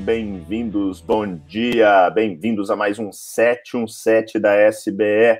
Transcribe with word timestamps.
bem-vindos, 0.00 1.00
bom 1.00 1.36
dia, 1.36 2.08
bem-vindos 2.10 2.70
a 2.70 2.76
mais 2.76 2.98
um 2.98 3.12
717 3.12 4.38
da 4.38 4.56
SBE, 4.56 5.38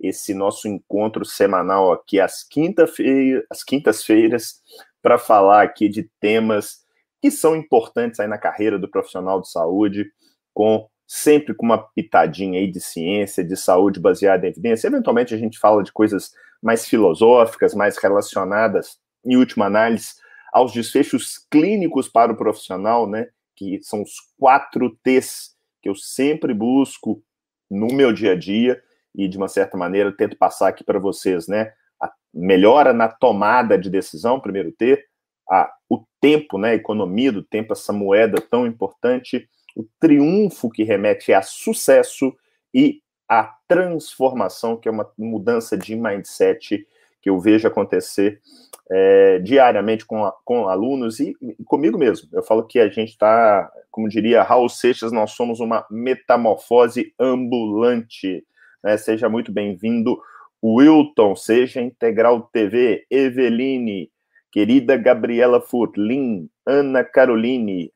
esse 0.00 0.32
nosso 0.32 0.68
encontro 0.68 1.24
semanal 1.24 1.92
aqui 1.92 2.20
às 2.20 2.44
quinta-feiras, 2.44 3.44
às 3.50 3.64
quintas-feiras, 3.64 4.62
para 5.02 5.18
falar 5.18 5.62
aqui 5.62 5.88
de 5.88 6.08
temas 6.20 6.84
que 7.20 7.32
são 7.32 7.56
importantes 7.56 8.20
aí 8.20 8.28
na 8.28 8.38
carreira 8.38 8.78
do 8.78 8.88
profissional 8.88 9.40
de 9.40 9.50
saúde, 9.50 10.06
com 10.54 10.88
sempre 11.06 11.52
com 11.52 11.66
uma 11.66 11.78
pitadinha 11.78 12.60
aí 12.60 12.70
de 12.70 12.80
ciência, 12.80 13.42
de 13.42 13.56
saúde 13.56 13.98
baseada 13.98 14.46
em 14.46 14.50
evidência. 14.50 14.86
Eventualmente 14.86 15.34
a 15.34 15.38
gente 15.38 15.58
fala 15.58 15.82
de 15.82 15.92
coisas 15.92 16.30
mais 16.62 16.86
filosóficas, 16.86 17.74
mais 17.74 17.98
relacionadas, 17.98 18.98
em 19.24 19.36
última 19.36 19.66
análise, 19.66 20.14
aos 20.52 20.72
desfechos 20.72 21.44
clínicos 21.50 22.08
para 22.08 22.32
o 22.32 22.36
profissional, 22.36 23.08
né? 23.08 23.26
Que 23.56 23.80
são 23.82 24.02
os 24.02 24.12
quatro 24.38 24.96
T's 25.02 25.56
que 25.82 25.88
eu 25.88 25.94
sempre 25.94 26.52
busco 26.52 27.22
no 27.70 27.88
meu 27.88 28.12
dia 28.12 28.32
a 28.32 28.36
dia 28.36 28.82
e 29.14 29.28
de 29.28 29.36
uma 29.36 29.48
certa 29.48 29.76
maneira 29.76 30.14
tento 30.14 30.36
passar 30.36 30.68
aqui 30.68 30.84
para 30.84 30.98
vocês, 30.98 31.48
né? 31.48 31.72
A 32.00 32.12
melhora 32.34 32.92
na 32.92 33.08
tomada 33.08 33.78
de 33.78 33.88
decisão, 33.88 34.40
primeiro 34.40 34.72
T, 34.72 35.02
a, 35.50 35.72
o 35.88 36.04
tempo, 36.20 36.58
né? 36.58 36.70
A 36.70 36.74
economia 36.74 37.32
do 37.32 37.42
tempo, 37.42 37.72
essa 37.72 37.92
moeda 37.92 38.40
tão 38.40 38.66
importante, 38.66 39.48
o 39.76 39.86
triunfo 40.00 40.70
que 40.70 40.82
remete 40.82 41.32
a 41.32 41.40
sucesso 41.40 42.34
e 42.74 43.00
a 43.28 43.54
transformação, 43.66 44.76
que 44.76 44.88
é 44.88 44.90
uma 44.90 45.10
mudança 45.16 45.76
de 45.76 45.96
mindset 45.96 46.86
que 47.26 47.30
eu 47.30 47.40
vejo 47.40 47.66
acontecer 47.66 48.40
é, 48.88 49.40
diariamente 49.40 50.06
com, 50.06 50.30
com 50.44 50.68
alunos 50.68 51.18
e, 51.18 51.34
comigo 51.64 51.98
mesmo. 51.98 52.28
Eu 52.32 52.40
falo 52.40 52.64
que 52.64 52.78
a 52.78 52.88
gente 52.88 53.08
está, 53.08 53.68
como 53.90 54.08
diria 54.08 54.44
Raul 54.44 54.68
Seixas, 54.68 55.10
nós 55.10 55.32
somos 55.32 55.58
uma 55.58 55.84
metamorfose 55.90 57.12
ambulante. 57.18 58.46
Né? 58.80 58.96
Seja 58.96 59.28
muito 59.28 59.50
bem-vindo, 59.50 60.16
Wilton, 60.62 61.34
seja 61.34 61.80
Integral 61.80 62.42
TV, 62.52 63.04
Eveline, 63.10 64.08
querida 64.52 64.96
Gabriela 64.96 65.60
Furlin, 65.60 66.48
Ana 66.64 67.02
Caroline, 67.02 67.92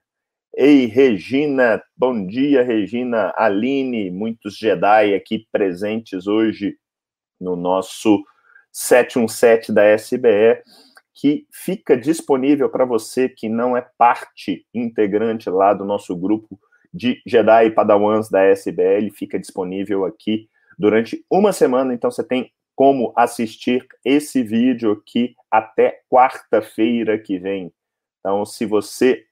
Ei, 0.57 0.87
Regina, 0.87 1.81
bom 1.97 2.27
dia, 2.27 2.65
Regina, 2.65 3.33
Aline, 3.37 4.11
muitos 4.11 4.57
Jedi 4.57 5.15
aqui 5.15 5.47
presentes 5.53 6.27
hoje 6.27 6.77
no 7.41 7.55
nosso 7.55 8.25
717 8.73 9.73
da 9.73 9.85
SBE, 9.95 10.63
que 11.15 11.47
fica 11.53 11.97
disponível 11.97 12.69
para 12.69 12.85
você 12.85 13.29
que 13.29 13.49
não 13.49 13.77
é 13.77 13.87
parte 13.99 14.67
integrante 14.73 15.51
lá 15.51 15.75
do 15.75 15.85
nosso 15.85 16.17
grupo 16.17 16.59
de 16.93 17.21
Jedi 17.27 17.67
e 17.67 17.71
Padawans 17.71 18.29
da 18.29 18.43
SBL, 18.45 19.11
fica 19.15 19.39
disponível 19.39 20.05
aqui 20.05 20.49
durante 20.79 21.25
uma 21.31 21.53
semana, 21.53 21.93
então 21.93 22.11
você 22.11 22.25
tem 22.25 22.51
como 22.75 23.13
assistir 23.15 23.87
esse 24.03 24.43
vídeo 24.43 24.93
aqui 24.93 25.35
até 25.51 26.01
quarta-feira 26.11 27.19
que 27.19 27.39
vem. 27.39 27.71
Então, 28.19 28.47
se 28.47 28.65
você 28.65 29.25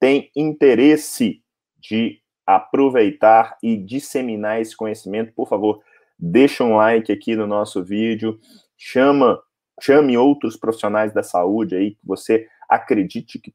tem 0.00 0.30
interesse 0.34 1.40
de 1.78 2.20
aproveitar 2.44 3.56
e 3.62 3.76
disseminar 3.76 4.60
esse 4.60 4.76
conhecimento, 4.76 5.32
por 5.32 5.48
favor, 5.48 5.80
deixa 6.18 6.64
um 6.64 6.76
like 6.76 7.12
aqui 7.12 7.36
no 7.36 7.46
nosso 7.46 7.84
vídeo, 7.84 8.38
chama, 8.76 9.40
chame 9.80 10.16
outros 10.16 10.56
profissionais 10.56 11.12
da 11.12 11.22
saúde 11.22 11.76
aí 11.76 11.90
que 11.92 12.06
você 12.06 12.48
acredite 12.68 13.38
que 13.38 13.54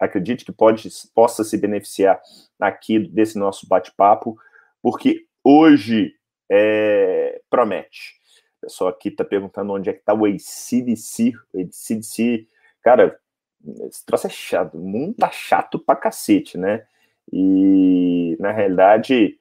acredite 0.00 0.44
que 0.44 0.52
pode 0.52 0.88
possa 1.12 1.42
se 1.42 1.56
beneficiar 1.58 2.20
aqui 2.60 3.00
desse 3.00 3.36
nosso 3.36 3.66
bate-papo, 3.68 4.38
porque 4.80 5.26
hoje 5.42 6.14
é, 6.50 7.40
promete. 7.50 8.20
O 8.58 8.66
pessoal 8.66 8.90
aqui 8.90 9.08
está 9.08 9.24
perguntando 9.24 9.72
onde 9.72 9.90
é 9.90 9.92
que 9.92 9.98
está 9.98 10.14
o 10.14 10.24
ACDC. 10.24 11.32
O 11.52 11.60
ACDC, 11.60 12.46
cara, 12.80 13.18
esse 13.88 14.04
troço 14.04 14.26
é 14.26 14.30
chato. 14.30 14.78
O 14.78 14.86
mundo 14.86 15.16
tá 15.18 15.30
chato 15.30 15.78
pra 15.78 15.96
cacete, 15.96 16.56
né? 16.56 16.84
E, 17.32 18.36
na 18.38 18.52
realidade, 18.52 19.38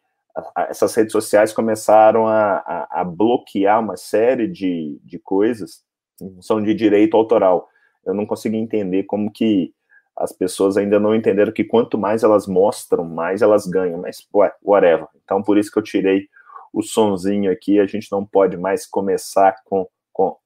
essas 0.69 0.93
redes 0.95 1.11
sociais 1.11 1.51
começaram 1.53 2.27
a, 2.27 2.57
a, 2.57 3.01
a, 3.01 3.03
bloquear 3.03 3.79
uma 3.79 3.97
série 3.97 4.47
de, 4.47 4.99
de 5.03 5.19
coisas 5.19 5.83
função 6.29 6.61
de 6.61 6.73
direito 6.73 7.17
autoral. 7.17 7.67
Eu 8.05 8.13
não 8.13 8.25
consigo 8.25 8.55
entender 8.55 9.03
como 9.03 9.31
que 9.31 9.73
as 10.15 10.31
pessoas 10.31 10.77
ainda 10.77 10.99
não 10.99 11.15
entenderam 11.15 11.51
que 11.51 11.63
quanto 11.63 11.97
mais 11.97 12.23
elas 12.23 12.47
mostram, 12.47 13.03
mais 13.03 13.41
elas 13.41 13.65
ganham. 13.65 13.99
Mas, 13.99 14.27
ué, 14.33 14.51
whatever. 14.61 15.07
Então, 15.23 15.41
por 15.41 15.57
isso 15.57 15.71
que 15.71 15.79
eu 15.79 15.83
tirei 15.83 16.27
o 16.73 16.81
sonzinho 16.81 17.51
aqui. 17.51 17.79
A 17.79 17.85
gente 17.85 18.11
não 18.11 18.25
pode 18.25 18.57
mais 18.57 18.85
começar 18.85 19.55
com, 19.65 19.87
com 20.13 20.37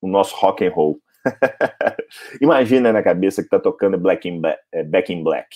o 0.00 0.08
nosso 0.08 0.36
rock 0.36 0.64
and 0.64 0.72
roll. 0.72 1.00
Imagina 2.40 2.92
na 2.92 3.02
cabeça 3.02 3.42
que 3.42 3.48
tá 3.48 3.58
tocando 3.58 3.98
Black 3.98 4.28
in 4.28 4.40
Black, 4.40 4.60
é, 4.72 4.84
Back 4.84 5.12
in 5.12 5.22
Black. 5.22 5.48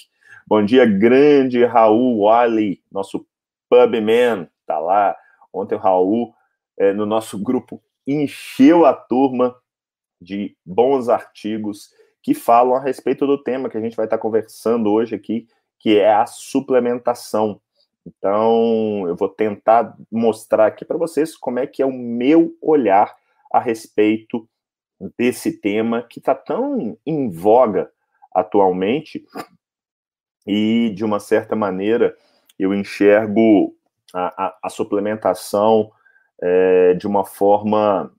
Bom 0.47 0.65
dia, 0.65 0.87
grande 0.87 1.63
Raul 1.63 2.21
Wally, 2.21 2.83
nosso 2.91 3.27
pubman, 3.69 4.49
tá 4.67 4.79
lá. 4.79 5.17
Ontem 5.53 5.75
o 5.75 5.79
Raul, 5.79 6.34
é, 6.77 6.93
no 6.93 7.06
nosso 7.06 7.43
grupo, 7.43 7.83
encheu 8.06 8.87
a 8.87 8.93
turma 8.93 9.56
de 10.21 10.56
bons 10.65 11.09
artigos 11.09 11.91
que 12.23 12.34
falam 12.34 12.75
a 12.75 12.81
respeito 12.81 13.27
do 13.27 13.43
tema 13.43 13.71
que 13.71 13.79
a 13.79 13.81
gente 13.81 13.97
vai 13.97 14.06
estar 14.06 14.19
conversando 14.19 14.91
hoje 14.91 15.15
aqui, 15.15 15.47
que 15.79 15.99
é 15.99 16.12
a 16.12 16.27
suplementação. 16.27 17.61
Então, 18.05 19.06
eu 19.06 19.15
vou 19.15 19.29
tentar 19.29 19.97
mostrar 20.11 20.67
aqui 20.67 20.85
para 20.85 20.97
vocês 20.97 21.37
como 21.37 21.59
é 21.59 21.67
que 21.67 21.83
é 21.83 21.87
o 21.87 21.93
meu 21.93 22.56
olhar 22.61 23.15
a 23.53 23.61
respeito 23.61 24.49
desse 25.17 25.61
tema 25.61 26.03
que 26.03 26.19
está 26.19 26.35
tão 26.35 26.99
em 27.06 27.31
voga 27.31 27.91
atualmente 28.33 29.25
e, 30.47 30.91
de 30.95 31.05
uma 31.05 31.21
certa 31.21 31.55
maneira, 31.55 32.17
eu 32.59 32.75
enxergo 32.75 33.75
a, 34.13 34.47
a, 34.47 34.59
a 34.65 34.69
suplementação 34.69 35.91
é, 36.43 36.95
de 36.95 37.07
uma 37.07 37.25
forma 37.25 38.13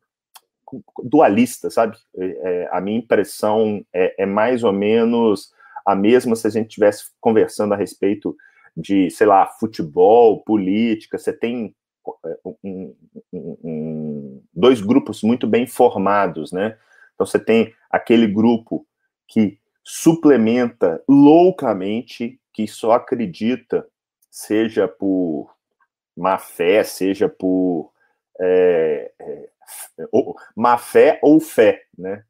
dualista, 1.03 1.69
sabe? 1.69 1.97
É, 2.17 2.25
é, 2.25 2.69
a 2.71 2.79
minha 2.79 2.99
impressão 2.99 3.83
é, 3.93 4.23
é, 4.23 4.25
mais 4.25 4.63
ou 4.63 4.71
menos 4.71 5.51
a 5.85 5.95
mesma 5.95 6.35
se 6.35 6.45
a 6.45 6.49
gente 6.49 6.67
estivesse 6.67 7.05
conversando 7.19 7.73
a 7.73 7.77
respeito 7.77 8.35
de, 8.75 9.09
sei 9.09 9.25
lá, 9.25 9.47
futebol, 9.59 10.43
política. 10.43 11.17
Você 11.17 11.33
tem 11.33 11.75
é, 12.25 12.37
um, 12.45 12.95
um, 13.33 13.57
um, 13.63 14.43
dois 14.53 14.81
grupos 14.81 15.23
muito 15.23 15.47
bem 15.47 15.65
formados, 15.65 16.51
né? 16.51 16.77
Então 17.15 17.25
você 17.25 17.39
tem 17.39 17.73
aquele 17.89 18.27
grupo 18.27 18.85
que 19.27 19.57
suplementa 19.83 21.01
loucamente, 21.07 22.39
que 22.53 22.67
só 22.67 22.91
acredita 22.91 23.85
seja 24.29 24.87
por 24.87 25.53
má 26.15 26.37
fé, 26.37 26.83
seja 26.83 27.29
por 27.29 27.91
é, 28.39 29.11
é, 29.19 29.49
ou, 30.11 30.35
má 30.55 30.77
fé 30.77 31.19
ou 31.21 31.39
fé, 31.39 31.83
né? 31.97 32.23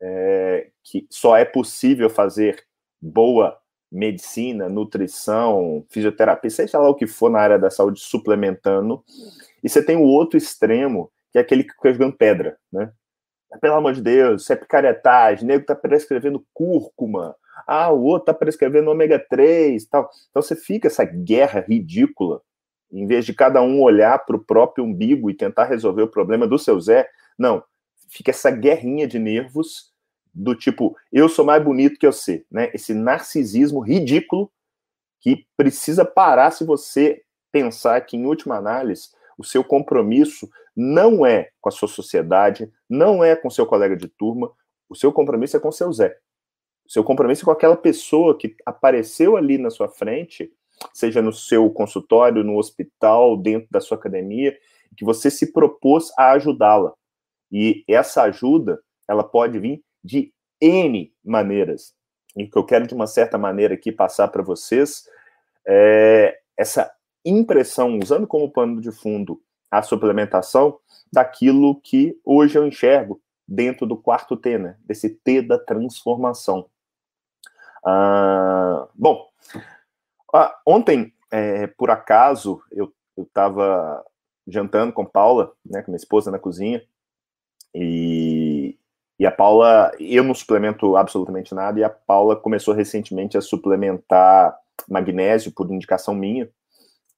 É, 0.00 0.70
que 0.84 1.06
só 1.10 1.36
é 1.36 1.44
possível 1.44 2.08
fazer 2.08 2.64
boa 3.00 3.58
medicina, 3.90 4.68
nutrição, 4.68 5.84
fisioterapia, 5.88 6.50
seja 6.50 6.78
lá 6.78 6.88
o 6.88 6.94
que 6.94 7.06
for 7.06 7.30
na 7.30 7.40
área 7.40 7.58
da 7.58 7.70
saúde, 7.70 8.00
suplementando. 8.00 9.02
E 9.62 9.68
você 9.68 9.84
tem 9.84 9.96
o 9.96 10.02
outro 10.02 10.36
extremo, 10.36 11.10
que 11.32 11.38
é 11.38 11.40
aquele 11.40 11.64
que 11.64 11.72
fica 11.72 11.92
jogando 11.92 12.16
pedra, 12.16 12.58
né? 12.72 12.92
Pelo 13.62 13.76
amor 13.76 13.94
de 13.94 14.02
Deus, 14.02 14.42
isso 14.42 14.52
é 14.52 14.56
picaretagem, 14.56 15.46
nego 15.46 15.64
tá 15.64 15.74
prescrevendo 15.74 16.46
cúrcuma, 16.52 17.34
ah, 17.66 17.90
o 17.90 18.02
outro 18.02 18.26
tá 18.26 18.34
prescrevendo 18.34 18.90
ômega 18.90 19.18
3 19.18 19.84
tal. 19.86 20.10
Então 20.30 20.42
você 20.42 20.56
fica 20.56 20.88
essa 20.88 21.04
guerra 21.04 21.60
ridícula, 21.60 22.42
em 22.90 23.06
vez 23.06 23.24
de 23.24 23.34
cada 23.34 23.60
um 23.62 23.82
olhar 23.82 24.18
para 24.24 24.36
o 24.36 24.44
próprio 24.44 24.84
umbigo 24.84 25.30
e 25.30 25.34
tentar 25.34 25.64
resolver 25.64 26.02
o 26.02 26.08
problema 26.08 26.46
do 26.46 26.58
seu 26.58 26.80
Zé, 26.80 27.08
não, 27.38 27.62
fica 28.08 28.30
essa 28.30 28.50
guerrinha 28.50 29.06
de 29.06 29.18
nervos 29.18 29.92
do 30.34 30.54
tipo, 30.54 30.96
eu 31.12 31.28
sou 31.28 31.44
mais 31.44 31.62
bonito 31.62 31.98
que 31.98 32.06
você, 32.06 32.44
né? 32.50 32.70
Esse 32.72 32.94
narcisismo 32.94 33.80
ridículo 33.80 34.50
que 35.20 35.46
precisa 35.56 36.04
parar 36.04 36.50
se 36.52 36.64
você 36.64 37.22
pensar 37.50 38.00
que, 38.02 38.16
em 38.16 38.24
última 38.24 38.56
análise, 38.56 39.08
o 39.36 39.44
seu 39.44 39.64
compromisso 39.64 40.48
não 40.76 41.26
é 41.26 41.50
com 41.60 41.68
a 41.68 41.72
sua 41.72 41.88
sociedade, 41.88 42.70
não 42.88 43.24
é 43.24 43.34
com 43.34 43.50
seu 43.50 43.66
colega 43.66 43.96
de 43.96 44.08
turma, 44.08 44.50
o 44.88 44.94
seu 44.94 45.12
compromisso 45.12 45.56
é 45.56 45.60
com 45.60 45.68
o 45.68 45.72
seu 45.72 45.92
Zé. 45.92 46.16
O 46.88 46.92
seu 46.92 47.04
compromisso 47.04 47.44
com 47.44 47.50
aquela 47.50 47.76
pessoa 47.76 48.36
que 48.36 48.56
apareceu 48.64 49.36
ali 49.36 49.58
na 49.58 49.68
sua 49.68 49.88
frente, 49.88 50.50
seja 50.94 51.20
no 51.20 51.32
seu 51.32 51.68
consultório, 51.70 52.42
no 52.42 52.56
hospital, 52.56 53.36
dentro 53.36 53.68
da 53.70 53.80
sua 53.80 53.98
academia, 53.98 54.56
que 54.96 55.04
você 55.04 55.30
se 55.30 55.52
propôs 55.52 56.10
a 56.16 56.32
ajudá-la. 56.32 56.94
E 57.52 57.84
essa 57.86 58.22
ajuda, 58.22 58.80
ela 59.06 59.22
pode 59.22 59.58
vir 59.58 59.82
de 60.02 60.32
N 60.60 61.12
maneiras. 61.24 61.94
e 62.36 62.46
que 62.46 62.56
eu 62.56 62.64
quero 62.64 62.86
de 62.86 62.94
uma 62.94 63.06
certa 63.06 63.36
maneira 63.36 63.74
aqui 63.74 63.90
passar 63.90 64.28
para 64.28 64.42
vocês 64.42 65.04
é 65.66 66.38
essa 66.56 66.90
impressão, 67.24 67.98
usando 68.02 68.26
como 68.26 68.50
pano 68.50 68.80
de 68.80 68.90
fundo 68.90 69.40
a 69.70 69.82
suplementação, 69.82 70.78
daquilo 71.12 71.80
que 71.80 72.18
hoje 72.24 72.56
eu 72.56 72.66
enxergo 72.66 73.20
dentro 73.46 73.86
do 73.86 73.96
quarto 73.96 74.36
T, 74.36 74.56
né? 74.56 74.76
Desse 74.84 75.10
T 75.10 75.42
da 75.42 75.58
transformação. 75.58 76.68
Ah, 77.84 78.88
bom, 78.94 79.28
ah, 80.32 80.58
ontem, 80.66 81.12
é, 81.30 81.66
por 81.66 81.90
acaso, 81.90 82.62
eu 82.70 82.92
estava 83.16 84.04
jantando 84.46 84.92
com 84.92 85.04
Paula, 85.04 85.52
né, 85.64 85.82
com 85.82 85.90
minha 85.90 85.96
esposa 85.96 86.30
na 86.30 86.38
cozinha, 86.38 86.82
e, 87.74 88.76
e 89.18 89.26
a 89.26 89.30
Paula, 89.30 89.92
eu 89.98 90.24
não 90.24 90.34
suplemento 90.34 90.96
absolutamente 90.96 91.54
nada, 91.54 91.78
e 91.78 91.84
a 91.84 91.90
Paula 91.90 92.36
começou 92.36 92.74
recentemente 92.74 93.36
a 93.36 93.40
suplementar 93.40 94.56
magnésio 94.88 95.52
por 95.52 95.70
indicação 95.70 96.14
minha, 96.14 96.48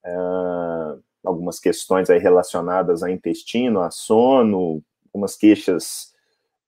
uh, 0.04 1.02
algumas 1.24 1.58
questões 1.58 2.10
aí 2.10 2.18
relacionadas 2.18 3.02
a 3.02 3.10
intestino, 3.10 3.80
a 3.80 3.90
sono, 3.90 4.82
algumas 5.06 5.36
queixas 5.36 6.12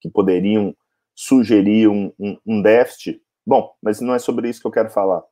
que 0.00 0.10
poderiam 0.10 0.74
sugerir 1.14 1.88
um, 1.88 2.12
um, 2.18 2.38
um 2.46 2.62
déficit. 2.62 3.22
Bom, 3.46 3.74
mas 3.82 4.00
não 4.00 4.14
é 4.14 4.18
sobre 4.18 4.48
isso 4.48 4.60
que 4.60 4.66
eu 4.66 4.72
quero 4.72 4.90
falar. 4.90 5.22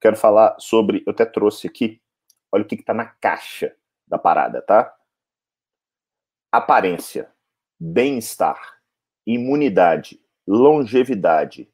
Quero 0.00 0.16
falar 0.16 0.54
sobre, 0.58 1.02
eu 1.06 1.12
até 1.12 1.24
trouxe 1.24 1.66
aqui, 1.66 2.00
olha 2.52 2.62
o 2.62 2.66
que 2.66 2.74
está 2.74 2.92
na 2.92 3.06
caixa 3.06 3.74
da 4.06 4.18
parada, 4.18 4.60
tá? 4.60 4.94
Aparência, 6.52 7.32
bem-estar, 7.80 8.60
imunidade, 9.26 10.20
longevidade, 10.46 11.70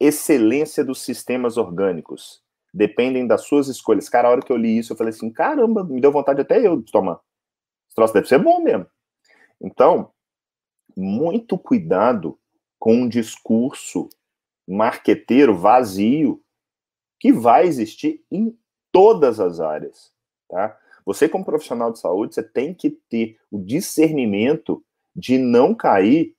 excelência 0.00 0.84
dos 0.84 1.02
sistemas 1.02 1.56
orgânicos, 1.56 2.42
dependem 2.72 3.26
das 3.26 3.42
suas 3.42 3.68
escolhas. 3.68 4.08
Cara, 4.08 4.28
a 4.28 4.30
hora 4.32 4.42
que 4.42 4.52
eu 4.52 4.56
li 4.56 4.78
isso, 4.78 4.92
eu 4.92 4.96
falei 4.96 5.12
assim: 5.12 5.30
caramba, 5.30 5.84
me 5.84 6.00
deu 6.00 6.10
vontade 6.10 6.40
até 6.40 6.64
eu 6.64 6.80
de 6.80 6.90
tomar. 6.90 7.20
Esse 7.86 7.94
troço 7.94 8.14
deve 8.14 8.26
ser 8.26 8.38
bom 8.38 8.60
mesmo. 8.60 8.86
Então, 9.60 10.12
muito 10.96 11.58
cuidado 11.58 12.38
com 12.78 12.94
um 12.94 13.08
discurso 13.08 14.08
marqueteiro 14.70 15.56
vazio 15.56 16.42
que 17.18 17.32
vai 17.32 17.66
existir 17.66 18.22
em 18.30 18.56
todas 18.92 19.40
as 19.40 19.60
áreas, 19.60 20.12
tá? 20.48 20.76
Você 21.04 21.28
como 21.28 21.44
profissional 21.44 21.92
de 21.92 21.98
saúde, 21.98 22.34
você 22.34 22.42
tem 22.42 22.74
que 22.74 22.90
ter 23.08 23.36
o 23.50 23.58
discernimento 23.58 24.82
de 25.14 25.38
não 25.38 25.74
cair 25.74 26.34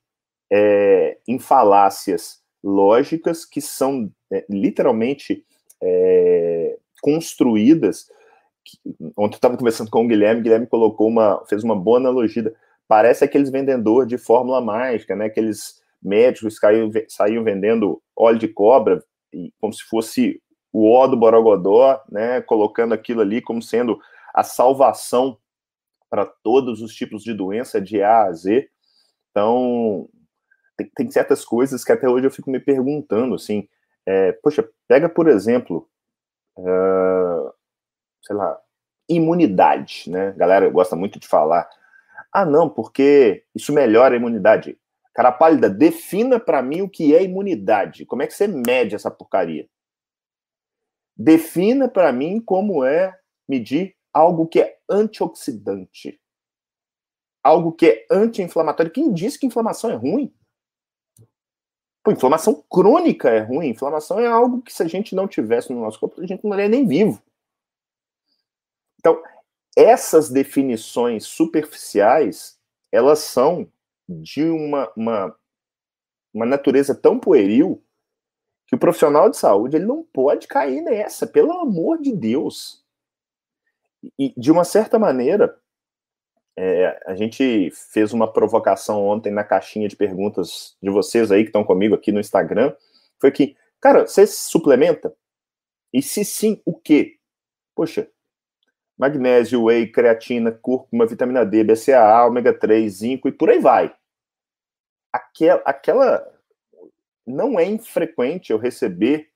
é, 0.52 1.18
em 1.28 1.40
falácias 1.40 2.42
lógicas 2.64 3.44
que 3.46 3.60
são 3.60 4.12
é, 4.32 4.46
literalmente 4.50 5.46
é, 5.82 6.78
construídas. 7.02 8.08
Ontem 9.18 9.36
eu 9.36 9.38
estava 9.38 9.58
conversando 9.58 9.90
com 9.90 10.06
o 10.06 10.08
Guilherme, 10.08 10.42
o 10.42 10.44
Guilherme 10.44 10.68
colocou 10.68 11.08
uma, 11.08 11.44
fez 11.48 11.64
uma 11.64 11.76
boa 11.76 11.98
analogia. 11.98 12.54
Parece 12.88 13.24
aqueles 13.24 13.50
vendedores 13.50 14.08
de 14.08 14.18
fórmula 14.18 14.62
mágica, 14.62 15.16
né? 15.16 15.26
Aqueles 15.26 15.81
médicos 16.02 16.58
saíam 17.10 17.44
vendendo 17.44 18.02
óleo 18.16 18.40
de 18.40 18.48
cobra, 18.48 19.04
como 19.60 19.74
se 19.74 19.84
fosse 19.84 20.42
o 20.72 20.90
ó 20.92 21.08
do 21.08 21.18
Borogodó, 21.18 22.02
né? 22.10 22.42
Colocando 22.42 22.94
aquilo 22.94 23.22
ali 23.22 23.42
como 23.42 23.62
sendo 23.62 24.00
a 24.34 24.44
salvação 24.44 25.38
para 26.10 26.26
todos 26.26 26.82
os 26.82 26.94
tipos 26.94 27.24
de 27.24 27.34
doença, 27.34 27.80
de 27.82 28.02
A 28.02 28.24
a 28.24 28.34
Z. 28.34 28.70
Então, 29.30 30.10
tem, 30.78 30.90
tem 30.96 31.12
certas 31.12 31.46
coisas 31.46 31.84
que 31.84 31.92
até 31.92 32.08
hoje 32.08 32.28
eu 32.28 32.32
fico 32.32 32.50
me 32.50 32.60
perguntando, 32.60 33.36
assim, 33.36 33.68
é, 34.06 34.32
poxa, 34.34 34.68
pega, 34.88 35.08
por 35.08 35.28
exemplo, 35.28 35.88
uh, 36.58 37.54
sei 38.22 38.36
lá, 38.36 38.58
imunidade, 39.08 40.06
né? 40.08 40.30
A 40.30 40.32
galera 40.32 40.70
gosta 40.70 40.96
muito 40.96 41.20
de 41.20 41.28
falar. 41.28 41.70
Ah, 42.32 42.46
não, 42.46 42.70
porque 42.70 43.44
isso 43.54 43.74
melhora 43.74 44.16
a 44.16 44.18
imunidade. 44.18 44.78
Cara 45.14 45.32
pálida, 45.32 45.70
defina 45.70 46.40
para 46.40 46.62
mim 46.62 46.82
o 46.82 46.90
que 46.90 47.16
é 47.16 47.24
imunidade. 47.24 48.06
Como 48.06 48.22
é 48.22 48.28
que 48.28 48.34
você 48.34 48.48
mede 48.48 48.96
essa 48.96 49.12
porcaria? 49.12 49.70
Defina 51.18 51.90
para 51.90 52.12
mim 52.12 52.40
como 52.40 52.86
é 52.86 53.18
medir 53.48 53.96
algo 54.14 54.48
que 54.48 54.62
é 54.62 54.78
antioxidante. 54.90 56.20
Algo 57.44 57.74
que 57.74 57.86
é 57.88 58.06
anti-inflamatório. 58.10 58.92
Quem 58.92 59.12
disse 59.12 59.38
que 59.38 59.46
inflamação 59.46 59.90
é 59.90 59.96
ruim? 59.96 60.34
Pô, 62.04 62.12
inflamação 62.12 62.64
crônica 62.70 63.30
é 63.30 63.40
ruim. 63.40 63.68
Inflamação 63.70 64.20
é 64.20 64.28
algo 64.28 64.62
que 64.62 64.74
se 64.74 64.82
a 64.82 64.88
gente 64.88 65.14
não 65.14 65.28
tivesse 65.28 65.74
no 65.74 65.82
nosso 65.82 66.00
corpo, 66.00 66.22
a 66.22 66.26
gente 66.26 66.44
não 66.44 66.52
estaria 66.52 66.70
nem 66.70 66.88
vivo. 66.88 67.22
Então, 69.00 69.22
essas 69.76 70.30
definições 70.30 71.26
superficiais, 71.26 72.60
elas 72.92 73.20
são 73.20 73.72
de 74.22 74.44
uma, 74.44 74.92
uma, 74.96 75.36
uma 76.34 76.46
natureza 76.46 76.94
tão 76.96 77.20
pueril 77.20 77.84
que 78.68 78.76
o 78.76 78.80
profissional 78.80 79.30
de 79.30 79.38
saúde 79.38 79.76
ele 79.76 79.86
não 79.86 80.02
pode 80.02 80.48
cair 80.48 80.82
nessa, 80.82 81.28
pelo 81.28 81.52
amor 81.52 82.00
de 82.02 82.16
Deus. 82.16 82.84
E, 84.18 84.34
de 84.38 84.52
uma 84.52 84.64
certa 84.64 84.98
maneira, 84.98 85.60
é, 86.58 87.04
a 87.06 87.16
gente 87.16 87.72
fez 87.92 88.14
uma 88.14 88.32
provocação 88.32 89.06
ontem 89.06 89.32
na 89.32 89.44
caixinha 89.44 89.88
de 89.88 89.96
perguntas 89.96 90.78
de 90.82 90.90
vocês 90.90 91.32
aí 91.32 91.44
que 91.44 91.50
estão 91.50 91.64
comigo 91.64 91.96
aqui 91.96 92.12
no 92.12 92.20
Instagram. 92.20 92.74
Foi 93.20 93.32
que, 93.32 93.56
cara, 93.80 94.08
você 94.08 94.26
suplementa? 94.26 95.14
E 95.94 96.02
se 96.02 96.24
sim, 96.24 96.62
o 96.66 96.74
quê? 96.74 97.18
Poxa, 97.76 98.08
magnésio, 98.98 99.64
whey, 99.64 99.92
creatina, 99.92 100.52
cúrcuma, 100.52 101.06
vitamina 101.06 101.46
D, 101.46 101.64
BCAA, 101.64 102.26
ômega 102.26 102.54
3, 102.54 102.94
zinco 102.94 103.28
e 103.28 103.32
por 103.32 103.50
aí 103.50 103.60
vai. 103.60 103.94
Aquela, 105.14 106.32
não 107.26 107.60
é 107.60 107.66
infrequente 107.66 108.52
eu 108.52 108.58
receber 108.58 109.30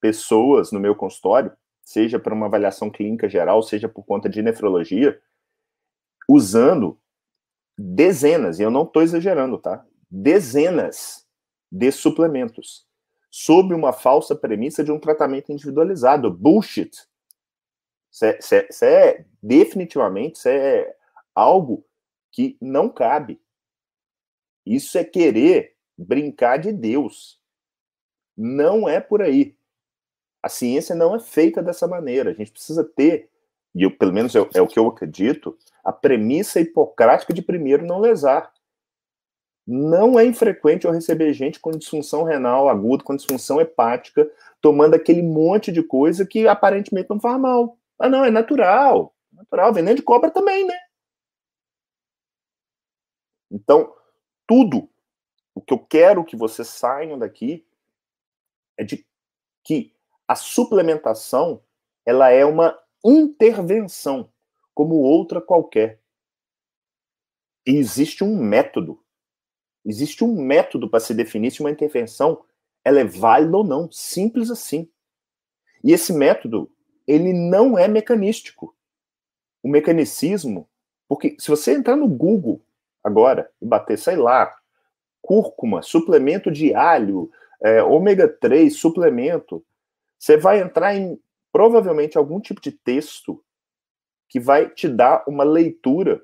pessoas 0.00 0.70
no 0.70 0.80
meu 0.80 0.94
consultório, 0.94 1.52
seja 1.82 2.18
para 2.18 2.34
uma 2.34 2.46
avaliação 2.46 2.90
clínica 2.90 3.28
geral, 3.28 3.62
seja 3.62 3.88
por 3.88 4.04
conta 4.04 4.28
de 4.28 4.42
nefrologia, 4.42 5.20
usando 6.28 6.98
dezenas, 7.78 8.58
e 8.58 8.62
eu 8.62 8.70
não 8.70 8.82
estou 8.82 9.02
exagerando, 9.02 9.58
tá? 9.58 9.84
Dezenas 10.10 11.26
de 11.70 11.90
suplementos, 11.92 12.86
sob 13.30 13.74
uma 13.74 13.92
falsa 13.92 14.34
premissa 14.34 14.82
de 14.82 14.90
um 14.90 14.98
tratamento 14.98 15.52
individualizado. 15.52 16.30
Bullshit. 16.30 16.90
Isso 18.10 18.84
é, 18.84 19.24
definitivamente 19.42 20.48
é 20.48 20.96
algo 21.34 21.84
que 22.32 22.56
não 22.60 22.88
cabe. 22.88 23.40
Isso 24.66 24.98
é 24.98 25.04
querer 25.04 25.76
brincar 25.96 26.58
de 26.58 26.72
Deus. 26.72 27.40
Não 28.36 28.88
é 28.88 29.00
por 29.00 29.22
aí. 29.22 29.56
A 30.42 30.48
ciência 30.48 30.94
não 30.94 31.14
é 31.14 31.20
feita 31.20 31.62
dessa 31.62 31.86
maneira. 31.86 32.30
A 32.30 32.34
gente 32.34 32.52
precisa 32.52 32.84
ter 32.84 33.30
e 33.76 33.82
eu, 33.82 33.90
pelo 33.90 34.10
menos 34.10 34.34
é, 34.34 34.38
é, 34.54 34.62
o 34.62 34.66
que 34.66 34.78
eu 34.78 34.86
acredito, 34.86 35.54
a 35.84 35.92
premissa 35.92 36.58
hipocrática 36.58 37.34
de 37.34 37.42
primeiro 37.42 37.84
não 37.84 38.00
lesar. 38.00 38.50
Não 39.66 40.18
é 40.18 40.24
infrequente 40.24 40.86
eu 40.86 40.92
receber 40.92 41.34
gente 41.34 41.60
com 41.60 41.70
disfunção 41.72 42.22
renal 42.22 42.70
aguda, 42.70 43.04
com 43.04 43.14
disfunção 43.14 43.60
hepática, 43.60 44.26
tomando 44.62 44.94
aquele 44.94 45.22
monte 45.22 45.70
de 45.70 45.82
coisa 45.82 46.24
que 46.24 46.48
aparentemente 46.48 47.10
não 47.10 47.20
faz 47.20 47.38
mal. 47.38 47.76
Ah, 47.98 48.08
não, 48.08 48.24
é 48.24 48.30
natural. 48.30 49.14
Natural. 49.30 49.74
Veneno 49.74 49.96
de 49.96 50.02
cobra 50.02 50.30
também, 50.30 50.66
né? 50.66 50.78
Então, 53.50 53.92
tudo 54.46 54.88
o 55.54 55.60
que 55.60 55.72
eu 55.72 55.78
quero 55.78 56.24
que 56.24 56.36
vocês 56.36 56.68
saiam 56.68 57.18
daqui 57.18 57.66
é 58.76 58.84
de 58.84 59.06
que 59.64 59.94
a 60.28 60.34
suplementação 60.34 61.62
ela 62.04 62.30
é 62.30 62.44
uma 62.44 62.78
intervenção, 63.04 64.30
como 64.74 64.96
outra 64.96 65.40
qualquer. 65.40 66.00
E 67.66 67.76
existe 67.76 68.22
um 68.22 68.36
método. 68.36 69.02
Existe 69.84 70.22
um 70.22 70.40
método 70.40 70.88
para 70.90 71.00
se 71.00 71.14
definir 71.14 71.50
se 71.50 71.60
uma 71.60 71.70
intervenção 71.70 72.44
ela 72.84 73.00
é 73.00 73.04
válida 73.04 73.56
ou 73.56 73.64
não, 73.64 73.90
simples 73.90 74.50
assim. 74.50 74.88
E 75.82 75.92
esse 75.92 76.12
método, 76.12 76.70
ele 77.06 77.32
não 77.32 77.78
é 77.78 77.88
mecanístico. 77.88 78.76
O 79.62 79.68
mecanicismo, 79.68 80.68
porque 81.08 81.36
se 81.38 81.48
você 81.48 81.72
entrar 81.72 81.96
no 81.96 82.08
Google 82.08 82.60
agora 83.06 83.48
e 83.62 83.64
bater, 83.64 83.96
sei 83.96 84.16
lá, 84.16 84.52
cúrcuma, 85.22 85.80
suplemento 85.80 86.50
de 86.50 86.74
alho, 86.74 87.30
é, 87.62 87.80
ômega 87.80 88.26
3, 88.28 88.76
suplemento, 88.76 89.64
você 90.18 90.36
vai 90.36 90.60
entrar 90.60 90.96
em 90.96 91.20
provavelmente 91.52 92.18
algum 92.18 92.40
tipo 92.40 92.60
de 92.60 92.72
texto 92.72 93.42
que 94.28 94.40
vai 94.40 94.68
te 94.68 94.88
dar 94.88 95.22
uma 95.28 95.44
leitura 95.44 96.20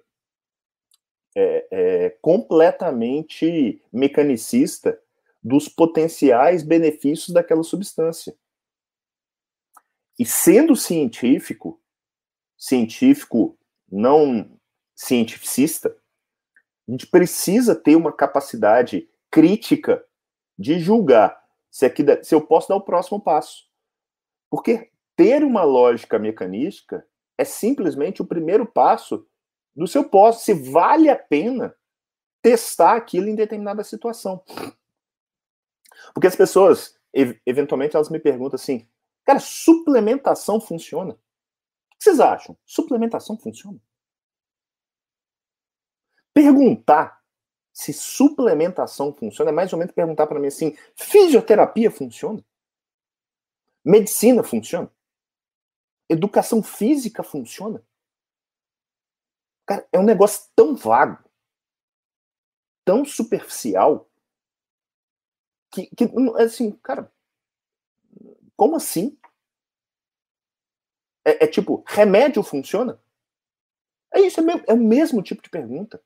é, 1.37 1.67
é, 1.71 2.11
completamente 2.21 3.81
mecanicista 3.93 5.01
dos 5.41 5.69
potenciais 5.69 6.65
benefícios 6.65 7.29
daquela 7.29 7.63
substância. 7.63 8.35
E 10.19 10.27
sendo 10.27 10.75
científico, 10.75 11.81
científico 12.59 13.57
não 13.91 14.59
cientificista, 14.95 15.97
a 16.89 16.91
gente 16.91 17.07
precisa 17.07 17.75
ter 17.75 17.97
uma 17.97 18.13
capacidade 18.13 19.09
crítica 19.31 20.05
de 20.59 20.79
julgar 20.79 21.41
se, 21.71 21.87
aqui, 21.87 22.05
se 22.23 22.35
eu 22.35 22.41
posso 22.41 22.69
dar 22.69 22.77
o 22.77 22.85
próximo 22.85 23.21
passo. 23.21 23.65
Porque 24.51 24.91
ter 25.17 25.43
uma 25.43 25.65
lógica 25.65 26.19
mecanística 26.19 27.07
é 27.39 27.45
simplesmente 27.45 28.21
o 28.21 28.27
primeiro 28.27 28.67
passo 28.67 29.27
do 29.75 29.87
seu 29.87 30.05
posso, 30.05 30.45
se 30.45 30.53
vale 30.53 31.09
a 31.09 31.17
pena 31.17 31.75
testar 32.43 32.97
aquilo 32.97 33.29
em 33.29 33.35
determinada 33.35 33.83
situação. 33.83 34.45
Porque 36.13 36.27
as 36.27 36.37
pessoas, 36.37 36.99
eventualmente, 37.47 37.97
elas 37.97 38.11
me 38.11 38.19
perguntam 38.19 38.57
assim, 38.57 38.87
cara, 39.25 39.39
suplementação 39.39 40.61
funciona? 40.61 41.15
O 41.15 41.17
que 41.97 42.05
vocês 42.05 42.21
acham? 42.21 42.57
Suplementação 42.67 43.39
funciona? 43.39 43.81
Perguntar 46.35 47.23
se 47.73 47.93
suplementação 47.93 49.13
funciona 49.13 49.51
é 49.51 49.55
mais 49.55 49.73
ou 49.73 49.79
menos 49.79 49.95
perguntar 49.95 50.27
para 50.27 50.39
mim 50.39 50.49
assim: 50.49 50.77
fisioterapia 50.95 51.91
funciona? 51.91 52.45
Medicina 53.85 54.43
funciona? 54.43 54.91
Educação 56.09 56.63
física 56.63 57.23
funciona? 57.23 57.85
Cara, 59.67 59.89
é 59.93 59.99
um 59.99 60.05
negócio 60.05 60.51
tão 60.55 60.75
vago, 60.75 61.25
tão 62.85 63.05
superficial, 63.05 64.11
que, 65.71 65.87
que 65.87 66.05
assim, 66.39 66.73
cara, 66.73 67.11
como 68.57 68.77
assim? 68.77 69.19
É, 71.25 71.45
é 71.45 71.47
tipo, 71.47 71.83
remédio 71.87 72.43
funciona? 72.43 73.01
É 74.15 74.21
isso, 74.21 74.41
é, 74.41 74.65
é 74.69 74.75
o 74.75 74.77
mesmo 74.77 75.23
tipo 75.23 75.43
de 75.43 75.49
pergunta. 75.49 76.03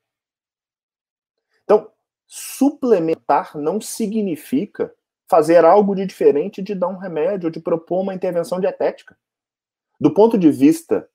Suplementar 2.27 3.57
não 3.57 3.79
significa 3.79 4.93
fazer 5.27 5.65
algo 5.65 5.95
de 5.95 6.05
diferente 6.05 6.61
de 6.61 6.75
dar 6.75 6.87
um 6.87 6.97
remédio, 6.97 7.49
de 7.49 7.59
propor 7.59 8.01
uma 8.01 8.13
intervenção 8.13 8.59
dietética. 8.59 9.17
Do 9.99 10.13
ponto 10.13 10.37
de 10.37 10.51
vista 10.51 11.09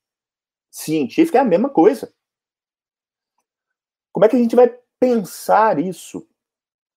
científico, 0.70 1.36
é 1.36 1.40
a 1.40 1.44
mesma 1.44 1.70
coisa. 1.70 2.12
Como 4.10 4.24
é 4.24 4.28
que 4.28 4.36
a 4.36 4.38
gente 4.38 4.56
vai 4.56 4.68
pensar 4.98 5.78
isso 5.78 6.28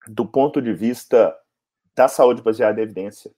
do 0.07 0.27
ponto 0.27 0.61
de 0.61 0.73
vista 0.73 1.37
da 1.95 2.07
saúde 2.07 2.41
baseada 2.41 2.79
em 2.79 2.83
evidência? 2.83 3.33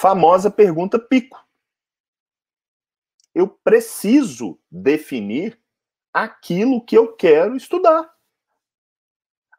Famosa 0.00 0.48
pergunta 0.48 0.96
pico. 0.96 1.44
Eu 3.34 3.48
preciso 3.48 4.56
definir 4.70 5.60
aquilo 6.12 6.84
que 6.84 6.96
eu 6.96 7.16
quero 7.16 7.56
estudar. 7.56 8.08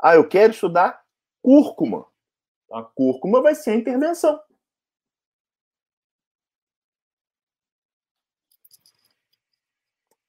Ah, 0.02 0.16
eu 0.16 0.26
quero 0.26 0.54
estudar 0.54 1.06
cúrcuma. 1.42 2.10
A 2.72 2.82
cúrcuma 2.82 3.42
vai 3.42 3.54
ser 3.54 3.72
a 3.72 3.76
intervenção. 3.76 4.42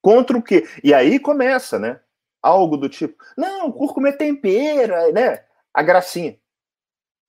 Contra 0.02 0.36
o 0.36 0.42
quê? 0.42 0.64
E 0.82 0.92
aí 0.92 1.20
começa, 1.20 1.78
né? 1.78 2.02
Algo 2.42 2.76
do 2.76 2.88
tipo, 2.88 3.22
não, 3.36 3.70
cúrcuma 3.70 4.08
é 4.08 4.12
tempera, 4.12 5.12
né? 5.12 5.46
A 5.72 5.84
gracinha. 5.84 6.36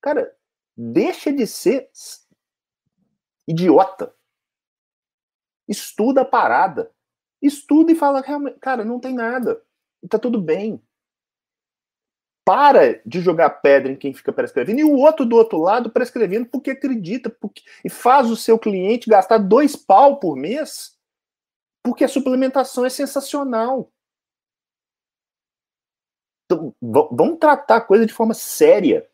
Cara, 0.02 0.36
deixa 0.76 1.32
de 1.32 1.46
ser 1.46 1.88
idiota. 3.48 4.14
Estuda 5.68 6.22
a 6.22 6.26
parada. 6.26 6.92
Estuda 7.42 7.92
e 7.92 7.96
fala, 7.96 8.24
cara, 8.60 8.86
não 8.86 9.00
tem 9.00 9.16
nada. 9.16 9.64
E 10.04 10.08
tá 10.08 10.20
tudo 10.20 10.42
bem 10.42 10.82
para 12.44 13.02
de 13.06 13.22
jogar 13.22 13.50
pedra 13.50 13.92
em 13.92 13.96
quem 13.96 14.14
fica 14.14 14.34
prescrevendo 14.34 14.80
e 14.80 14.84
o 14.84 14.98
outro 14.98 15.26
do 15.26 15.36
outro 15.36 15.60
lado 15.60 15.92
prescrevendo 15.92 16.48
porque 16.48 16.72
acredita 16.72 17.30
porque, 17.30 17.62
e 17.86 17.90
faz 17.90 18.30
o 18.32 18.36
seu 18.36 18.58
cliente 18.58 19.10
gastar 19.10 19.38
dois 19.38 19.76
pau 19.76 20.20
por 20.20 20.36
mês 20.36 20.98
porque 21.84 22.04
a 22.04 22.08
suplementação 22.08 22.86
é 22.86 22.90
sensacional. 22.90 23.92
Então, 26.46 26.76
vamos 26.82 27.40
tratar 27.40 27.78
a 27.78 27.82
coisa 27.82 28.06
de 28.06 28.14
forma 28.14 28.34
séria. 28.34 29.10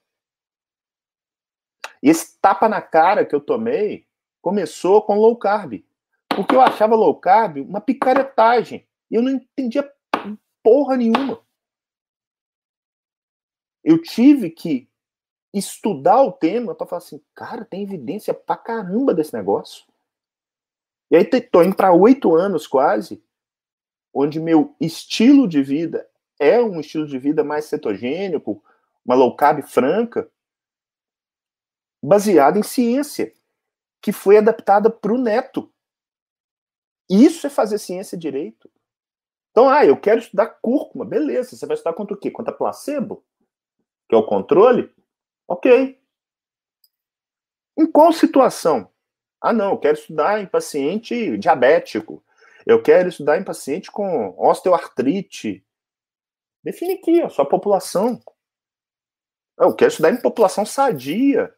Esse 2.02 2.40
tapa 2.40 2.68
na 2.68 2.82
cara 2.82 3.26
que 3.26 3.36
eu 3.36 3.40
tomei 3.40 4.07
começou 4.42 5.02
com 5.02 5.20
low 5.20 5.36
carb. 5.36 5.84
Porque 6.30 6.56
eu 6.56 6.62
achava 6.62 6.96
low 6.96 7.16
carb 7.16 7.58
uma 7.58 7.82
picaretagem. 7.82 8.86
E 9.10 9.16
eu 9.16 9.22
não 9.22 9.32
entendia 9.32 9.90
porra 10.62 10.98
nenhuma 10.98 11.42
eu 13.88 14.02
tive 14.02 14.50
que 14.50 14.90
estudar 15.54 16.22
o 16.22 16.34
tema 16.34 16.76
para 16.76 16.86
falar 16.86 16.98
assim, 16.98 17.24
cara, 17.34 17.64
tem 17.64 17.84
evidência 17.84 18.34
pra 18.34 18.58
caramba 18.58 19.14
desse 19.14 19.34
negócio. 19.34 19.86
E 21.10 21.16
aí 21.16 21.24
tô 21.24 21.64
indo 21.64 21.74
para 21.74 21.94
oito 21.94 22.36
anos 22.36 22.68
quase, 22.68 23.24
onde 24.14 24.42
meu 24.42 24.76
estilo 24.78 25.48
de 25.48 25.64
vida 25.64 26.06
é 26.38 26.62
um 26.62 26.82
estilo 26.82 27.08
de 27.08 27.18
vida 27.18 27.46
mais 27.46 27.64
cetogênico, 27.64 28.62
uma 29.06 29.16
low 29.16 29.34
carb 29.38 29.64
franca, 29.64 30.30
baseada 32.04 32.60
em 32.60 32.64
ciência, 32.64 33.34
que 34.02 34.12
foi 34.12 34.38
adaptada 34.38 34.90
para 34.90 35.14
o 35.14 35.18
neto. 35.18 35.72
Isso 37.10 37.48
é 37.48 37.50
fazer 37.50 37.78
ciência 37.78 38.18
direito. 38.18 38.70
Então, 39.52 39.70
ah, 39.70 39.86
eu 39.86 40.00
quero 40.00 40.20
estudar 40.20 40.60
cúrcuma, 40.62 41.06
beleza. 41.06 41.56
Você 41.56 41.66
vai 41.66 41.76
estudar 41.76 41.94
contra 41.94 42.16
o 42.16 42.20
quê? 42.20 42.30
Contra 42.30 42.54
placebo? 42.54 43.26
que 44.08 44.16
é 44.16 44.18
o 44.18 44.26
controle, 44.26 44.92
ok. 45.48 46.00
Em 47.78 47.92
qual 47.92 48.12
situação? 48.14 48.92
Ah, 49.42 49.54
não, 49.54 49.72
eu 49.72 49.78
quero 49.78 49.98
estudar 49.98 50.42
em 50.42 50.48
paciente 50.48 51.38
diabético. 51.38 52.24
Eu 52.66 52.82
quero 52.82 53.10
estudar 53.10 53.38
em 53.38 53.44
paciente 53.44 53.92
com 53.92 54.34
osteoartrite. 54.38 55.66
Define 56.64 56.94
aqui 56.96 57.22
a 57.22 57.30
sua 57.30 57.46
população. 57.46 58.20
Eu 59.60 59.76
quero 59.76 59.90
estudar 59.90 60.12
em 60.12 60.22
população 60.22 60.66
sadia. 60.66 61.54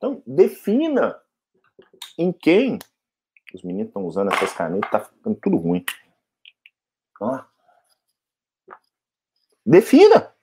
Então, 0.00 0.22
defina 0.26 1.20
em 2.16 2.32
quem. 2.32 2.78
Os 3.52 3.62
meninos 3.62 3.88
estão 3.88 4.06
usando 4.06 4.32
essas 4.32 4.50
canetas, 4.54 4.90
tá 4.90 5.00
ficando 5.00 5.38
tudo 5.42 5.58
ruim. 5.58 5.84
Ah. 7.20 7.46
Defina. 9.64 10.34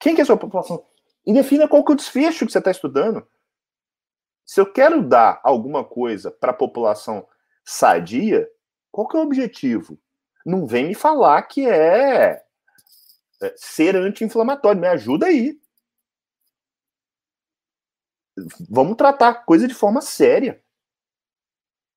Quem 0.00 0.16
que 0.16 0.20
é 0.20 0.24
a 0.24 0.26
sua 0.26 0.36
população? 0.36 0.84
E 1.24 1.32
defina 1.32 1.68
qual 1.68 1.84
que 1.84 1.92
é 1.92 1.94
o 1.94 1.96
desfecho 1.96 2.44
que 2.44 2.50
você 2.50 2.58
está 2.58 2.72
estudando. 2.72 3.24
Se 4.44 4.60
eu 4.60 4.72
quero 4.72 5.08
dar 5.08 5.40
alguma 5.44 5.84
coisa 5.84 6.28
para 6.28 6.50
a 6.50 6.56
população 6.56 7.28
sadia, 7.64 8.50
qual 8.90 9.06
que 9.06 9.16
é 9.16 9.20
o 9.20 9.22
objetivo? 9.22 10.00
Não 10.44 10.66
vem 10.66 10.88
me 10.88 10.94
falar 10.96 11.42
que 11.42 11.68
é, 11.68 12.42
é 13.40 13.54
ser 13.56 13.94
anti-inflamatório. 13.94 14.80
Me 14.80 14.88
ajuda 14.88 15.26
aí. 15.26 15.60
Vamos 18.68 18.96
tratar 18.96 19.28
a 19.28 19.34
coisa 19.34 19.66
de 19.66 19.74
forma 19.74 20.00
séria. 20.00 20.62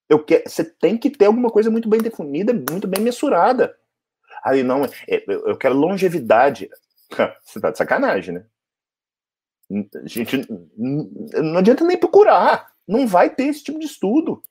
Eu 0.08 0.24
quero, 0.24 0.50
você 0.50 0.64
tem 0.64 0.98
que 0.98 1.10
ter 1.10 1.26
alguma 1.26 1.52
coisa 1.52 1.70
muito 1.70 1.88
bem 1.88 2.02
definida, 2.02 2.54
muito 2.54 2.88
bem 2.88 3.04
mensurada. 3.04 3.78
Aí 4.44 4.64
não, 4.64 4.86
é, 4.86 5.24
eu 5.28 5.58
quero 5.58 5.76
longevidade. 5.76 6.70
Você 7.44 7.60
tá 7.60 7.72
de 7.72 7.78
sacanagem, 7.78 8.36
né? 8.36 8.46
Gente, 10.06 10.48
não 10.78 11.58
adianta 11.58 11.84
nem 11.84 11.98
procurar. 11.98 12.74
Não 12.88 13.06
vai 13.06 13.30
ter 13.30 13.46
esse 13.46 13.64
tipo 13.64 13.80
de 13.80 13.86
estudo. 13.86 14.42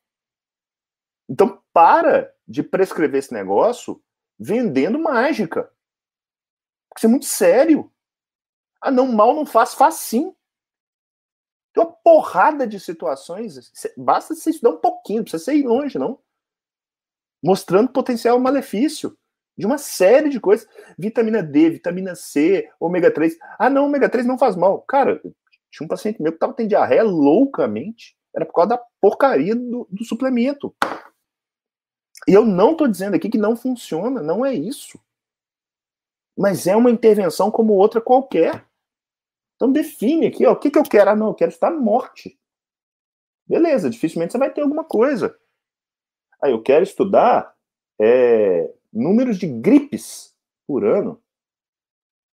Então, 1.28 1.60
para 1.72 2.32
de 2.46 2.62
prescrever 2.62 3.18
esse 3.18 3.32
negócio 3.32 4.00
vendendo 4.38 4.98
mágica. 4.98 5.70
Isso 6.96 7.06
é 7.06 7.08
muito 7.08 7.26
sério. 7.26 7.92
Ah, 8.80 8.90
não, 8.90 9.10
mal 9.10 9.34
não 9.34 9.44
faz, 9.44 9.74
faz 9.74 9.96
sim. 9.96 10.34
Uma 11.78 11.86
porrada 11.86 12.66
de 12.66 12.80
situações. 12.80 13.70
Basta 13.96 14.34
você 14.34 14.50
estudar 14.50 14.70
um 14.70 14.80
pouquinho, 14.80 15.18
não 15.18 15.24
precisa 15.24 15.44
ser 15.44 15.54
ir 15.54 15.64
longe, 15.64 15.96
não. 15.96 16.18
Mostrando 17.40 17.92
potencial 17.92 18.38
malefício 18.40 19.16
de 19.56 19.64
uma 19.64 19.78
série 19.78 20.28
de 20.28 20.40
coisas. 20.40 20.68
Vitamina 20.98 21.40
D, 21.40 21.70
vitamina 21.70 22.16
C, 22.16 22.68
ômega 22.80 23.12
3. 23.12 23.36
Ah, 23.58 23.70
não, 23.70 23.86
ômega 23.86 24.08
3 24.08 24.26
não 24.26 24.36
faz 24.36 24.56
mal. 24.56 24.82
Cara, 24.82 25.20
Tinha 25.70 25.84
um 25.84 25.88
paciente 25.88 26.20
meu 26.20 26.32
que 26.32 26.36
estava 26.36 26.52
tendo 26.52 26.68
diarreia 26.68 27.04
loucamente. 27.04 28.16
Era 28.34 28.44
por 28.44 28.54
causa 28.54 28.70
da 28.70 28.82
porcaria 29.00 29.54
do, 29.54 29.86
do 29.88 30.04
suplemento. 30.04 30.74
E 32.26 32.32
eu 32.32 32.44
não 32.44 32.72
estou 32.72 32.88
dizendo 32.88 33.14
aqui 33.14 33.28
que 33.28 33.38
não 33.38 33.56
funciona, 33.56 34.20
não 34.20 34.44
é 34.44 34.52
isso. 34.52 34.98
Mas 36.36 36.66
é 36.66 36.74
uma 36.74 36.90
intervenção 36.90 37.50
como 37.50 37.74
outra 37.74 38.00
qualquer. 38.00 38.67
Então 39.58 39.72
define 39.72 40.28
aqui, 40.28 40.46
ó, 40.46 40.52
o 40.52 40.56
que, 40.56 40.70
que 40.70 40.78
eu 40.78 40.84
quero? 40.84 41.10
Ah, 41.10 41.16
não, 41.16 41.28
eu 41.28 41.34
quero 41.34 41.50
estar 41.50 41.72
morte. 41.72 42.38
Beleza, 43.44 43.90
dificilmente 43.90 44.30
você 44.30 44.38
vai 44.38 44.52
ter 44.52 44.60
alguma 44.60 44.84
coisa. 44.84 45.36
Aí 46.40 46.52
ah, 46.52 46.54
eu 46.54 46.62
quero 46.62 46.84
estudar 46.84 47.56
é, 48.00 48.72
números 48.92 49.36
de 49.36 49.48
gripes 49.48 50.32
por 50.64 50.84
ano. 50.84 51.20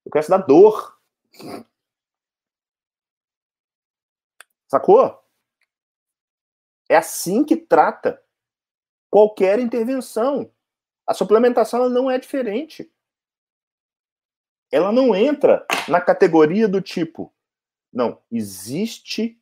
Eu 0.06 0.12
quero 0.12 0.20
estudar 0.22 0.40
dor. 0.40 1.00
Sacou? 4.68 5.18
É 6.90 6.98
assim 6.98 7.46
que 7.46 7.56
trata 7.56 8.22
qualquer 9.10 9.60
intervenção. 9.60 10.52
A 11.08 11.14
suplementação 11.14 11.90
não 11.90 12.12
é 12.12 12.20
diferente. 12.20 12.93
Ela 14.74 14.92
não 14.92 15.16
entra 15.16 15.64
na 15.88 16.02
categoria 16.02 16.68
do 16.68 16.82
tipo, 16.82 17.32
não, 17.94 18.20
existe 18.32 19.40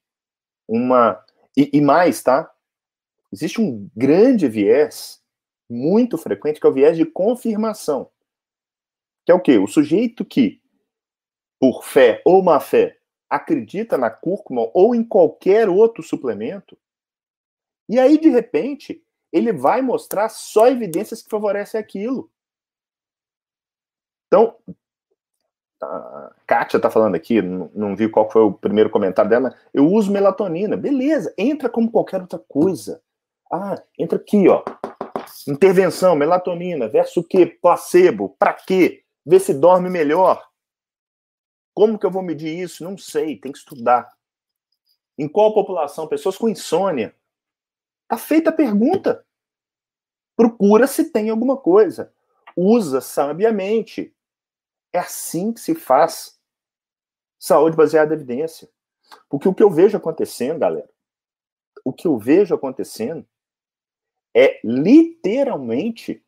uma. 0.67 1.23
E, 1.55 1.69
e 1.71 1.79
mais, 1.79 2.21
tá? 2.21 2.53
Existe 3.31 3.61
um 3.61 3.89
grande 3.95 4.49
viés, 4.49 5.23
muito 5.69 6.17
frequente, 6.17 6.59
que 6.59 6.67
é 6.67 6.69
o 6.69 6.73
viés 6.73 6.97
de 6.97 7.05
confirmação. 7.05 8.11
Que 9.25 9.31
é 9.31 9.35
o 9.35 9.39
quê? 9.39 9.57
O 9.57 9.67
sujeito 9.67 10.25
que, 10.25 10.61
por 11.57 11.85
fé 11.85 12.21
ou 12.25 12.43
má 12.43 12.59
fé, 12.59 12.99
acredita 13.29 13.97
na 13.97 14.09
cúrcuma 14.09 14.69
ou 14.73 14.93
em 14.93 15.01
qualquer 15.01 15.69
outro 15.69 16.03
suplemento, 16.03 16.77
e 17.87 17.97
aí, 17.97 18.17
de 18.17 18.27
repente, 18.27 19.01
ele 19.31 19.53
vai 19.53 19.81
mostrar 19.81 20.27
só 20.27 20.67
evidências 20.67 21.21
que 21.21 21.29
favorecem 21.29 21.79
aquilo. 21.79 22.29
Então, 24.27 24.57
a 25.81 26.31
Kátia 26.45 26.77
está 26.77 26.89
falando 26.89 27.15
aqui, 27.15 27.41
não, 27.41 27.69
não 27.73 27.95
vi 27.95 28.07
qual 28.07 28.29
foi 28.29 28.43
o 28.43 28.53
primeiro 28.53 28.89
comentário 28.89 29.29
dela, 29.29 29.55
eu 29.73 29.87
uso 29.87 30.11
melatonina. 30.11 30.77
Beleza, 30.77 31.33
entra 31.37 31.69
como 31.69 31.91
qualquer 31.91 32.21
outra 32.21 32.39
coisa. 32.39 33.01
Ah, 33.51 33.81
entra 33.97 34.17
aqui, 34.17 34.47
ó. 34.47 34.63
Intervenção, 35.47 36.15
melatonina, 36.15 36.87
versus 36.87 37.17
o 37.17 37.23
quê? 37.23 37.45
Placebo. 37.45 38.35
Para 38.37 38.53
quê? 38.53 39.03
Ver 39.25 39.39
se 39.39 39.53
dorme 39.53 39.89
melhor. 39.89 40.47
Como 41.73 41.97
que 41.97 42.05
eu 42.05 42.11
vou 42.11 42.21
medir 42.21 42.59
isso? 42.59 42.83
Não 42.83 42.97
sei, 42.97 43.37
tem 43.37 43.51
que 43.51 43.57
estudar. 43.57 44.11
Em 45.17 45.27
qual 45.27 45.53
população? 45.53 46.07
Pessoas 46.07 46.37
com 46.37 46.49
insônia. 46.49 47.15
Tá 48.07 48.17
feita 48.17 48.49
a 48.49 48.53
pergunta. 48.53 49.25
Procura 50.35 50.87
se 50.87 51.11
tem 51.11 51.29
alguma 51.29 51.57
coisa. 51.57 52.13
Usa 52.55 53.01
sabiamente. 53.01 54.13
É 54.93 54.99
assim 54.99 55.53
que 55.53 55.59
se 55.59 55.75
faz 55.75 56.39
saúde 57.39 57.75
baseada 57.75 58.13
em 58.13 58.17
evidência. 58.17 58.69
Porque 59.29 59.47
o 59.47 59.53
que 59.53 59.63
eu 59.63 59.69
vejo 59.69 59.97
acontecendo, 59.97 60.59
galera, 60.59 60.89
o 61.83 61.91
que 61.91 62.07
eu 62.07 62.17
vejo 62.17 62.53
acontecendo 62.53 63.25
é 64.35 64.59
literalmente 64.63 66.23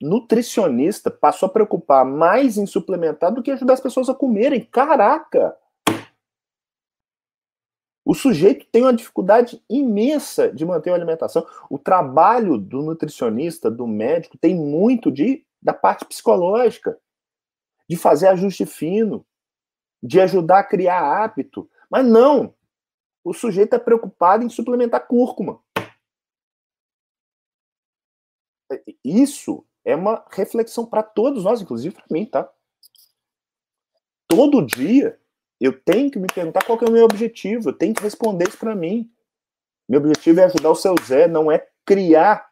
nutricionista 0.00 1.10
passou 1.10 1.48
a 1.48 1.52
preocupar 1.52 2.04
mais 2.04 2.56
em 2.56 2.66
suplementar 2.66 3.32
do 3.32 3.42
que 3.42 3.50
ajudar 3.50 3.74
as 3.74 3.80
pessoas 3.80 4.08
a 4.08 4.14
comerem. 4.14 4.64
Caraca! 4.64 5.56
O 8.02 8.14
sujeito 8.14 8.66
tem 8.72 8.82
uma 8.82 8.94
dificuldade 8.94 9.62
imensa 9.68 10.50
de 10.50 10.64
manter 10.64 10.90
a 10.90 10.94
alimentação. 10.94 11.46
O 11.68 11.78
trabalho 11.78 12.56
do 12.56 12.82
nutricionista, 12.82 13.70
do 13.70 13.86
médico, 13.86 14.38
tem 14.38 14.54
muito 14.54 15.12
de 15.12 15.44
da 15.62 15.72
parte 15.72 16.04
psicológica, 16.04 16.98
de 17.88 17.96
fazer 17.96 18.28
ajuste 18.28 18.64
fino, 18.64 19.26
de 20.02 20.20
ajudar 20.20 20.60
a 20.60 20.64
criar 20.64 21.00
hábito. 21.00 21.68
Mas 21.90 22.06
não! 22.06 22.54
O 23.22 23.34
sujeito 23.34 23.74
é 23.74 23.78
preocupado 23.78 24.44
em 24.44 24.48
suplementar 24.48 25.06
cúrcuma. 25.06 25.62
Isso 29.04 29.66
é 29.84 29.94
uma 29.94 30.24
reflexão 30.30 30.86
para 30.86 31.02
todos 31.02 31.44
nós, 31.44 31.60
inclusive 31.60 31.94
para 31.94 32.06
mim, 32.10 32.24
tá? 32.24 32.50
Todo 34.28 34.64
dia 34.64 35.20
eu 35.60 35.78
tenho 35.78 36.10
que 36.10 36.18
me 36.18 36.26
perguntar 36.26 36.64
qual 36.64 36.78
é 36.80 36.88
o 36.88 36.92
meu 36.92 37.04
objetivo, 37.04 37.68
eu 37.68 37.72
tenho 37.72 37.94
que 37.94 38.02
responder 38.02 38.48
isso 38.48 38.58
para 38.58 38.74
mim. 38.74 39.12
Meu 39.88 40.00
objetivo 40.00 40.40
é 40.40 40.44
ajudar 40.44 40.70
o 40.70 40.76
seu 40.76 40.94
Zé, 41.04 41.28
não 41.28 41.50
é 41.50 41.68
criar, 41.84 42.49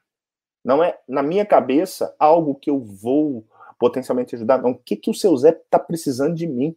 não 0.64 0.82
é 0.82 0.98
na 1.08 1.22
minha 1.22 1.46
cabeça 1.46 2.14
algo 2.18 2.54
que 2.54 2.70
eu 2.70 2.80
vou 2.80 3.46
potencialmente 3.78 4.34
ajudar, 4.34 4.60
não. 4.60 4.70
O 4.70 4.78
que, 4.78 4.96
que 4.96 5.10
o 5.10 5.14
seu 5.14 5.36
Zé 5.36 5.50
está 5.50 5.78
precisando 5.78 6.34
de 6.34 6.46
mim? 6.46 6.76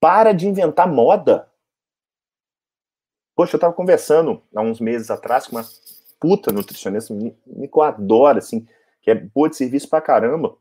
Para 0.00 0.32
de 0.32 0.48
inventar 0.48 0.90
moda. 0.90 1.50
Poxa, 3.36 3.54
eu 3.54 3.58
estava 3.58 3.74
conversando 3.74 4.42
há 4.54 4.62
uns 4.62 4.80
meses 4.80 5.10
atrás 5.10 5.46
com 5.46 5.56
uma 5.56 5.64
puta 6.18 6.50
nutricionista, 6.50 7.14
me, 7.14 7.30
que 7.30 7.78
eu 7.78 7.82
adoro, 7.82 8.38
assim, 8.38 8.66
que 9.00 9.10
é 9.10 9.14
boa 9.14 9.48
de 9.48 9.56
serviço 9.56 9.88
pra 9.88 10.00
caramba. 10.00 10.56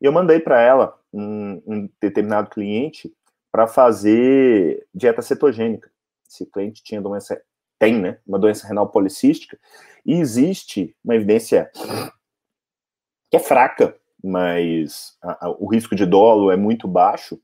E 0.00 0.06
eu 0.06 0.12
mandei 0.12 0.40
para 0.40 0.60
ela 0.60 0.98
um, 1.12 1.62
um, 1.66 1.88
determinado 2.00 2.50
cliente 2.50 3.14
para 3.50 3.66
fazer 3.66 4.86
dieta 4.94 5.22
cetogênica. 5.22 5.90
Esse 6.28 6.46
cliente 6.46 6.82
tinha 6.82 7.00
doença, 7.00 7.40
tem, 7.78 8.00
né, 8.00 8.18
uma 8.26 8.38
doença 8.38 8.66
renal 8.66 8.88
policística, 8.88 9.58
e 10.04 10.14
existe 10.14 10.94
uma 11.04 11.14
evidência 11.14 11.70
que 13.30 13.36
é 13.36 13.38
fraca, 13.38 13.96
mas 14.22 15.16
a, 15.22 15.46
a, 15.46 15.50
o 15.58 15.66
risco 15.66 15.94
de 15.94 16.06
dolo 16.06 16.50
é 16.50 16.56
muito 16.56 16.86
baixo, 16.86 17.38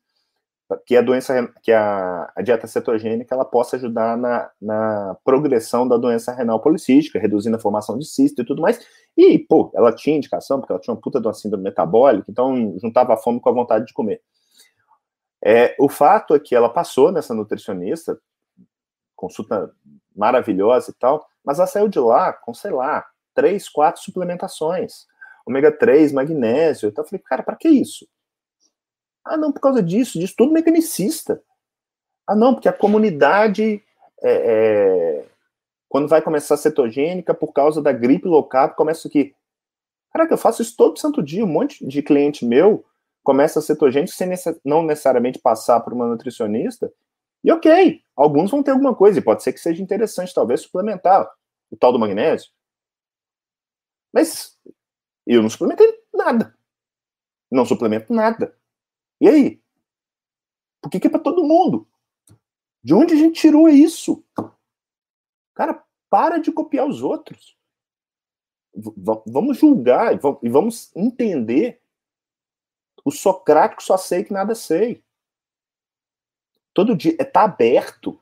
que 0.87 0.97
a 0.97 1.03
doença, 1.03 1.53
que 1.63 1.73
a, 1.73 2.33
a, 2.37 2.43
dieta 2.43 2.67
cetogênica 2.67 3.35
ela 3.35 3.45
possa 3.45 3.77
ajudar 3.77 4.17
na, 4.17 4.51
na 4.61 5.17
progressão 5.25 5.87
da 5.87 5.97
doença 5.97 6.33
renal 6.33 6.61
policística, 6.61 7.19
reduzindo 7.19 7.57
a 7.57 7.61
formação 7.61 7.99
de 7.99 8.07
cisto 8.07 8.41
e 8.41 8.45
tudo 8.45 8.63
mais. 8.63 8.79
E, 9.17 9.39
pô, 9.39 9.73
ela 9.75 9.93
tinha 9.93 10.17
indicação, 10.17 10.61
porque 10.61 10.73
ela 10.73 10.81
tinha 10.81 10.95
uma 10.95 11.01
puta 11.01 11.21
de 11.21 11.27
uma 11.27 11.35
síndrome 11.35 11.65
metabólica, 11.65 12.31
então 12.31 12.79
juntava 12.81 13.15
a 13.15 13.17
fome 13.17 13.41
com 13.41 13.49
a 13.49 13.53
vontade 13.53 13.87
de 13.87 13.93
comer. 13.93 14.23
É, 15.45 15.75
o 15.79 15.89
fato 15.89 16.35
é 16.35 16.39
que 16.39 16.55
ela 16.55 16.69
passou 16.69 17.11
nessa 17.11 17.35
nutricionista, 17.35 18.19
consulta 19.17 19.73
maravilhosa 20.21 20.91
e 20.91 20.95
tal, 20.95 21.27
mas 21.43 21.59
ela 21.59 21.67
saiu 21.67 21.89
de 21.89 21.99
lá 21.99 22.31
com, 22.35 22.53
sei 22.53 22.71
lá, 22.71 23.07
três, 23.35 23.69
quatro 23.71 24.03
suplementações. 24.03 25.07
Ômega 25.47 25.73
3, 25.73 26.13
magnésio. 26.13 26.91
Então 26.91 27.03
eu 27.03 27.09
falei, 27.09 27.23
cara, 27.27 27.43
para 27.43 27.57
que 27.57 27.69
isso? 27.69 28.07
Ah, 29.25 29.39
não, 29.39 29.51
por 29.51 29.61
causa 29.61 29.83
disso, 29.83 30.19
disso, 30.19 30.35
tudo 30.37 30.53
mecanicista. 30.53 31.43
Ah, 32.27 32.37
não, 32.37 32.53
porque 32.53 32.69
a 32.69 32.73
comunidade, 32.73 33.83
é, 34.23 34.33
é, 34.33 35.25
quando 35.89 36.07
vai 36.07 36.21
começar 36.21 36.55
a 36.55 36.59
cetogênica, 36.59 37.33
por 37.33 37.53
causa 37.55 37.81
da 37.81 37.91
gripe 37.91 38.29
local, 38.29 38.75
começa 38.75 39.09
aqui. 39.09 39.35
Caraca, 40.13 40.35
eu 40.35 40.39
faço 40.39 40.61
isso 40.61 40.77
todo 40.77 40.99
santo 40.99 41.23
dia, 41.23 41.45
um 41.45 41.49
monte 41.49 41.87
de 41.87 42.03
cliente 42.03 42.45
meu 42.45 42.85
começa 43.23 43.59
a 43.59 43.63
cetogênica 43.63 44.13
sem 44.13 44.29
não 44.65 44.83
necessariamente 44.83 45.39
passar 45.39 45.81
por 45.81 45.93
uma 45.93 46.07
nutricionista. 46.07 46.93
E 47.43 47.51
ok, 47.51 48.03
alguns 48.15 48.51
vão 48.51 48.63
ter 48.63 48.73
alguma 48.73 48.95
coisa, 48.95 49.19
e 49.19 49.23
pode 49.23 49.43
ser 49.43 49.53
que 49.53 49.61
seja 49.61 49.83
interessante, 49.83 50.35
talvez, 50.35 50.63
suplementar 50.63 51.31
o 51.71 51.77
tal 51.77 51.93
do 51.93 51.99
magnésio. 51.99 52.51
Mas 54.13 54.59
eu 55.27 55.43
não 55.43 55.49
suplementei 55.49 56.03
nada. 56.13 56.57
Não 57.51 57.65
suplemento 57.65 58.13
nada. 58.13 58.57
E 59.21 59.29
aí? 59.29 59.63
Por 60.81 60.91
que, 60.91 61.01
que 61.01 61.07
é 61.07 61.11
para 61.11 61.21
todo 61.21 61.45
mundo? 61.45 61.89
De 62.83 62.95
onde 62.95 63.15
a 63.15 63.17
gente 63.17 63.41
tirou 63.41 63.69
isso? 63.69 64.25
Cara, 65.55 65.85
para 66.09 66.39
de 66.39 66.51
copiar 66.51 66.87
os 66.89 67.03
outros. 67.03 67.57
V 68.75 68.93
vamos 69.27 69.59
julgar 69.59 70.15
e 70.43 70.49
vamos 70.49 70.95
entender. 70.97 71.81
O 73.05 73.11
socrático 73.11 73.83
só 73.83 73.97
sei 73.97 74.25
que 74.25 74.33
nada 74.33 74.55
sei. 74.55 75.05
Todo 76.73 76.97
dia 76.97 77.15
está 77.19 77.45
aberto. 77.45 78.21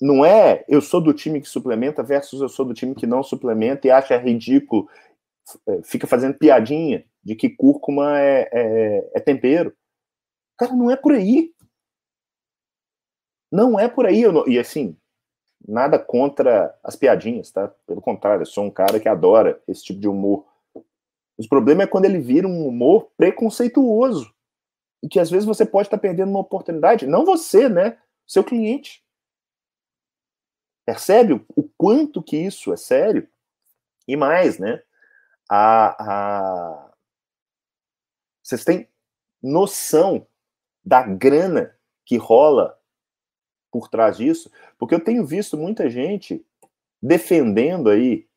Não 0.00 0.24
é 0.24 0.64
eu 0.68 0.80
sou 0.80 1.00
do 1.00 1.12
time 1.12 1.40
que 1.40 1.48
suplementa 1.48 2.02
versus 2.02 2.40
eu 2.40 2.48
sou 2.48 2.64
do 2.64 2.74
time 2.74 2.94
que 2.94 3.06
não 3.06 3.22
suplementa 3.22 3.86
e 3.86 3.90
acha 3.90 4.16
ridículo, 4.16 4.88
é, 5.66 5.82
fica 5.82 6.06
fazendo 6.06 6.38
piadinha 6.38 7.04
de 7.22 7.34
que 7.34 7.50
cúrcuma 7.50 8.18
é, 8.18 8.48
é, 8.52 9.10
é 9.14 9.20
tempero. 9.20 9.74
Cara, 10.56 10.74
não 10.74 10.90
é 10.90 10.96
por 10.96 11.12
aí. 11.12 11.52
Não 13.50 13.78
é 13.78 13.88
por 13.88 14.06
aí. 14.06 14.22
Não, 14.30 14.46
e 14.48 14.58
assim, 14.58 14.96
nada 15.66 15.98
contra 15.98 16.74
as 16.82 16.96
piadinhas, 16.96 17.50
tá? 17.50 17.68
Pelo 17.86 18.00
contrário, 18.00 18.42
eu 18.42 18.46
sou 18.46 18.64
um 18.64 18.70
cara 18.70 19.00
que 19.00 19.08
adora 19.08 19.60
esse 19.66 19.84
tipo 19.84 20.00
de 20.00 20.08
humor. 20.08 20.46
O 20.74 21.48
problema 21.48 21.82
é 21.82 21.86
quando 21.86 22.04
ele 22.04 22.18
vira 22.18 22.46
um 22.46 22.66
humor 22.66 23.10
preconceituoso. 23.16 24.32
Que 25.08 25.20
às 25.20 25.30
vezes 25.30 25.46
você 25.46 25.64
pode 25.64 25.86
estar 25.86 25.98
perdendo 25.98 26.30
uma 26.30 26.40
oportunidade, 26.40 27.06
não 27.06 27.24
você, 27.24 27.68
né? 27.68 27.98
Seu 28.26 28.44
cliente. 28.44 29.04
Percebe 30.84 31.44
o 31.56 31.62
quanto 31.76 32.22
que 32.22 32.36
isso 32.36 32.72
é 32.72 32.76
sério? 32.76 33.28
E 34.06 34.16
mais, 34.16 34.58
né? 34.58 34.82
A, 35.48 35.96
a... 35.98 36.92
Vocês 38.42 38.64
têm 38.64 38.88
noção 39.42 40.26
da 40.84 41.02
grana 41.02 41.76
que 42.04 42.16
rola 42.16 42.78
por 43.70 43.88
trás 43.88 44.16
disso? 44.16 44.50
Porque 44.78 44.94
eu 44.94 45.02
tenho 45.02 45.24
visto 45.24 45.56
muita 45.56 45.88
gente 45.88 46.44
defendendo 47.00 47.88
aí 47.88 48.28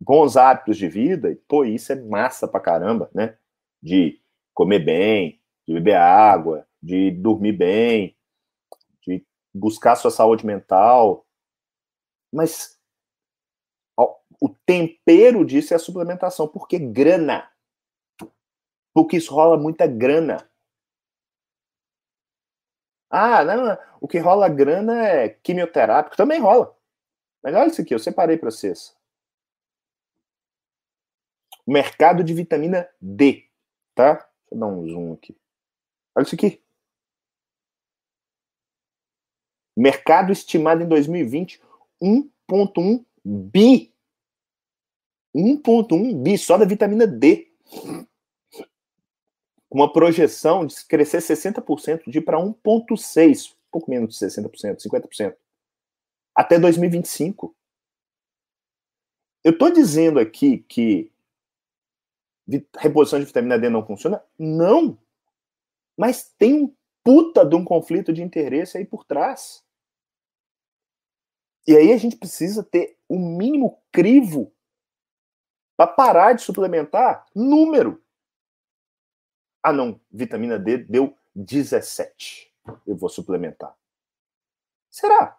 bons 0.00 0.36
hábitos 0.36 0.76
de 0.76 0.88
vida, 0.88 1.30
e, 1.30 1.36
pô, 1.36 1.64
isso 1.64 1.92
é 1.92 1.96
massa 1.96 2.46
pra 2.46 2.60
caramba, 2.60 3.10
né? 3.14 3.36
De 3.82 4.20
comer 4.52 4.80
bem, 4.80 5.40
de 5.66 5.74
beber 5.74 5.96
água, 5.96 6.66
de 6.82 7.10
dormir 7.10 7.52
bem, 7.52 8.16
de 9.02 9.24
buscar 9.54 9.96
sua 9.96 10.10
saúde 10.10 10.46
mental. 10.46 11.26
Mas 12.32 12.76
o 14.40 14.48
tempero 14.48 15.44
disso 15.44 15.72
é 15.72 15.76
a 15.76 15.80
suplementação, 15.80 16.46
porque 16.46 16.78
grana. 16.78 17.50
Porque 18.92 19.16
isso 19.16 19.34
rola 19.34 19.56
muita 19.58 19.86
grana. 19.86 20.48
Ah, 23.10 23.44
não, 23.44 23.78
o 24.00 24.08
que 24.08 24.18
rola 24.18 24.48
grana 24.48 25.06
é 25.06 25.28
quimioterápico, 25.28 26.16
também 26.16 26.40
rola. 26.40 26.76
Mas 27.42 27.54
olha 27.54 27.68
isso 27.68 27.80
aqui, 27.80 27.94
eu 27.94 27.98
separei 27.98 28.36
para 28.36 28.50
vocês. 28.50 28.96
Mercado 31.66 32.22
de 32.22 32.34
vitamina 32.34 32.88
D, 33.00 33.48
tá? 33.94 34.14
Deixa 34.14 34.28
eu 34.52 34.58
dar 34.58 34.66
um 34.66 34.88
zoom 34.88 35.12
aqui. 35.14 35.36
Olha 36.16 36.24
isso 36.24 36.34
aqui. 36.34 36.62
Mercado 39.76 40.32
estimado 40.32 40.82
em 40.82 40.88
2020, 40.88 41.60
1,1 42.02 43.04
bi. 43.22 43.92
1,1 45.36 46.22
bi 46.22 46.38
só 46.38 46.56
da 46.56 46.64
vitamina 46.64 47.06
D. 47.06 47.52
Uma 49.70 49.92
projeção 49.92 50.64
de 50.64 50.82
crescer 50.86 51.18
60%, 51.18 52.10
de 52.10 52.18
ir 52.18 52.22
para 52.22 52.38
1,6, 52.38 53.52
um 53.52 53.54
pouco 53.70 53.90
menos 53.90 54.18
de 54.18 54.26
60%, 54.26 54.78
50%, 54.80 55.36
até 56.34 56.58
2025. 56.58 57.54
Eu 59.44 59.52
estou 59.52 59.70
dizendo 59.70 60.18
aqui 60.18 60.58
que 60.60 61.12
reposição 62.78 63.18
de 63.18 63.26
vitamina 63.26 63.58
D 63.58 63.68
não 63.68 63.84
funciona? 63.84 64.24
Não. 64.38 64.98
Mas 65.96 66.32
tem 66.38 66.64
um 66.64 66.76
puta 67.02 67.44
de 67.44 67.54
um 67.54 67.64
conflito 67.64 68.12
de 68.12 68.22
interesse 68.22 68.76
aí 68.76 68.84
por 68.84 69.04
trás. 69.04 69.64
E 71.66 71.76
aí 71.76 71.92
a 71.92 71.96
gente 71.96 72.16
precisa 72.16 72.62
ter 72.62 72.98
o 73.08 73.18
mínimo 73.18 73.82
crivo 73.90 74.52
para 75.76 75.92
parar 75.92 76.32
de 76.32 76.42
suplementar 76.42 77.26
número. 77.34 78.02
Ah, 79.62 79.72
não, 79.72 80.00
vitamina 80.10 80.58
D 80.58 80.78
deu 80.78 81.16
17. 81.34 82.52
Eu 82.86 82.96
vou 82.96 83.08
suplementar. 83.08 83.76
Será? 84.90 85.38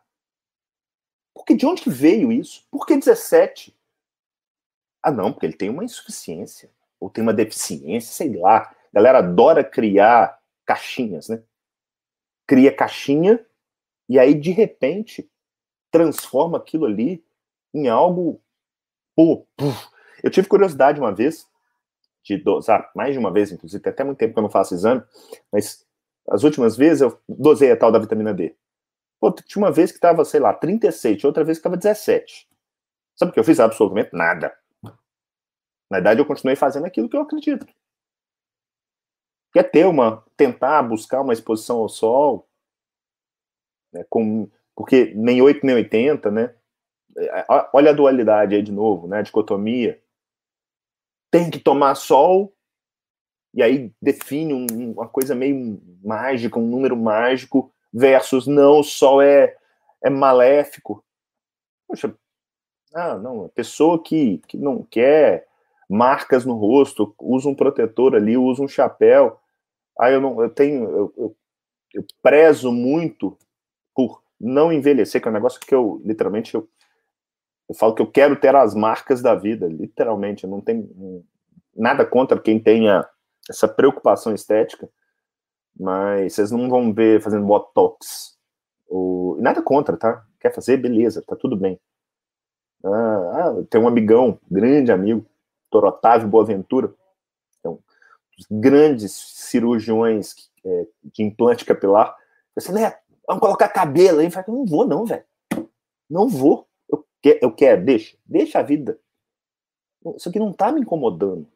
Porque 1.34 1.56
de 1.56 1.66
onde 1.66 1.90
veio 1.90 2.32
isso? 2.32 2.68
Por 2.70 2.86
que 2.86 2.98
17? 2.98 3.78
Ah, 5.02 5.12
não, 5.12 5.32
porque 5.32 5.46
ele 5.46 5.56
tem 5.56 5.70
uma 5.70 5.84
insuficiência 5.84 6.70
ou 7.00 7.10
tem 7.10 7.22
uma 7.22 7.34
deficiência, 7.34 8.12
sei 8.12 8.38
lá. 8.38 8.60
A 8.60 8.76
galera 8.94 9.20
adora 9.20 9.64
criar 9.64 10.37
caixinhas, 10.68 11.30
né? 11.30 11.42
Cria 12.46 12.76
caixinha 12.76 13.44
e 14.08 14.20
aí, 14.20 14.34
de 14.34 14.52
repente, 14.52 15.30
transforma 15.92 16.58
aquilo 16.58 16.86
ali 16.86 17.26
em 17.74 17.88
algo. 17.88 18.42
Pô, 19.16 19.48
puf. 19.56 19.90
Eu 20.24 20.30
tive 20.30 20.48
curiosidade 20.48 21.00
uma 21.00 21.14
vez, 21.14 21.48
de 22.24 22.38
dosar, 22.38 22.92
mais 22.96 23.14
de 23.14 23.20
uma 23.20 23.32
vez, 23.32 23.52
inclusive, 23.52 23.82
tem 23.82 23.92
até 23.92 24.04
muito 24.04 24.18
tempo 24.18 24.34
que 24.34 24.40
eu 24.40 24.44
não 24.44 24.50
faço 24.50 24.74
exame, 24.74 25.04
mas 25.52 25.86
as 26.30 26.44
últimas 26.44 26.76
vezes 26.76 27.02
eu 27.02 27.20
dosei 27.28 27.72
a 27.72 27.78
tal 27.78 27.92
da 27.92 28.00
vitamina 28.00 28.34
D. 28.34 28.56
Pô, 29.20 29.32
tinha 29.32 29.64
uma 29.64 29.72
vez 29.72 29.92
que 29.92 29.98
estava, 29.98 30.24
sei 30.26 30.40
lá, 30.40 30.54
36, 30.54 31.24
outra 31.24 31.44
vez 31.44 31.58
que 31.58 31.62
estava 31.62 31.78
17. 31.78 32.48
Sabe 33.16 33.32
o 33.32 33.34
que 33.34 33.40
eu 33.40 33.44
fiz? 33.44 33.60
Absolutamente 33.60 34.10
nada. 34.14 34.56
Na 35.90 35.98
verdade, 35.98 36.20
eu 36.20 36.26
continuei 36.26 36.56
fazendo 36.56 36.86
aquilo 36.86 37.10
que 37.10 37.16
eu 37.16 37.22
acredito. 37.22 37.66
Quer 39.58 39.72
ter 39.72 39.88
uma, 39.88 40.24
tentar 40.38 40.84
buscar 40.84 41.20
uma 41.22 41.34
exposição 41.34 41.78
ao 41.78 41.90
sol, 41.90 42.48
né, 43.92 44.06
com, 44.08 44.48
porque 44.76 45.12
nem 45.16 45.42
8 45.42 45.66
nem 45.66 45.74
80, 45.78 46.30
né? 46.30 46.54
É, 47.18 47.44
olha 47.74 47.90
a 47.90 47.94
dualidade 47.94 48.54
aí 48.54 48.62
de 48.62 48.72
novo, 48.72 49.08
né? 49.08 49.18
A 49.18 49.22
dicotomia. 49.24 50.00
Tem 51.32 51.50
que 51.50 51.58
tomar 51.58 51.96
sol, 51.96 52.54
e 53.52 53.64
aí 53.64 53.92
define 54.00 54.54
um, 54.54 54.92
uma 54.92 55.08
coisa 55.08 55.34
meio 55.34 55.82
mágica, 56.04 56.60
um 56.60 56.68
número 56.68 56.96
mágico, 56.96 57.74
versus 57.92 58.46
não, 58.46 58.82
o 58.82 58.84
sol 58.84 59.24
é, 59.24 59.58
é 60.04 60.10
maléfico. 60.12 61.04
Poxa, 61.88 62.16
ah, 62.94 63.16
não, 63.16 63.46
a 63.46 63.50
pessoa 63.50 64.04
que, 64.04 64.38
que 64.48 64.56
não 64.56 64.84
quer 64.84 65.48
marcas 65.90 66.46
no 66.46 66.54
rosto, 66.54 67.16
usa 67.20 67.50
um 67.50 67.56
protetor 67.56 68.14
ali, 68.14 68.38
usa 68.38 68.62
um 68.62 68.68
chapéu. 68.68 69.40
Aí 70.00 70.14
eu 70.14 70.22
não, 70.22 70.42
eu 70.42 70.50
tenho, 70.50 70.84
eu, 70.84 71.14
eu, 71.18 71.36
eu 71.94 72.06
prezo 72.22 72.72
muito 72.72 73.38
por 73.96 74.22
não 74.40 74.72
envelhecer, 74.72 75.22
que 75.22 75.28
é 75.28 75.32
um 75.32 75.34
negócio 75.34 75.60
que 75.60 75.74
eu 75.74 76.02
literalmente 76.06 76.54
eu, 76.54 76.70
eu 77.68 77.76
falo 77.76 77.96
que 77.96 78.02
eu 78.02 78.12
quero 78.12 78.36
ter 78.40 78.56
as 78.56 78.76
marcas 78.76 79.22
da 79.22 79.36
vida, 79.36 79.68
literalmente. 79.68 80.44
Eu 80.44 80.50
não 80.50 80.62
tenho 80.62 81.26
nada 81.76 82.06
contra 82.06 82.40
quem 82.40 82.60
tenha 82.60 83.08
essa 83.50 83.68
preocupação 83.68 84.34
estética, 84.34 84.90
mas 85.78 86.34
vocês 86.34 86.52
não 86.52 86.70
vão 86.70 86.94
ver 86.94 87.22
fazendo 87.22 87.46
botox. 87.46 88.38
Ou, 88.88 89.40
nada 89.42 89.62
contra, 89.62 89.98
tá? 89.98 90.26
Quer 90.40 90.54
fazer? 90.54 90.78
Beleza, 90.78 91.24
tá 91.26 91.36
tudo 91.36 91.58
bem. 91.58 91.80
Ah, 92.84 93.32
ah, 93.34 93.64
tem 93.70 93.82
um 93.82 93.88
amigão, 93.88 94.40
grande 94.50 94.92
amigo, 94.92 95.26
Dr. 95.72 95.86
Otávio 95.86 96.28
Boaventura, 96.28 96.94
grandes 98.50 99.12
cirurgiões 99.14 100.36
é, 100.66 100.88
de 101.04 101.24
implante 101.24 101.66
capilar. 101.66 102.16
Falei, 102.62 102.84
né, 102.84 102.98
vamos 103.28 103.42
colocar 103.42 103.70
cabelo 103.70 104.20
aí. 104.20 104.30
Falei, 104.30 104.46
não 104.50 104.66
vou, 104.66 104.88
não, 104.88 105.06
velho. 105.06 105.24
Não 106.10 106.28
vou. 106.28 106.68
Eu, 106.90 107.06
quer, 107.22 107.40
eu 107.42 107.52
quero, 107.52 107.84
deixa, 107.84 108.18
deixa 108.26 108.60
a 108.60 108.64
vida. 108.64 109.00
Isso 110.16 110.30
aqui 110.30 110.40
não 110.40 110.54
tá 110.54 110.72
me 110.72 110.82
incomodando. 110.82 111.48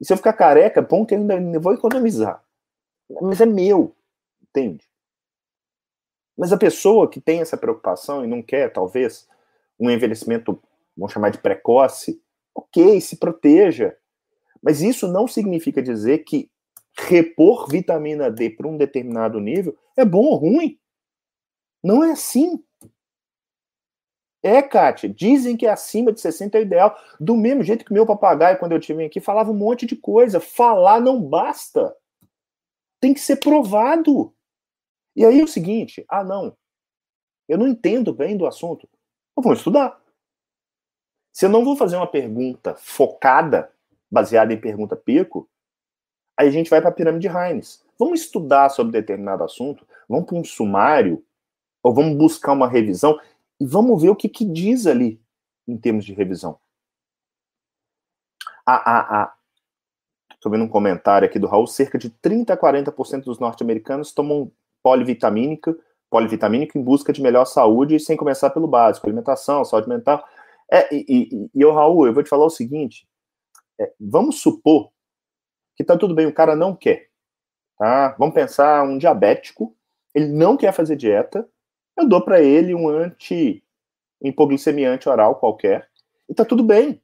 E 0.00 0.04
se 0.04 0.12
eu 0.12 0.16
ficar 0.16 0.32
careca, 0.32 0.80
bom 0.80 1.04
que 1.04 1.14
eu 1.14 1.18
ainda 1.18 1.58
vou 1.58 1.74
economizar. 1.74 2.42
Mas 3.20 3.40
é 3.40 3.46
meu, 3.46 3.96
entende? 4.42 4.88
Mas 6.36 6.52
a 6.52 6.58
pessoa 6.58 7.08
que 7.08 7.20
tem 7.20 7.40
essa 7.40 7.56
preocupação 7.56 8.24
e 8.24 8.28
não 8.28 8.42
quer, 8.42 8.72
talvez, 8.72 9.26
um 9.80 9.90
envelhecimento, 9.90 10.62
vamos 10.96 11.12
chamar 11.12 11.30
de 11.30 11.38
precoce, 11.38 12.22
ok, 12.54 13.00
se 13.00 13.16
proteja. 13.16 13.96
Mas 14.62 14.80
isso 14.80 15.06
não 15.08 15.26
significa 15.26 15.82
dizer 15.82 16.18
que 16.18 16.50
repor 16.96 17.68
vitamina 17.68 18.30
D 18.30 18.50
para 18.50 18.66
um 18.66 18.76
determinado 18.76 19.38
nível 19.38 19.76
é 19.96 20.04
bom 20.04 20.24
ou 20.24 20.36
ruim. 20.36 20.78
Não 21.82 22.02
é 22.02 22.12
assim. 22.12 22.62
É, 24.42 24.62
Kátia, 24.62 25.08
dizem 25.08 25.56
que 25.56 25.66
acima 25.66 26.12
de 26.12 26.20
60 26.20 26.56
é 26.56 26.60
o 26.60 26.62
ideal. 26.62 26.96
Do 27.18 27.36
mesmo 27.36 27.62
jeito 27.62 27.84
que 27.84 27.92
meu 27.92 28.06
papagaio, 28.06 28.58
quando 28.58 28.72
eu 28.72 28.80
tive 28.80 29.04
aqui, 29.04 29.20
falava 29.20 29.50
um 29.50 29.56
monte 29.56 29.86
de 29.86 29.96
coisa. 29.96 30.40
Falar 30.40 31.00
não 31.00 31.20
basta. 31.20 31.94
Tem 33.00 33.14
que 33.14 33.20
ser 33.20 33.36
provado. 33.36 34.34
E 35.14 35.24
aí 35.24 35.40
é 35.40 35.44
o 35.44 35.48
seguinte: 35.48 36.04
ah, 36.08 36.22
não, 36.22 36.56
eu 37.48 37.58
não 37.58 37.66
entendo 37.66 38.12
bem 38.12 38.36
do 38.36 38.46
assunto. 38.46 38.88
Eu 39.36 39.42
vou 39.42 39.52
estudar. 39.52 40.00
Se 41.32 41.46
eu 41.46 41.48
não 41.48 41.64
vou 41.64 41.76
fazer 41.76 41.96
uma 41.96 42.06
pergunta 42.06 42.74
focada, 42.76 43.72
baseada 44.10 44.52
em 44.52 44.60
pergunta 44.60 44.96
pico, 44.96 45.48
aí 46.36 46.48
a 46.48 46.50
gente 46.50 46.70
vai 46.70 46.80
para 46.80 46.90
a 46.90 46.92
pirâmide 46.92 47.28
Heinz. 47.28 47.84
Vamos 47.98 48.20
estudar 48.20 48.68
sobre 48.68 48.92
determinado 48.92 49.42
assunto, 49.42 49.86
vamos 50.08 50.26
para 50.26 50.36
um 50.36 50.44
sumário, 50.44 51.24
ou 51.82 51.94
vamos 51.94 52.16
buscar 52.16 52.52
uma 52.52 52.68
revisão 52.68 53.18
e 53.60 53.66
vamos 53.66 54.02
ver 54.02 54.10
o 54.10 54.16
que, 54.16 54.28
que 54.28 54.44
diz 54.44 54.86
ali 54.86 55.20
em 55.66 55.76
termos 55.76 56.04
de 56.04 56.12
revisão. 56.12 56.58
Estou 60.34 60.52
vendo 60.52 60.64
um 60.64 60.68
comentário 60.68 61.26
aqui 61.26 61.38
do 61.38 61.46
Raul, 61.46 61.66
cerca 61.66 61.98
de 61.98 62.10
30 62.10 62.52
a 62.52 62.56
40% 62.56 63.24
dos 63.24 63.38
norte-americanos 63.38 64.12
tomam 64.12 64.52
polivitamínica, 64.82 65.76
polivitamínico 66.10 66.78
em 66.78 66.82
busca 66.82 67.12
de 67.12 67.22
melhor 67.22 67.44
saúde, 67.44 67.98
sem 67.98 68.16
começar 68.16 68.50
pelo 68.50 68.68
básico, 68.68 69.06
alimentação, 69.06 69.64
saúde 69.64 69.88
mental. 69.88 70.22
É, 70.70 70.94
e, 70.94 71.04
e, 71.08 71.50
e 71.54 71.64
Raul, 71.64 72.06
eu 72.06 72.12
vou 72.12 72.22
te 72.22 72.28
falar 72.28 72.44
o 72.44 72.50
seguinte: 72.50 73.07
é, 73.80 73.92
vamos 73.98 74.40
supor 74.40 74.90
que 75.76 75.84
tá 75.84 75.96
tudo 75.96 76.14
bem, 76.14 76.26
o 76.26 76.34
cara 76.34 76.56
não 76.56 76.74
quer. 76.74 77.08
Tá? 77.78 78.16
Vamos 78.18 78.34
pensar 78.34 78.82
um 78.82 78.98
diabético, 78.98 79.76
ele 80.14 80.26
não 80.26 80.56
quer 80.56 80.72
fazer 80.72 80.96
dieta, 80.96 81.48
eu 81.96 82.08
dou 82.08 82.24
para 82.24 82.40
ele 82.40 82.74
um 82.74 82.88
anti 82.88 83.64
hipoglicemiante 84.20 85.08
oral 85.08 85.36
qualquer 85.36 85.88
e 86.28 86.34
tá 86.34 86.44
tudo 86.44 86.62
bem. 86.62 87.00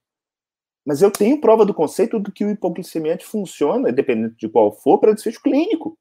Mas 0.84 1.00
eu 1.00 1.10
tenho 1.10 1.40
prova 1.40 1.64
do 1.64 1.72
conceito 1.72 2.18
do 2.18 2.30
que 2.30 2.44
o 2.44 2.50
hipoglicemiante 2.50 3.24
funciona, 3.24 3.90
dependendo 3.90 4.34
de 4.34 4.48
qual 4.48 4.70
for, 4.70 4.98
para 4.98 5.14
desfecho 5.14 5.40
clínico. 5.40 5.96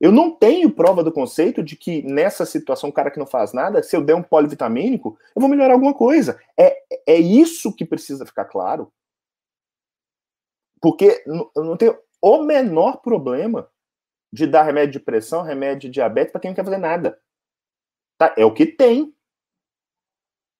Eu 0.00 0.12
não 0.12 0.30
tenho 0.30 0.70
prova 0.70 1.02
do 1.02 1.12
conceito 1.12 1.62
de 1.62 1.76
que 1.76 2.02
nessa 2.02 2.44
situação, 2.44 2.90
um 2.90 2.92
cara 2.92 3.10
que 3.10 3.18
não 3.18 3.26
faz 3.26 3.52
nada, 3.52 3.82
se 3.82 3.96
eu 3.96 4.02
der 4.02 4.14
um 4.14 4.22
polivitamínico, 4.22 5.16
eu 5.34 5.40
vou 5.40 5.48
melhorar 5.48 5.74
alguma 5.74 5.94
coisa. 5.94 6.40
É, 6.58 6.76
é 7.06 7.16
isso 7.16 7.74
que 7.74 7.84
precisa 7.84 8.26
ficar 8.26 8.44
claro. 8.46 8.92
Porque 10.82 11.22
eu 11.26 11.64
não 11.64 11.76
tenho 11.76 11.96
o 12.20 12.42
menor 12.42 12.96
problema 12.96 13.70
de 14.32 14.48
dar 14.48 14.64
remédio 14.64 14.94
de 14.94 15.00
pressão, 15.00 15.42
remédio 15.42 15.88
de 15.88 15.94
diabetes 15.94 16.32
para 16.32 16.40
quem 16.40 16.50
não 16.50 16.56
quer 16.56 16.64
fazer 16.64 16.78
nada. 16.78 17.22
Tá? 18.18 18.34
É 18.36 18.44
o 18.44 18.52
que 18.52 18.66
tem. 18.66 19.14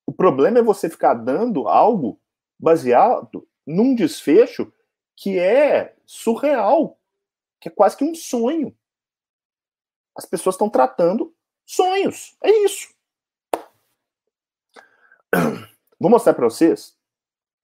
O 0.07 0.13
problema 0.13 0.61
é 0.61 0.63
você 0.63 0.89
ficar 0.89 1.15
dando 1.15 1.67
algo 1.67 2.21
baseado 2.57 3.49
num 3.67 3.97
desfecho 3.97 4.73
que 5.17 5.41
é 5.41 5.97
surreal, 6.07 7.01
que 7.61 7.69
é 7.69 7.73
quase 7.73 7.97
que 7.97 8.05
um 8.05 8.15
sonho. 8.15 8.77
As 10.17 10.25
pessoas 10.25 10.55
estão 10.55 10.71
tratando 10.71 11.35
sonhos. 11.67 12.37
É 12.45 12.51
isso. 12.65 12.95
Vou 15.99 16.11
mostrar 16.11 16.35
para 16.35 16.45
vocês 16.45 16.97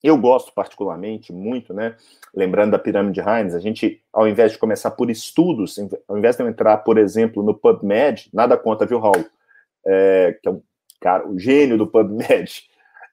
eu 0.02 0.16
gosto 0.16 0.52
particularmente 0.52 1.32
muito, 1.32 1.74
né? 1.74 1.96
Lembrando 2.34 2.72
da 2.72 2.78
pirâmide 2.78 3.20
Heinz, 3.20 3.54
a 3.54 3.58
gente, 3.58 4.02
ao 4.12 4.28
invés 4.28 4.52
de 4.52 4.58
começar 4.58 4.92
por 4.92 5.10
estudos, 5.10 5.76
ao 6.06 6.16
invés 6.16 6.36
de 6.36 6.42
eu 6.42 6.48
entrar, 6.48 6.78
por 6.78 6.98
exemplo, 6.98 7.42
no 7.42 7.54
PubMed, 7.54 8.30
nada 8.32 8.56
contra, 8.56 8.86
viu, 8.86 9.00
Raul? 9.00 9.26
É, 9.84 10.38
que 10.40 10.48
é 10.48 10.52
um 10.52 10.62
cara, 11.00 11.28
o 11.28 11.38
gênio 11.38 11.78
do 11.78 11.86
PubMed. 11.86 12.68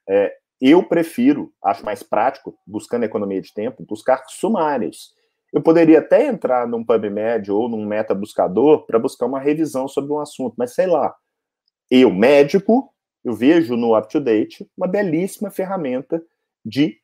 É, 0.08 0.36
eu 0.60 0.82
prefiro, 0.82 1.52
acho 1.62 1.84
mais 1.84 2.02
prático, 2.02 2.56
buscando 2.66 3.04
economia 3.04 3.40
de 3.42 3.52
tempo, 3.52 3.84
buscar 3.84 4.22
sumários. 4.28 5.12
Eu 5.52 5.62
poderia 5.62 5.98
até 5.98 6.26
entrar 6.26 6.66
num 6.66 6.84
PubMed 6.84 7.50
ou 7.50 7.68
num 7.68 7.84
meta 7.84 8.14
buscador 8.14 8.86
para 8.86 8.98
buscar 8.98 9.26
uma 9.26 9.40
revisão 9.40 9.88
sobre 9.88 10.12
um 10.12 10.20
assunto, 10.20 10.54
mas 10.56 10.74
sei 10.74 10.86
lá. 10.86 11.14
Eu, 11.90 12.12
médico, 12.12 12.92
eu 13.24 13.32
vejo 13.32 13.76
no 13.76 13.96
UpToDate 13.96 14.68
uma 14.76 14.86
belíssima 14.86 15.50
ferramenta 15.50 16.22
de 16.66 17.00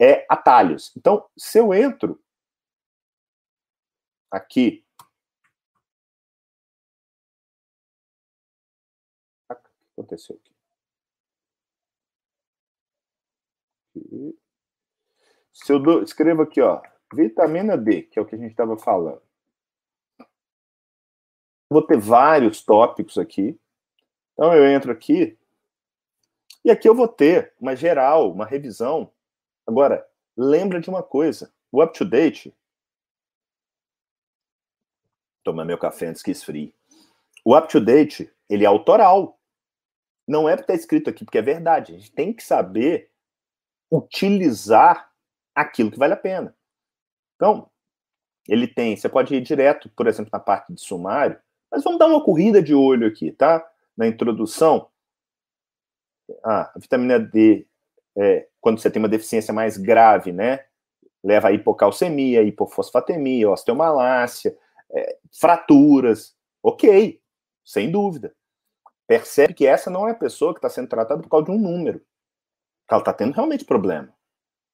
é, 0.00 0.26
atalhos. 0.28 0.92
Então, 0.96 1.24
se 1.36 1.58
eu 1.58 1.72
entro 1.72 2.20
aqui. 4.28 4.84
O 9.48 9.54
que 9.54 9.70
aconteceu 9.92 10.36
aqui? 10.36 10.52
Se 15.52 15.72
eu 15.72 15.80
dou, 15.80 16.02
escrevo 16.02 16.42
aqui, 16.42 16.60
ó, 16.60 16.82
vitamina 17.12 17.76
D, 17.76 18.02
que 18.02 18.18
é 18.18 18.22
o 18.22 18.26
que 18.26 18.34
a 18.34 18.38
gente 18.38 18.50
estava 18.50 18.76
falando. 18.76 19.22
Vou 21.70 21.82
ter 21.82 21.98
vários 21.98 22.64
tópicos 22.64 23.18
aqui. 23.18 23.58
Então 24.32 24.54
eu 24.54 24.66
entro 24.66 24.90
aqui 24.90 25.38
e 26.64 26.70
aqui 26.70 26.88
eu 26.88 26.94
vou 26.94 27.08
ter 27.08 27.54
uma 27.60 27.74
geral, 27.74 28.32
uma 28.32 28.44
revisão. 28.44 29.12
Agora, 29.66 30.06
lembra 30.36 30.80
de 30.80 30.90
uma 30.90 31.02
coisa: 31.02 31.52
o 31.70 31.82
up 31.82 31.96
to 31.96 32.04
date. 32.04 32.54
Tomar 35.44 35.64
meu 35.64 35.78
café 35.78 36.06
antes 36.06 36.22
que 36.22 36.30
esfrie. 36.30 36.74
O 37.44 37.56
up 37.56 37.68
to 37.68 37.80
date, 37.80 38.30
ele 38.48 38.64
é 38.64 38.66
autoral. 38.66 39.38
Não 40.26 40.48
é 40.48 40.56
porque 40.56 40.72
está 40.72 40.74
escrito 40.74 41.08
aqui, 41.08 41.24
porque 41.24 41.38
é 41.38 41.42
verdade. 41.42 41.94
A 41.94 41.98
gente 41.98 42.12
tem 42.12 42.34
que 42.34 42.42
saber 42.42 43.10
utilizar 43.90 45.10
aquilo 45.54 45.90
que 45.90 45.98
vale 45.98 46.12
a 46.12 46.18
pena. 46.18 46.54
Então, 47.36 47.70
ele 48.46 48.66
tem, 48.66 48.96
você 48.96 49.08
pode 49.08 49.34
ir 49.34 49.40
direto, 49.40 49.88
por 49.90 50.06
exemplo, 50.06 50.30
na 50.32 50.40
parte 50.40 50.72
de 50.72 50.80
sumário, 50.80 51.38
mas 51.70 51.84
vamos 51.84 51.98
dar 51.98 52.06
uma 52.06 52.22
corrida 52.22 52.62
de 52.62 52.74
olho 52.74 53.06
aqui, 53.06 53.32
tá? 53.32 53.66
Na 53.96 54.06
introdução, 54.06 54.88
ah, 56.44 56.72
a 56.74 56.78
vitamina 56.78 57.18
D, 57.18 57.66
é, 58.16 58.48
quando 58.60 58.80
você 58.80 58.90
tem 58.90 59.00
uma 59.00 59.08
deficiência 59.08 59.52
mais 59.54 59.76
grave, 59.76 60.32
né? 60.32 60.64
Leva 61.22 61.48
a 61.48 61.52
hipocalcemia, 61.52 62.42
hipofosfatemia, 62.42 63.50
osteomalácia, 63.50 64.56
é, 64.90 65.18
fraturas. 65.32 66.36
Ok, 66.62 67.20
sem 67.64 67.90
dúvida. 67.90 68.34
Percebe 69.06 69.54
que 69.54 69.66
essa 69.66 69.90
não 69.90 70.06
é 70.06 70.12
a 70.12 70.14
pessoa 70.14 70.52
que 70.52 70.58
está 70.58 70.68
sendo 70.68 70.88
tratada 70.88 71.22
por 71.22 71.28
causa 71.28 71.46
de 71.46 71.52
um 71.52 71.58
número. 71.58 72.04
Ela 72.90 73.00
está 73.00 73.12
tendo 73.12 73.34
realmente 73.34 73.64
problema. 73.64 74.12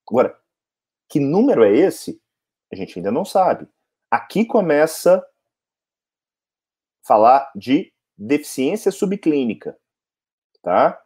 Agora, 0.09 0.39
que 1.09 1.21
número 1.21 1.65
é 1.65 1.73
esse? 1.73 2.21
A 2.73 2.77
gente 2.77 2.99
ainda 2.99 3.11
não 3.11 3.25
sabe. 3.25 3.69
Aqui 4.11 4.45
começa 4.45 5.19
a 5.19 5.27
falar 7.07 7.51
de 7.55 7.93
deficiência 8.17 8.91
subclínica, 8.91 9.79
tá? 10.63 11.04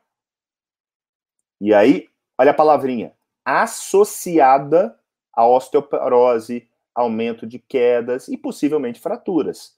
E 1.60 1.74
aí, 1.74 2.08
olha 2.38 2.52
a 2.52 2.54
palavrinha, 2.54 3.12
associada 3.44 4.98
a 5.32 5.46
osteoporose, 5.46 6.68
aumento 6.94 7.46
de 7.46 7.58
quedas 7.58 8.28
e 8.28 8.36
possivelmente 8.36 9.00
fraturas. 9.00 9.76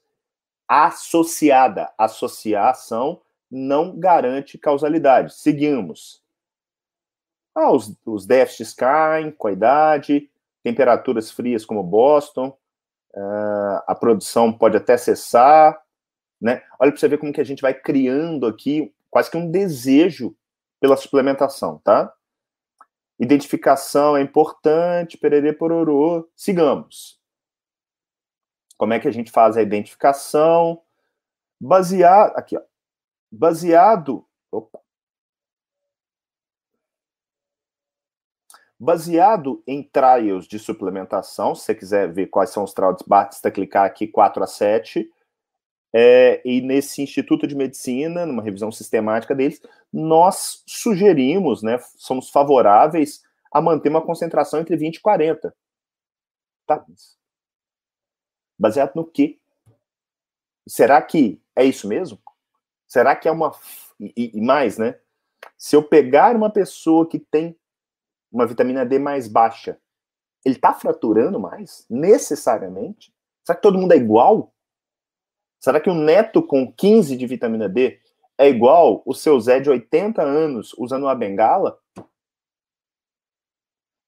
Associada, 0.67 1.91
associação 1.97 3.21
não 3.49 3.99
garante 3.99 4.57
causalidade. 4.57 5.35
Seguimos. 5.35 6.23
Ah, 7.53 7.71
os, 7.71 7.93
os 8.05 8.25
déficits 8.25 8.73
caem 8.73 9.29
com 9.31 9.49
a 9.49 9.51
idade, 9.51 10.29
temperaturas 10.63 11.29
frias 11.29 11.65
como 11.65 11.83
Boston, 11.83 12.57
uh, 13.13 13.83
a 13.85 13.95
produção 13.99 14.53
pode 14.53 14.77
até 14.77 14.95
cessar, 14.97 15.79
né? 16.39 16.63
Olha 16.79 16.91
para 16.91 16.99
você 16.99 17.07
ver 17.07 17.17
como 17.17 17.33
que 17.33 17.41
a 17.41 17.45
gente 17.45 17.61
vai 17.61 17.73
criando 17.73 18.47
aqui 18.47 18.93
quase 19.09 19.29
que 19.29 19.37
um 19.37 19.51
desejo 19.51 20.35
pela 20.81 20.97
suplementação, 20.97 21.77
tá? 21.77 22.11
Identificação 23.19 24.17
é 24.17 24.21
importante, 24.21 25.15
pererê 25.15 25.53
pororô. 25.53 26.27
Sigamos. 26.35 27.21
Como 28.77 28.91
é 28.91 28.99
que 28.99 29.07
a 29.07 29.11
gente 29.11 29.31
faz 29.31 29.55
a 29.55 29.61
identificação? 29.61 30.81
Baseado, 31.59 32.35
aqui, 32.35 32.57
ó. 32.57 32.61
Baseado, 33.31 34.27
opa. 34.51 34.81
Baseado 38.79 39.61
em 39.67 39.83
trials 39.83 40.47
de 40.47 40.57
suplementação, 40.57 41.53
se 41.53 41.65
você 41.65 41.75
quiser 41.75 42.11
ver 42.11 42.25
quais 42.25 42.49
são 42.49 42.63
os 42.63 42.73
trials, 42.73 43.03
basta 43.05 43.51
clicar 43.51 43.85
aqui 43.85 44.07
4 44.07 44.43
a 44.43 44.47
7 44.47 45.07
é, 45.93 46.41
e 46.45 46.61
nesse 46.61 47.01
Instituto 47.01 47.45
de 47.45 47.55
Medicina, 47.55 48.25
numa 48.25 48.41
revisão 48.41 48.71
sistemática 48.71 49.35
deles, 49.35 49.61
nós 49.91 50.63
sugerimos, 50.65 51.61
né, 51.61 51.79
somos 51.97 52.29
favoráveis 52.29 53.21
a 53.51 53.61
manter 53.61 53.89
uma 53.89 54.01
concentração 54.01 54.61
entre 54.61 54.77
20 54.77 54.95
e 54.95 55.01
40. 55.01 55.53
Tá? 56.65 56.85
Baseado 58.57 58.95
no 58.95 59.05
quê? 59.05 59.37
Será 60.67 61.01
que 61.01 61.41
é 61.55 61.65
isso 61.65 61.87
mesmo? 61.87 62.19
Será 62.87 63.15
que 63.15 63.27
é 63.27 63.31
uma. 63.31 63.51
E, 63.99 64.31
e 64.33 64.41
mais, 64.41 64.77
né? 64.77 64.99
Se 65.57 65.75
eu 65.75 65.83
pegar 65.83 66.35
uma 66.35 66.49
pessoa 66.49 67.07
que 67.07 67.19
tem 67.19 67.57
uma 68.31 68.45
vitamina 68.45 68.85
D 68.85 68.99
mais 68.99 69.27
baixa, 69.27 69.79
ele 70.45 70.55
está 70.55 70.73
fraturando 70.73 71.39
mais? 71.39 71.85
Necessariamente? 71.89 73.13
Será 73.43 73.55
que 73.55 73.61
todo 73.61 73.77
mundo 73.77 73.93
é 73.93 73.97
igual? 73.97 74.53
Será 75.61 75.79
que 75.79 75.91
o 75.91 75.93
neto 75.93 76.41
com 76.41 76.73
15 76.73 77.15
de 77.15 77.27
vitamina 77.27 77.69
D 77.69 78.01
é 78.35 78.49
igual 78.49 79.03
o 79.05 79.13
seu 79.13 79.39
Zé 79.39 79.59
de 79.59 79.69
80 79.69 80.19
anos 80.23 80.73
usando 80.73 81.03
uma 81.03 81.13
bengala? 81.13 81.79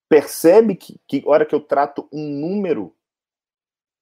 Percebe 0.08 0.74
que, 0.74 1.00
que 1.06 1.22
hora 1.24 1.46
que 1.46 1.54
eu 1.54 1.60
trato 1.60 2.08
um 2.12 2.28
número, 2.28 2.92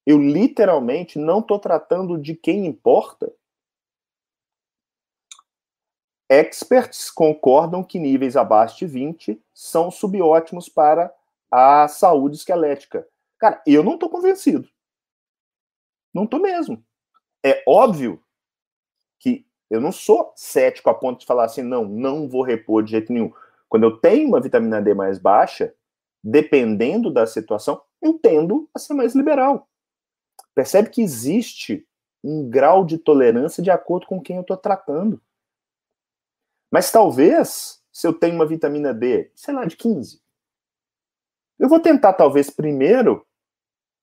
eu 0.06 0.18
literalmente 0.18 1.18
não 1.18 1.40
estou 1.40 1.58
tratando 1.58 2.18
de 2.18 2.34
quem 2.34 2.64
importa? 2.64 3.30
Experts 6.30 7.10
concordam 7.10 7.84
que 7.84 7.98
níveis 7.98 8.34
abaixo 8.34 8.78
de 8.78 8.86
20 8.86 9.44
são 9.52 9.90
subótimos 9.90 10.70
para 10.70 11.14
a 11.50 11.86
saúde 11.86 12.36
esquelética. 12.36 13.06
Cara, 13.38 13.62
eu 13.66 13.82
não 13.82 13.94
estou 13.94 14.08
convencido. 14.08 14.66
Não 16.14 16.24
estou 16.24 16.40
mesmo. 16.40 16.82
É 17.44 17.62
óbvio 17.66 18.22
que 19.18 19.46
eu 19.70 19.80
não 19.80 19.92
sou 19.92 20.32
cético 20.36 20.90
a 20.90 20.94
ponto 20.94 21.20
de 21.20 21.26
falar 21.26 21.44
assim, 21.44 21.62
não, 21.62 21.84
não 21.84 22.28
vou 22.28 22.42
repor 22.42 22.82
de 22.82 22.92
jeito 22.92 23.12
nenhum. 23.12 23.32
Quando 23.68 23.84
eu 23.84 23.96
tenho 23.96 24.28
uma 24.28 24.40
vitamina 24.40 24.82
D 24.82 24.94
mais 24.94 25.18
baixa, 25.18 25.74
dependendo 26.22 27.10
da 27.10 27.26
situação, 27.26 27.82
eu 28.00 28.18
tendo 28.18 28.68
a 28.74 28.78
ser 28.78 28.94
mais 28.94 29.14
liberal. 29.14 29.68
Percebe 30.54 30.90
que 30.90 31.02
existe 31.02 31.86
um 32.22 32.48
grau 32.48 32.84
de 32.84 32.98
tolerância 32.98 33.62
de 33.62 33.70
acordo 33.70 34.06
com 34.06 34.20
quem 34.20 34.36
eu 34.36 34.42
estou 34.42 34.56
tratando. 34.56 35.20
Mas 36.70 36.90
talvez, 36.90 37.82
se 37.90 38.06
eu 38.06 38.12
tenho 38.12 38.34
uma 38.34 38.46
vitamina 38.46 38.94
D, 38.94 39.30
sei 39.34 39.52
lá, 39.54 39.64
de 39.64 39.76
15, 39.76 40.22
eu 41.58 41.68
vou 41.68 41.80
tentar, 41.80 42.12
talvez, 42.12 42.50
primeiro, 42.50 43.26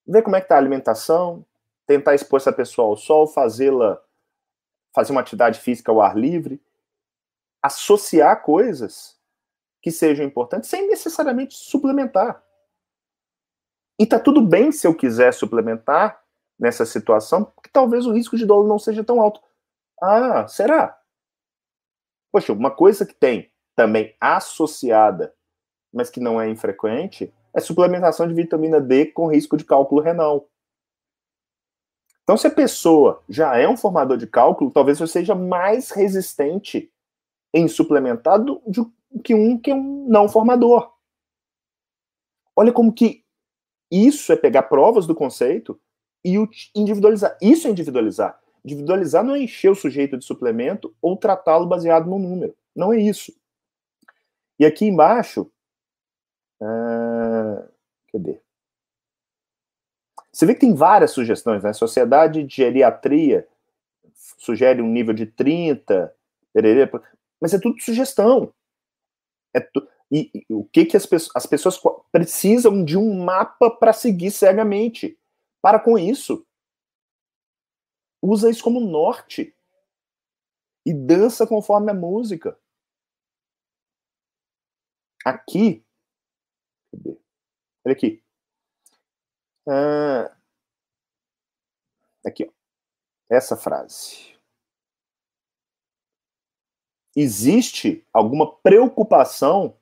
ver 0.05 0.21
como 0.21 0.35
é 0.35 0.39
que 0.39 0.45
está 0.45 0.55
a 0.55 0.57
alimentação, 0.57 1.45
tentar 1.89 2.13
expor 2.13 2.39
essa 2.39 2.53
pessoa 2.53 2.87
ao 2.87 2.95
sol, 2.95 3.25
fazê-la 3.25 3.99
fazer 4.93 5.11
uma 5.11 5.21
atividade 5.21 5.59
física 5.59 5.91
ao 5.91 6.01
ar 6.01 6.15
livre, 6.15 6.61
associar 7.63 8.43
coisas 8.43 9.19
que 9.81 9.89
sejam 9.89 10.23
importantes 10.23 10.69
sem 10.69 10.87
necessariamente 10.87 11.55
suplementar. 11.55 12.43
E 13.99 14.05
tá 14.05 14.19
tudo 14.19 14.39
bem 14.39 14.71
se 14.71 14.85
eu 14.85 14.93
quiser 14.93 15.33
suplementar 15.33 16.23
nessa 16.59 16.85
situação, 16.85 17.43
porque 17.43 17.71
talvez 17.73 18.05
o 18.05 18.13
risco 18.13 18.37
de 18.37 18.45
dolo 18.45 18.67
não 18.67 18.77
seja 18.77 19.03
tão 19.03 19.19
alto. 19.19 19.41
Ah, 19.99 20.47
será? 20.47 20.95
Poxa, 22.31 22.53
uma 22.53 22.69
coisa 22.69 23.03
que 23.03 23.15
tem 23.15 23.51
também 23.75 24.15
associada, 24.21 25.33
mas 25.91 26.11
que 26.11 26.19
não 26.19 26.39
é 26.39 26.47
infrequente, 26.47 27.33
é 27.51 27.59
suplementação 27.59 28.27
de 28.27 28.33
vitamina 28.35 28.79
D 28.79 29.07
com 29.07 29.25
risco 29.25 29.57
de 29.57 29.65
cálculo 29.65 30.01
renal. 30.01 30.47
Então, 32.29 32.37
se 32.37 32.45
a 32.45 32.51
pessoa 32.51 33.23
já 33.27 33.57
é 33.57 33.67
um 33.67 33.75
formador 33.75 34.15
de 34.15 34.27
cálculo, 34.27 34.69
talvez 34.69 34.99
você 34.99 35.07
seja 35.13 35.33
mais 35.33 35.89
resistente 35.89 36.93
em 37.51 37.67
suplementar 37.67 38.39
do, 38.39 38.61
que 39.23 39.33
um 39.33 39.57
que 39.57 39.73
um 39.73 40.07
não 40.07 40.29
formador. 40.29 40.93
Olha 42.55 42.71
como 42.71 42.93
que 42.93 43.25
isso 43.89 44.31
é 44.31 44.35
pegar 44.35 44.61
provas 44.61 45.07
do 45.07 45.15
conceito 45.15 45.81
e 46.23 46.35
individualizar. 46.75 47.35
Isso 47.41 47.67
é 47.67 47.71
individualizar. 47.71 48.39
Individualizar 48.63 49.23
não 49.23 49.33
é 49.33 49.41
encher 49.41 49.71
o 49.71 49.75
sujeito 49.75 50.15
de 50.15 50.23
suplemento 50.23 50.95
ou 51.01 51.17
tratá-lo 51.17 51.65
baseado 51.65 52.07
no 52.07 52.19
número. 52.19 52.55
Não 52.75 52.93
é 52.93 52.99
isso. 52.99 53.33
E 54.59 54.67
aqui 54.67 54.85
embaixo. 54.85 55.51
Uh, 56.61 57.67
cadê? 58.13 58.39
Você 60.31 60.45
vê 60.45 60.53
que 60.53 60.61
tem 60.61 60.75
várias 60.75 61.11
sugestões, 61.11 61.63
né? 61.63 61.73
Sociedade 61.73 62.43
de 62.43 62.55
Geriatria 62.55 63.47
sugere 64.37 64.81
um 64.81 64.89
nível 64.89 65.13
de 65.13 65.25
30, 65.25 66.15
mas 67.41 67.53
é 67.53 67.59
tudo 67.59 67.81
sugestão. 67.81 68.53
É 69.53 69.59
tu... 69.59 69.87
e, 70.11 70.31
e, 70.33 70.53
o 70.53 70.63
que, 70.65 70.85
que 70.85 70.97
as, 70.97 71.05
pessoas, 71.05 71.35
as 71.35 71.45
pessoas 71.45 71.79
precisam 72.11 72.83
de 72.83 72.97
um 72.97 73.23
mapa 73.23 73.69
para 73.69 73.93
seguir 73.93 74.31
cegamente. 74.31 75.17
Para 75.61 75.79
com 75.79 75.97
isso. 75.97 76.45
Usa 78.21 78.49
isso 78.49 78.63
como 78.63 78.79
norte. 78.79 79.53
E 80.85 80.93
dança 80.93 81.45
conforme 81.45 81.91
a 81.91 81.93
música. 81.93 82.57
Aqui. 85.25 85.83
Olha 87.85 87.93
aqui. 87.93 88.23
Ah, 89.71 90.31
aqui, 92.25 92.43
ó. 92.43 92.51
Essa 93.29 93.55
frase. 93.55 94.35
Existe 97.15 98.03
alguma 98.11 98.51
preocupação 98.57 99.75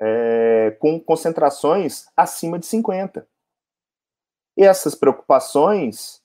é, 0.00 0.72
com 0.80 0.98
concentrações 0.98 2.08
acima 2.16 2.58
de 2.58 2.66
50. 2.66 3.28
E 4.56 4.64
essas 4.64 4.96
preocupações 4.96 6.20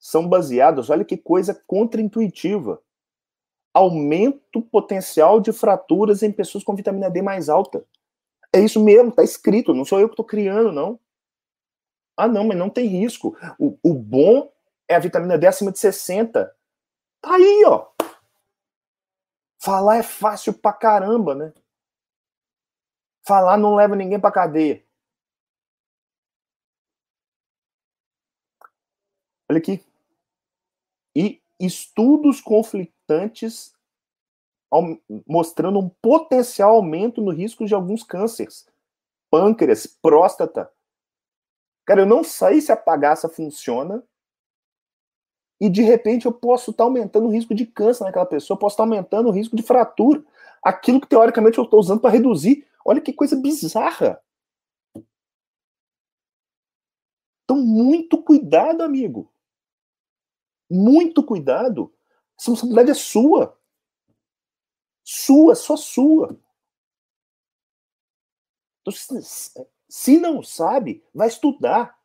são 0.00 0.28
baseadas, 0.28 0.90
olha 0.90 1.04
que 1.04 1.16
coisa 1.16 1.54
contraintuitiva. 1.66 2.82
Aumento 3.72 4.60
potencial 4.62 5.40
de 5.40 5.52
fraturas 5.52 6.24
em 6.24 6.32
pessoas 6.32 6.64
com 6.64 6.74
vitamina 6.74 7.08
D 7.08 7.22
mais 7.22 7.48
alta. 7.48 7.86
É 8.52 8.58
isso 8.58 8.82
mesmo, 8.82 9.10
está 9.10 9.22
escrito, 9.22 9.74
não 9.74 9.84
sou 9.84 10.00
eu 10.00 10.08
que 10.08 10.14
estou 10.14 10.24
criando, 10.24 10.72
não. 10.72 10.98
Ah, 12.18 12.26
não, 12.26 12.42
mas 12.42 12.58
não 12.58 12.68
tem 12.68 12.88
risco. 12.88 13.36
O, 13.60 13.78
o 13.80 13.94
bom 13.94 14.52
é 14.88 14.96
a 14.96 14.98
vitamina 14.98 15.38
D 15.38 15.46
acima 15.46 15.70
de 15.70 15.78
60. 15.78 16.52
Tá 17.22 17.34
aí, 17.34 17.64
ó. 17.64 17.86
Falar 19.60 19.98
é 19.98 20.02
fácil 20.02 20.52
pra 20.52 20.72
caramba, 20.72 21.36
né? 21.36 21.52
Falar 23.24 23.56
não 23.56 23.76
leva 23.76 23.94
ninguém 23.94 24.18
pra 24.18 24.32
cadeia. 24.32 24.84
Olha 29.48 29.58
aqui. 29.58 29.80
E 31.14 31.40
estudos 31.60 32.40
conflitantes 32.40 33.72
mostrando 35.24 35.78
um 35.78 35.88
potencial 35.88 36.74
aumento 36.74 37.22
no 37.22 37.30
risco 37.30 37.64
de 37.64 37.74
alguns 37.74 38.02
cânceres. 38.02 38.66
Pâncreas, 39.30 39.86
próstata, 39.86 40.70
Cara, 41.88 42.02
eu 42.02 42.06
não 42.06 42.22
sei 42.22 42.60
se 42.60 42.70
a 42.70 42.76
bagaça 42.76 43.30
funciona 43.30 44.04
e 45.58 45.70
de 45.70 45.80
repente 45.80 46.26
eu 46.26 46.32
posso 46.34 46.70
estar 46.70 46.84
tá 46.84 46.86
aumentando 46.86 47.26
o 47.26 47.30
risco 47.30 47.54
de 47.54 47.64
câncer 47.64 48.04
naquela 48.04 48.26
pessoa, 48.26 48.56
eu 48.56 48.60
posso 48.60 48.74
estar 48.74 48.82
tá 48.82 48.86
aumentando 48.86 49.30
o 49.30 49.32
risco 49.32 49.56
de 49.56 49.62
fratura. 49.62 50.22
Aquilo 50.62 51.00
que 51.00 51.06
teoricamente 51.06 51.56
eu 51.56 51.64
estou 51.64 51.80
usando 51.80 51.98
para 51.98 52.10
reduzir. 52.10 52.68
Olha 52.84 53.00
que 53.00 53.10
coisa 53.10 53.40
bizarra. 53.40 54.22
Então, 57.44 57.56
muito 57.56 58.22
cuidado, 58.22 58.82
amigo. 58.82 59.32
Muito 60.70 61.24
cuidado. 61.24 61.90
Essa 62.38 62.50
responsabilidade 62.50 62.90
é 62.90 62.94
sua. 62.94 63.58
Sua, 65.02 65.54
só 65.54 65.74
sua. 65.74 66.38
Então, 68.82 68.92
se 69.88 70.18
não 70.18 70.42
sabe, 70.42 71.02
vai 71.14 71.28
estudar. 71.28 71.98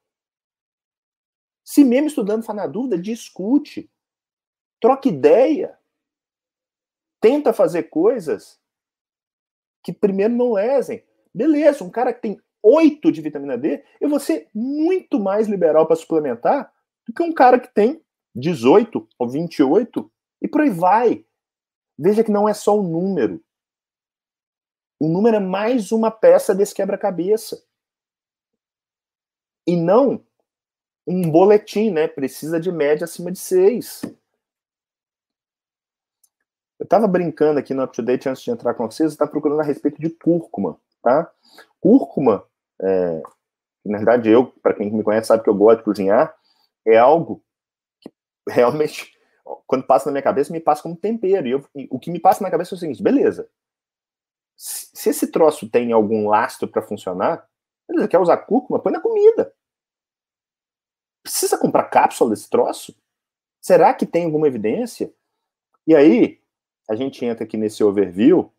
Se 1.65 1.83
mesmo 1.83 2.07
estudando 2.07 2.41
está 2.41 2.53
na 2.53 2.65
dúvida, 2.65 2.97
discute. 2.97 3.91
Troca 4.79 5.09
ideia. 5.09 5.77
Tenta 7.19 7.53
fazer 7.53 7.83
coisas 7.83 8.59
que 9.83 9.91
primeiro 9.91 10.33
não 10.33 10.53
lesem. 10.53 11.03
Beleza, 11.33 11.83
um 11.83 11.89
cara 11.89 12.13
que 12.13 12.21
tem 12.21 12.41
8 12.61 13.11
de 13.11 13.21
vitamina 13.21 13.57
D, 13.57 13.83
eu 13.99 14.07
vou 14.07 14.19
ser 14.19 14.49
muito 14.53 15.19
mais 15.19 15.47
liberal 15.47 15.85
para 15.85 15.97
suplementar 15.97 16.73
do 17.05 17.13
que 17.13 17.21
um 17.21 17.33
cara 17.33 17.59
que 17.59 17.73
tem 17.73 18.01
18 18.33 19.07
ou 19.19 19.29
28 19.29 20.11
e 20.41 20.47
por 20.47 20.61
aí 20.61 20.69
vai. 20.69 21.25
Veja 21.97 22.23
que 22.23 22.31
não 22.31 22.47
é 22.47 22.53
só 22.53 22.79
um 22.79 22.83
número. 22.83 23.43
O 24.99 25.09
número 25.09 25.35
é 25.35 25.39
mais 25.39 25.91
uma 25.91 26.09
peça 26.09 26.55
desse 26.55 26.73
quebra-cabeça 26.73 27.61
e 29.65 29.75
não 29.75 30.23
um 31.05 31.29
boletim, 31.29 31.91
né? 31.91 32.07
Precisa 32.07 32.59
de 32.59 32.71
média 32.71 33.05
acima 33.05 33.31
de 33.31 33.39
6. 33.39 34.03
Eu 36.79 36.83
estava 36.83 37.07
brincando 37.07 37.59
aqui 37.59 37.73
no 37.73 37.83
UpToDate 37.83 38.29
antes 38.29 38.43
de 38.43 38.51
entrar 38.51 38.73
com 38.73 38.89
vocês, 38.89 39.11
está 39.11 39.27
procurando 39.27 39.61
a 39.61 39.63
respeito 39.63 40.01
de 40.01 40.09
cúrcuma, 40.09 40.79
tá? 41.01 41.31
Cúrcuma, 41.79 42.45
é, 42.81 43.21
na 43.85 43.97
verdade 43.97 44.29
eu, 44.29 44.47
para 44.47 44.73
quem 44.73 44.91
me 44.91 45.03
conhece 45.03 45.27
sabe 45.27 45.43
que 45.43 45.49
eu 45.49 45.55
gosto 45.55 45.79
de 45.79 45.85
cozinhar, 45.85 46.35
é 46.85 46.97
algo 46.97 47.43
que 48.01 48.11
realmente, 48.49 49.13
quando 49.65 49.85
passa 49.85 50.07
na 50.07 50.13
minha 50.13 50.23
cabeça, 50.23 50.51
me 50.51 50.59
passa 50.59 50.83
como 50.83 50.95
tempero. 50.95 51.47
E, 51.47 51.51
eu, 51.51 51.65
e 51.75 51.87
o 51.89 51.99
que 51.99 52.11
me 52.11 52.19
passa 52.19 52.43
na 52.43 52.51
cabeça 52.51 52.75
é 52.75 52.77
o 52.77 52.79
seguinte, 52.79 53.03
beleza, 53.03 53.47
se, 54.57 54.89
se 54.93 55.09
esse 55.09 55.27
troço 55.27 55.69
tem 55.69 55.91
algum 55.91 56.27
lastro 56.27 56.67
para 56.67 56.81
funcionar, 56.81 57.47
Beleza, 57.87 58.07
quer 58.07 58.19
usar 58.19 58.37
cúrcuma? 58.37 58.79
Põe 58.79 58.93
na 58.93 59.01
comida. 59.01 59.53
Precisa 61.23 61.57
comprar 61.57 61.85
cápsula 61.85 62.31
desse 62.31 62.49
troço? 62.49 62.93
Será 63.61 63.93
que 63.93 64.05
tem 64.05 64.25
alguma 64.25 64.47
evidência? 64.47 65.13
E 65.87 65.95
aí, 65.95 66.41
a 66.89 66.95
gente 66.95 67.23
entra 67.23 67.45
aqui 67.45 67.55
nesse 67.55 67.83
overview. 67.83 68.51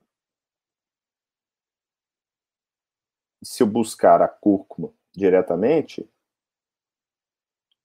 Se 3.43 3.63
eu 3.63 3.67
buscar 3.67 4.23
a 4.23 4.29
cúrcuma 4.29 4.91
diretamente, 5.13 6.11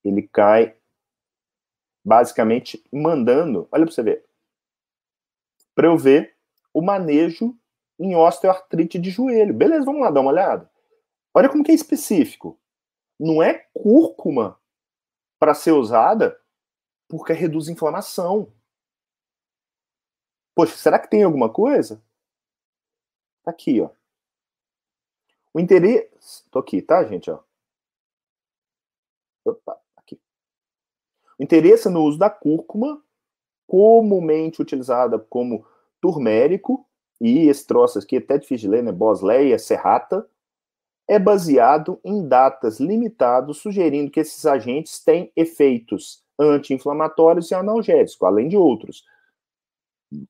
ele 0.02 0.26
cai 0.26 0.76
basicamente 2.02 2.82
mandando, 2.90 3.68
olha 3.70 3.84
para 3.84 3.94
você 3.94 4.02
ver, 4.02 4.26
para 5.74 5.86
eu 5.86 5.96
ver 5.96 6.36
o 6.72 6.80
manejo 6.80 7.56
em 7.98 8.16
osteoartrite 8.16 8.98
de 8.98 9.10
joelho. 9.10 9.52
Beleza, 9.52 9.84
vamos 9.84 10.00
lá 10.00 10.10
dar 10.10 10.20
uma 10.20 10.30
olhada. 10.30 10.70
Olha 11.34 11.48
como 11.48 11.62
que 11.62 11.70
é 11.70 11.74
específico. 11.74 12.58
Não 13.18 13.42
é 13.42 13.66
cúrcuma 13.74 14.59
para 15.40 15.54
ser 15.54 15.72
usada 15.72 16.38
porque 17.08 17.32
reduz 17.32 17.68
inflamação. 17.68 18.52
Poxa, 20.54 20.76
será 20.76 20.98
que 20.98 21.08
tem 21.08 21.24
alguma 21.24 21.50
coisa? 21.50 22.00
Tá 23.42 23.50
aqui, 23.50 23.80
ó. 23.80 23.90
O 25.52 25.58
interesse. 25.58 26.44
Tô 26.50 26.58
aqui, 26.58 26.82
tá, 26.82 27.02
gente? 27.04 27.30
Ó. 27.30 27.42
Opa, 29.44 29.80
aqui. 29.96 30.20
O 31.38 31.42
interesse 31.42 31.88
no 31.88 32.02
uso 32.04 32.18
da 32.18 32.28
cúrcuma, 32.28 33.02
comumente 33.66 34.60
utilizada 34.60 35.18
como 35.18 35.66
turmérico, 36.00 36.86
e 37.20 37.48
esse 37.48 37.66
troço 37.66 37.98
aqui 37.98 38.16
é 38.16 38.18
até 38.18 38.38
difícil 38.38 38.68
de 38.68 38.76
ler, 38.76 38.82
né? 38.82 38.92
Bosleia 38.92 39.58
serrata, 39.58 40.28
é 41.10 41.18
baseado 41.18 41.98
em 42.04 42.28
datas 42.28 42.78
limitadas, 42.78 43.56
sugerindo 43.56 44.12
que 44.12 44.20
esses 44.20 44.46
agentes 44.46 45.02
têm 45.02 45.32
efeitos 45.34 46.22
anti-inflamatórios 46.38 47.50
e 47.50 47.54
analgésicos, 47.54 48.22
além 48.22 48.48
de 48.48 48.56
outros. 48.56 49.04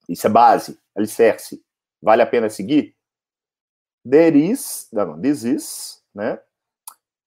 Isso 0.09 0.27
é 0.27 0.31
base, 0.31 0.79
alicerce. 0.97 1.63
Vale 2.01 2.23
a 2.23 2.27
pena 2.27 2.49
seguir? 2.49 2.97
There 4.09 4.39
is, 4.43 4.89
não, 4.91 5.21
this 5.21 5.45
is, 5.45 6.03
né? 6.15 6.41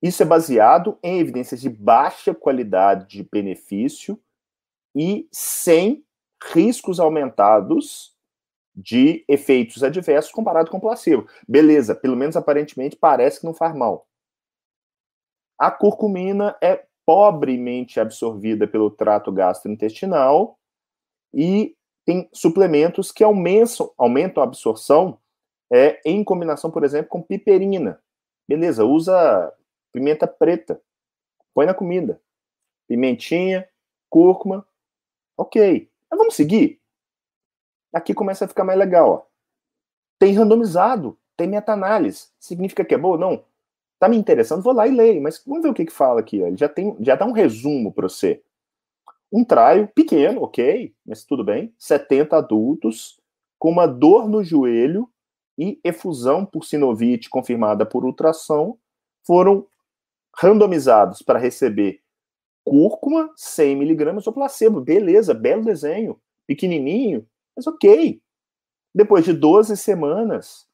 Isso 0.01 0.23
é 0.23 0.25
baseado 0.25 0.97
em 1.03 1.19
evidências 1.19 1.61
de 1.61 1.69
baixa 1.69 2.33
qualidade 2.33 3.07
de 3.07 3.23
benefício 3.31 4.19
e 4.95 5.27
sem 5.31 6.03
riscos 6.51 6.99
aumentados 6.99 8.12
de 8.75 9.23
efeitos 9.27 9.83
adversos 9.83 10.31
comparado 10.31 10.71
com 10.71 10.79
placebo. 10.79 11.27
Beleza, 11.47 11.93
pelo 11.93 12.15
menos 12.15 12.35
aparentemente 12.35 12.95
parece 12.95 13.39
que 13.39 13.45
não 13.45 13.53
faz 13.53 13.75
mal. 13.75 14.07
A 15.59 15.69
curcumina 15.69 16.57
é 16.61 16.85
pobremente 17.05 17.99
absorvida 17.99 18.67
pelo 18.67 18.89
trato 18.89 19.31
gastrointestinal 19.31 20.57
e 21.33 21.75
tem 22.05 22.29
suplementos 22.33 23.11
que 23.11 23.23
aumentam, 23.23 23.93
aumentam 23.97 24.43
a 24.43 24.45
absorção 24.45 25.19
é, 25.71 26.01
em 26.05 26.23
combinação, 26.23 26.69
por 26.69 26.83
exemplo, 26.83 27.09
com 27.09 27.21
piperina. 27.21 28.01
Beleza, 28.47 28.85
usa 28.85 29.53
pimenta 29.91 30.27
preta, 30.27 30.81
põe 31.53 31.65
na 31.65 31.73
comida. 31.73 32.21
Pimentinha, 32.87 33.67
cúrcuma, 34.09 34.67
ok. 35.37 35.89
Mas 36.09 36.17
vamos 36.17 36.35
seguir? 36.35 36.82
Aqui 37.93 38.13
começa 38.13 38.45
a 38.45 38.47
ficar 38.47 38.63
mais 38.63 38.77
legal. 38.77 39.09
Ó. 39.09 39.21
Tem 40.19 40.33
randomizado, 40.33 41.17
tem 41.37 41.47
meta-análise. 41.47 42.29
Significa 42.39 42.83
que 42.83 42.95
é 42.95 42.97
boa? 42.97 43.17
Não. 43.17 43.43
Tá 43.99 44.09
me 44.09 44.17
interessando, 44.17 44.63
vou 44.63 44.73
lá 44.73 44.87
e 44.87 44.91
leio. 44.91 45.21
Mas 45.21 45.41
vamos 45.45 45.63
ver 45.63 45.69
o 45.69 45.73
que, 45.73 45.85
que 45.85 45.93
fala 45.93 46.19
aqui. 46.19 46.41
Ó. 46.41 46.47
Ele 46.47 46.57
já, 46.57 46.67
tem, 46.67 46.95
já 46.99 47.15
dá 47.15 47.25
um 47.25 47.31
resumo 47.31 47.93
para 47.93 48.09
você. 48.09 48.41
Um 49.31 49.43
traio 49.43 49.87
pequeno, 49.87 50.43
ok, 50.43 50.93
mas 51.05 51.23
tudo 51.23 51.43
bem. 51.43 51.73
70 51.79 52.37
adultos 52.37 53.19
com 53.57 53.71
uma 53.71 53.87
dor 53.87 54.27
no 54.27 54.43
joelho 54.43 55.09
e 55.57 55.79
efusão 55.83 56.45
por 56.45 56.65
sinovite 56.65 57.29
confirmada 57.29 57.85
por 57.85 58.05
ultrassom 58.05 58.77
foram 59.25 59.65
randomizados 60.35 61.21
para 61.21 61.39
receber 61.39 62.01
cúrcuma, 62.63 63.31
100 63.35 63.75
miligramas 63.75 64.27
ou 64.27 64.33
placebo. 64.33 64.81
Beleza, 64.81 65.33
belo 65.33 65.63
desenho, 65.63 66.19
pequenininho, 66.47 67.27
mas 67.55 67.67
ok. 67.67 68.21
Depois 68.93 69.25
de 69.25 69.33
12 69.33 69.75
semanas, 69.75 70.67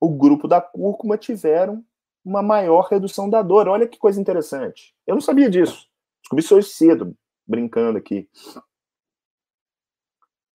o 0.00 0.10
grupo 0.10 0.46
da 0.46 0.60
cúrcuma 0.60 1.16
tiveram 1.16 1.84
uma 2.24 2.42
maior 2.42 2.88
redução 2.88 3.30
da 3.30 3.40
dor. 3.40 3.68
Olha 3.68 3.88
que 3.88 3.98
coisa 3.98 4.20
interessante. 4.20 4.94
Eu 5.06 5.14
não 5.14 5.22
sabia 5.22 5.48
disso. 5.48 5.88
Descobri 6.20 6.44
isso 6.44 6.56
hoje 6.56 6.68
cedo, 6.68 7.16
brincando 7.46 7.98
aqui. 7.98 8.28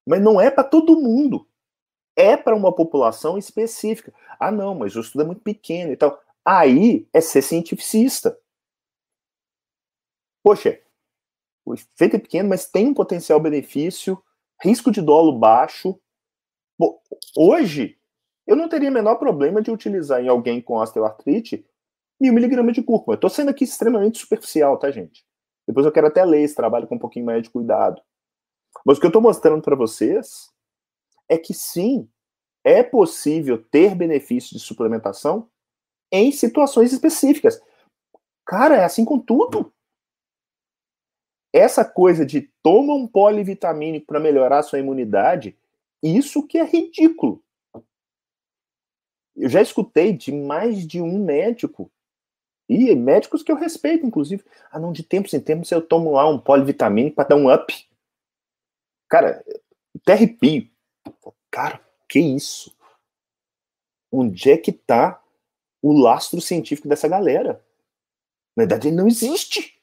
Mas 0.06 0.22
não 0.22 0.40
é 0.40 0.52
para 0.52 0.64
todo 0.64 1.00
mundo. 1.00 1.48
É 2.16 2.36
para 2.36 2.56
uma 2.56 2.74
população 2.76 3.38
específica. 3.38 4.14
Ah, 4.40 4.52
não, 4.52 4.76
mas 4.76 4.96
o 4.96 5.00
estudo 5.00 5.22
é 5.22 5.26
muito 5.26 5.42
pequeno 5.42 5.94
e 5.94 5.98
tal. 5.98 6.22
Aí 6.44 7.08
é 7.14 7.22
ser 7.22 7.42
cientificista. 7.42 8.38
Poxa, 10.44 10.82
o 11.64 11.74
efeito 11.74 12.18
é 12.18 12.20
pequeno, 12.20 12.50
mas 12.50 12.66
tem 12.68 12.88
um 12.88 12.94
potencial 12.94 13.40
benefício 13.40 14.22
risco 14.62 14.92
de 14.92 15.02
dolo 15.02 15.38
baixo. 15.38 16.00
Bom, 16.80 17.00
hoje, 17.36 17.98
eu 18.46 18.56
não 18.56 18.70
teria 18.70 18.90
o 18.90 18.94
menor 18.94 19.16
problema 19.16 19.62
de 19.62 19.72
utilizar 19.72 20.22
em 20.24 20.28
alguém 20.28 20.62
com 20.62 20.76
osteoartrite 20.76 21.66
mil 22.20 22.34
miligramas 22.34 22.74
de 22.74 22.84
cúrcuma. 22.84 23.16
Estou 23.16 23.30
sendo 23.30 23.50
aqui 23.50 23.64
extremamente 23.64 24.20
superficial, 24.20 24.78
tá, 24.78 24.92
gente? 24.92 25.26
Depois 25.68 25.86
eu 25.86 25.92
quero 25.92 26.08
até 26.08 26.24
ler 26.24 26.44
esse 26.44 26.56
trabalho 26.56 26.88
com 26.88 26.96
um 26.96 27.00
pouquinho 27.00 27.26
mais 27.26 27.42
de 27.42 27.50
cuidado. 27.50 28.02
Mas 28.86 28.98
o 28.98 29.00
que 29.00 29.08
eu 29.08 29.10
estou 29.10 29.22
mostrando 29.22 29.62
para 29.62 29.76
vocês 29.76 30.50
é 31.28 31.38
que 31.38 31.54
sim, 31.54 32.08
é 32.64 32.84
possível 32.84 33.64
ter 33.72 33.96
benefício 33.96 34.56
de 34.56 34.60
suplementação 34.60 35.50
em 36.12 36.32
situações 36.32 36.94
específicas. 36.94 37.60
Cara, 38.46 38.76
é 38.76 38.84
assim 38.84 39.06
com 39.06 39.18
tudo 39.18 39.74
essa 41.54 41.84
coisa 41.84 42.26
de 42.26 42.50
toma 42.64 42.94
um 42.94 43.08
polivitamínico 43.08 44.08
para 44.08 44.20
melhorar 44.20 44.60
a 44.60 44.64
sua 44.64 44.80
imunidade, 44.80 45.58
isso 46.02 46.46
que 46.48 46.58
é 46.58 46.64
ridículo. 46.64 47.44
Eu 49.36 49.50
já 49.50 49.62
escutei 49.62 50.14
de 50.14 50.32
mais 50.32 50.86
de 50.86 51.02
um 51.02 51.24
médico, 51.24 51.92
e 52.72 52.96
médicos 52.96 53.44
que 53.44 53.52
eu 53.52 53.58
respeito, 53.58 54.06
inclusive. 54.06 54.46
Ah, 54.72 54.80
não, 54.80 54.94
de 54.94 55.04
tempos 55.04 55.34
em 55.34 55.42
tempos 55.42 55.70
eu 55.72 55.82
tomo 55.82 56.14
lá 56.14 56.26
um 56.30 56.40
polivitamínico 56.40 57.18
para 57.18 57.28
dar 57.28 57.36
um 57.36 57.54
up. 57.54 57.74
Cara, 59.10 59.44
até 59.94 60.14
arrepio. 60.14 60.70
Cara, 61.50 61.86
que 62.08 62.18
isso? 62.18 62.74
Onde 64.10 64.52
é 64.52 64.58
que 64.58 64.72
tá 64.72 65.22
o 65.82 65.92
lastro 65.92 66.40
científico 66.40 66.88
dessa 66.88 67.10
galera? 67.10 67.62
Na 68.56 68.62
verdade, 68.62 68.88
ele 68.88 68.96
não 68.96 69.08
existe. 69.08 69.81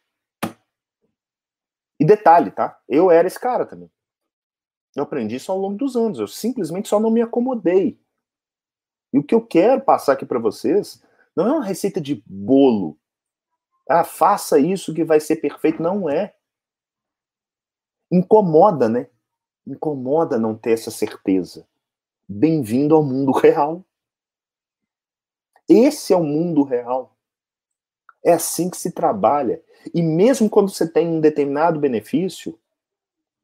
E 2.00 2.04
detalhe, 2.04 2.50
tá? 2.50 2.78
Eu 2.88 3.10
era 3.10 3.26
esse 3.26 3.38
cara 3.38 3.66
também. 3.66 3.90
Eu 4.94 5.02
aprendi 5.02 5.36
isso 5.36 5.50
ao 5.50 5.58
longo 5.58 5.76
dos 5.76 5.96
anos. 5.96 6.18
Eu 6.18 6.26
simplesmente 6.26 6.88
só 6.88 7.00
não 7.00 7.10
me 7.10 7.20
acomodei. 7.20 8.00
E 9.12 9.18
o 9.18 9.24
que 9.24 9.34
eu 9.34 9.44
quero 9.44 9.80
passar 9.80 10.12
aqui 10.12 10.26
para 10.26 10.38
vocês 10.38 11.02
não 11.34 11.46
é 11.46 11.52
uma 11.52 11.64
receita 11.64 12.00
de 12.00 12.22
bolo. 12.26 12.98
Ah, 13.88 14.04
faça 14.04 14.58
isso 14.58 14.94
que 14.94 15.04
vai 15.04 15.18
ser 15.18 15.36
perfeito. 15.36 15.82
Não 15.82 16.08
é. 16.08 16.34
Incomoda, 18.10 18.88
né? 18.88 19.08
Incomoda 19.66 20.38
não 20.38 20.56
ter 20.56 20.72
essa 20.72 20.90
certeza. 20.90 21.66
Bem-vindo 22.28 22.94
ao 22.94 23.02
mundo 23.02 23.32
real. 23.32 23.84
Esse 25.68 26.12
é 26.12 26.16
o 26.16 26.24
mundo 26.24 26.62
real. 26.62 27.17
É 28.24 28.32
assim 28.32 28.68
que 28.68 28.76
se 28.76 28.92
trabalha. 28.92 29.62
E 29.94 30.02
mesmo 30.02 30.50
quando 30.50 30.70
você 30.70 30.90
tem 30.90 31.06
um 31.08 31.20
determinado 31.20 31.78
benefício 31.78 32.58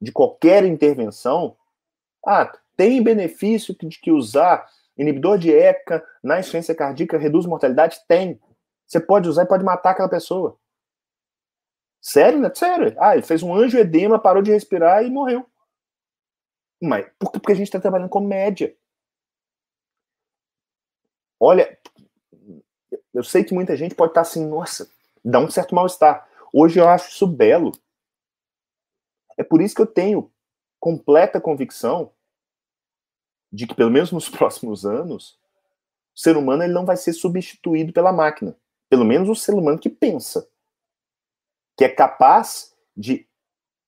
de 0.01 0.13
qualquer 0.13 0.65
intervenção, 0.65 1.57
ah, 2.27 2.53
tem 2.77 3.03
benefício 3.03 3.75
de 3.81 3.99
que 3.99 4.11
usar 4.11 4.69
inibidor 4.97 5.39
de 5.39 5.53
ECA 5.53 6.05
na 6.23 6.39
insuficiência 6.39 6.75
cardíaca 6.75 7.19
reduz 7.19 7.47
mortalidade? 7.47 8.01
Tem. 8.09 8.41
Você 8.87 9.01
pode 9.01 9.29
usar 9.29 9.45
e 9.45 9.49
pode 9.49 9.65
matar 9.65 9.91
aquela 9.91 10.09
pessoa. 10.09 10.59
Sério, 12.01 12.39
né? 12.39 12.51
Sério. 12.55 12.95
Ah, 12.99 13.15
ele 13.15 13.23
fez 13.23 13.43
um 13.43 13.55
anjo 13.55 13.79
edema, 13.79 14.19
parou 14.19 14.43
de 14.43 14.53
respirar 14.53 15.05
e 15.05 15.11
morreu. 15.11 15.47
Mas 16.81 17.07
por 17.19 17.33
Porque 17.33 17.53
a 17.53 17.55
gente 17.55 17.69
está 17.69 17.81
trabalhando 17.81 18.11
com 18.11 18.21
média. 18.21 18.77
Olha, 21.41 21.79
eu 23.15 23.23
sei 23.23 23.45
que 23.45 23.55
muita 23.55 23.77
gente 23.77 23.95
pode 23.95 24.11
estar 24.11 24.23
assim, 24.23 24.45
nossa, 24.45 24.91
dá 25.25 25.39
um 25.39 25.49
certo 25.49 25.75
mal-estar. 25.75 26.29
Hoje 26.53 26.81
eu 26.81 26.89
acho 26.89 27.11
isso 27.11 27.27
belo. 27.27 27.73
É 29.39 29.45
por 29.45 29.63
isso 29.63 29.75
que 29.75 29.83
eu 29.83 29.87
tenho 29.87 30.31
completa 30.81 31.41
convicção 31.41 32.13
de 33.53 33.67
que, 33.67 33.75
pelo 33.75 33.91
menos 33.91 34.11
nos 34.11 34.29
próximos 34.31 34.85
anos, 34.85 35.39
o 36.15 36.21
ser 36.21 36.37
humano 36.37 36.65
ele 36.65 36.73
não 36.73 36.85
vai 36.85 36.97
ser 36.97 37.13
substituído 37.13 37.93
pela 37.93 38.13
máquina. 38.13 38.57
Pelo 38.91 39.05
menos 39.05 39.29
o 39.29 39.35
ser 39.35 39.55
humano 39.55 39.79
que 39.79 39.89
pensa. 39.89 40.49
Que 41.77 41.85
é 41.85 41.89
capaz 41.89 42.75
de 42.97 43.27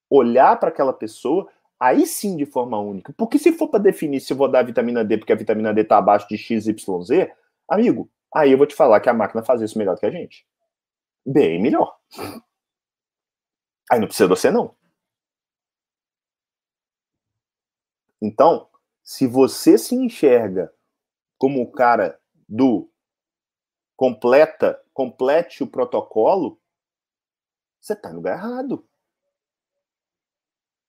olhar 0.09 0.59
para 0.59 0.69
aquela 0.69 0.93
pessoa, 0.93 1.49
aí 1.79 2.07
sim 2.07 2.37
de 2.37 2.47
forma 2.47 2.79
única. 2.79 3.13
Porque 3.13 3.39
se 3.39 3.53
for 3.53 3.69
para 3.69 3.81
definir 3.81 4.21
se 4.21 4.33
eu 4.33 4.37
vou 4.37 4.49
dar 4.49 4.63
vitamina 4.63 5.05
D 5.05 5.19
porque 5.19 5.33
a 5.33 5.37
vitamina 5.37 5.75
D 5.75 5.83
está 5.83 5.99
abaixo 5.99 6.29
de 6.29 6.39
XYZ, 6.39 7.29
amigo, 7.69 8.09
Aí 8.35 8.53
eu 8.53 8.59
vou 8.59 8.67
te 8.67 8.75
falar 8.75 9.01
que 9.01 9.09
a 9.09 9.15
máquina 9.15 9.43
faz 9.43 9.61
isso 9.61 9.79
melhor 9.79 9.95
do 9.95 10.01
que 10.01 10.07
a 10.07 10.11
gente. 10.11 10.47
Bem 11.25 11.61
melhor. 11.61 11.97
Aí 13.91 14.01
não 14.01 14.07
precisa 14.07 14.29
de 14.29 14.35
você, 14.35 14.51
não. 14.51 14.75
Então, 18.21 18.69
se 19.03 19.27
você 19.27 19.79
se 19.79 19.95
enxerga 19.95 20.73
como 21.39 21.63
o 21.63 21.71
cara 21.71 22.21
do 22.49 22.91
completa, 23.97 24.83
complete 24.93 25.63
o 25.63 25.67
protocolo, 25.67 26.61
você 27.81 27.93
está 27.93 28.11
no 28.11 28.17
lugar 28.17 28.39
errado. 28.39 28.87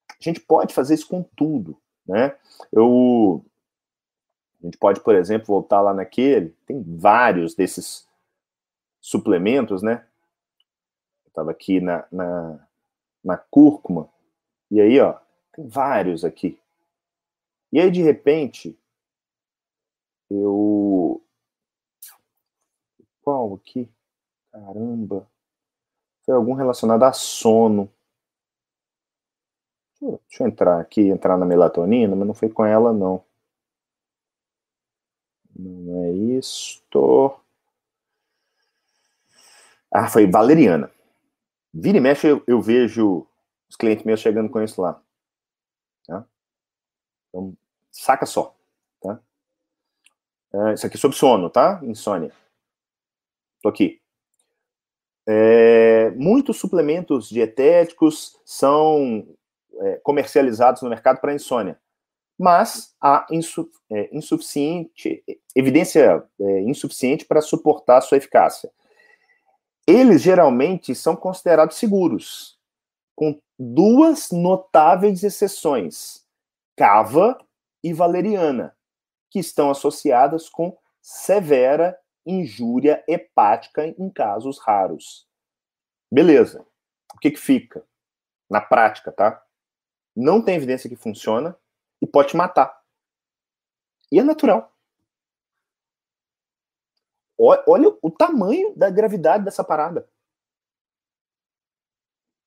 A 0.08 0.16
gente 0.20 0.40
pode 0.40 0.74
fazer 0.74 0.94
isso 0.94 1.06
com 1.06 1.22
tudo, 1.22 1.80
né? 2.06 2.36
Eu 2.72 3.44
A 4.60 4.66
gente 4.66 4.78
pode, 4.78 5.00
por 5.00 5.14
exemplo, 5.14 5.46
voltar 5.46 5.80
lá 5.80 5.94
naquele, 5.94 6.50
tem 6.66 6.82
vários 6.82 7.54
desses 7.54 8.08
suplementos, 9.00 9.82
né? 9.82 10.06
Eu 11.24 11.28
estava 11.28 11.50
aqui 11.50 11.80
na, 11.80 12.04
na, 12.10 12.68
na 13.22 13.36
cúrcuma, 13.36 14.08
e 14.70 14.80
aí, 14.80 15.00
ó, 15.00 15.18
tem 15.52 15.66
vários 15.66 16.24
aqui. 16.24 16.60
E 17.72 17.80
aí, 17.80 17.90
de 17.90 18.02
repente, 18.02 18.78
eu. 20.30 21.22
Qual 23.22 23.54
aqui? 23.54 23.90
Caramba. 24.50 25.28
Foi 26.24 26.34
algum 26.34 26.54
relacionado 26.54 27.02
a 27.04 27.12
sono. 27.12 27.90
Deixa 30.00 30.44
eu 30.44 30.46
entrar 30.46 30.80
aqui, 30.80 31.08
entrar 31.08 31.36
na 31.36 31.44
melatonina, 31.44 32.14
mas 32.14 32.26
não 32.26 32.34
foi 32.34 32.48
com 32.48 32.64
ela, 32.64 32.92
não. 32.92 33.24
Não 35.58 36.04
é 36.04 36.12
isto. 36.12 37.38
Ah, 39.90 40.08
foi 40.08 40.30
valeriana. 40.30 40.90
Vira 41.72 41.98
e 41.98 42.00
mexe, 42.00 42.26
eu, 42.26 42.42
eu 42.46 42.60
vejo 42.60 43.26
os 43.68 43.76
clientes 43.76 44.04
meus 44.04 44.20
chegando 44.20 44.50
com 44.50 44.62
isso 44.62 44.80
lá. 44.80 45.02
Tá? 46.06 46.24
Então, 47.28 47.56
saca 47.90 48.24
só. 48.24 48.54
Tá? 49.00 49.20
É, 50.52 50.74
isso 50.74 50.86
aqui 50.86 50.96
é 50.96 51.00
sobre 51.00 51.16
sono, 51.16 51.50
tá? 51.50 51.80
Insônia. 51.82 52.32
Tô 53.60 53.68
aqui. 53.68 54.00
É, 55.26 56.10
muitos 56.12 56.58
suplementos 56.58 57.28
dietéticos 57.28 58.40
são 58.46 59.26
é, 59.80 59.96
comercializados 59.96 60.80
no 60.80 60.88
mercado 60.88 61.20
para 61.20 61.34
insônia, 61.34 61.78
mas 62.38 62.94
há 63.00 63.26
insu, 63.30 63.68
é, 63.90 64.16
insuficiente 64.16 65.24
evidência 65.56 66.24
é, 66.40 66.60
insuficiente 66.60 67.24
para 67.24 67.40
suportar 67.40 68.00
sua 68.00 68.18
eficácia. 68.18 68.70
Eles 69.86 70.22
geralmente 70.22 70.94
são 70.94 71.16
considerados 71.16 71.76
seguros, 71.76 72.58
com 73.16 73.40
duas 73.58 74.30
notáveis 74.30 75.24
exceções: 75.24 76.24
cava 76.76 77.36
e 77.82 77.92
valeriana, 77.92 78.76
que 79.30 79.40
estão 79.40 79.70
associadas 79.70 80.48
com 80.48 80.76
severa 81.02 81.98
injúria 82.24 83.02
hepática 83.08 83.86
em 83.86 84.10
casos 84.10 84.58
raros. 84.58 85.26
Beleza. 86.12 86.64
O 87.14 87.18
que, 87.18 87.30
que 87.30 87.40
fica? 87.40 87.82
Na 88.48 88.60
prática, 88.60 89.10
tá? 89.10 89.42
Não 90.14 90.42
tem 90.42 90.56
evidência 90.56 90.88
que 90.88 90.96
funciona 90.96 91.56
e 92.00 92.06
pode 92.06 92.28
te 92.28 92.36
matar. 92.36 92.80
E 94.10 94.18
é 94.18 94.22
natural. 94.22 94.72
Olha 97.38 97.96
o 98.02 98.10
tamanho 98.10 98.74
da 98.76 98.90
gravidade 98.90 99.44
dessa 99.44 99.62
parada. 99.62 100.08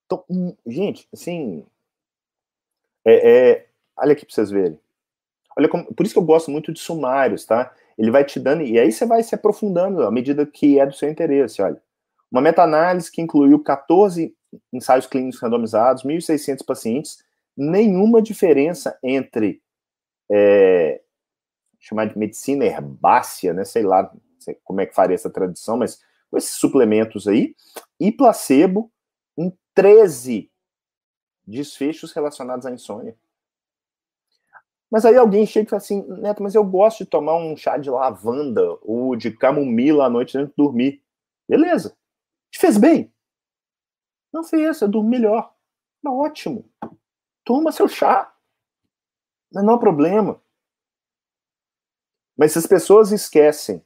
Então, 0.05 0.25
hum, 0.29 0.53
gente, 0.67 1.07
assim. 1.13 1.65
É, 3.05 3.51
é, 3.51 3.67
olha 3.95 4.11
aqui 4.11 4.25
para 4.25 4.35
vocês 4.35 4.51
verem. 4.51 4.77
Olha 5.57 5.69
como, 5.69 5.93
por 5.93 6.05
isso 6.05 6.13
que 6.13 6.19
eu 6.19 6.25
gosto 6.25 6.51
muito 6.51 6.73
de 6.73 6.79
sumários, 6.79 7.45
tá? 7.45 7.73
Ele 7.97 8.11
vai 8.11 8.25
te 8.25 8.39
dando, 8.39 8.63
e 8.63 8.77
aí 8.77 8.91
você 8.91 9.05
vai 9.05 9.23
se 9.23 9.33
aprofundando 9.33 10.03
à 10.03 10.11
medida 10.11 10.45
que 10.45 10.79
é 10.79 10.85
do 10.85 10.93
seu 10.93 11.09
interesse, 11.09 11.61
olha. 11.61 11.81
Uma 12.29 12.41
meta-análise 12.41 13.11
que 13.11 13.21
incluiu 13.21 13.61
14 13.61 14.35
ensaios 14.71 15.05
clínicos 15.05 15.39
randomizados, 15.39 16.03
1.600 16.03 16.65
pacientes, 16.65 17.23
nenhuma 17.55 18.21
diferença 18.21 18.97
entre 19.03 19.61
é, 20.31 21.01
chamar 21.79 22.05
de 22.05 22.17
medicina 22.17 22.65
herbácea, 22.65 23.53
né? 23.53 23.65
Sei 23.65 23.83
lá 23.83 24.11
sei 24.41 24.57
como 24.63 24.81
é 24.81 24.85
que 24.85 24.95
faria 24.95 25.15
essa 25.15 25.29
tradição, 25.29 25.77
mas 25.77 25.99
com 26.29 26.37
esses 26.37 26.53
suplementos 26.53 27.27
aí, 27.27 27.55
e 27.99 28.11
placebo 28.11 28.91
em 29.37 29.55
13 29.73 30.49
desfechos 31.45 32.11
relacionados 32.11 32.65
à 32.65 32.71
insônia. 32.71 33.15
Mas 34.89 35.05
aí 35.05 35.15
alguém 35.15 35.45
chega 35.45 35.67
e 35.67 35.69
fala 35.69 35.81
assim, 35.81 36.05
Neto, 36.19 36.43
mas 36.43 36.53
eu 36.53 36.65
gosto 36.65 36.99
de 36.99 37.09
tomar 37.09 37.35
um 37.35 37.55
chá 37.55 37.77
de 37.77 37.89
lavanda 37.89 38.77
ou 38.81 39.15
de 39.15 39.31
camomila 39.31 40.05
à 40.05 40.09
noite 40.09 40.37
antes 40.37 40.49
de 40.49 40.57
dormir. 40.57 41.01
Beleza. 41.47 41.95
Te 42.49 42.59
fez 42.59 42.77
bem? 42.77 43.13
Não 44.33 44.43
fez, 44.43 44.81
eu 44.81 44.89
durmo 44.89 45.09
melhor. 45.09 45.53
Tá 46.03 46.11
ótimo. 46.11 46.69
Toma 47.51 47.73
seu 47.73 47.85
chá. 47.85 48.31
Não 49.51 49.73
há 49.73 49.77
problema. 49.77 50.41
Mas 52.37 52.53
se 52.53 52.59
as 52.59 52.65
pessoas 52.65 53.11
esquecem 53.11 53.83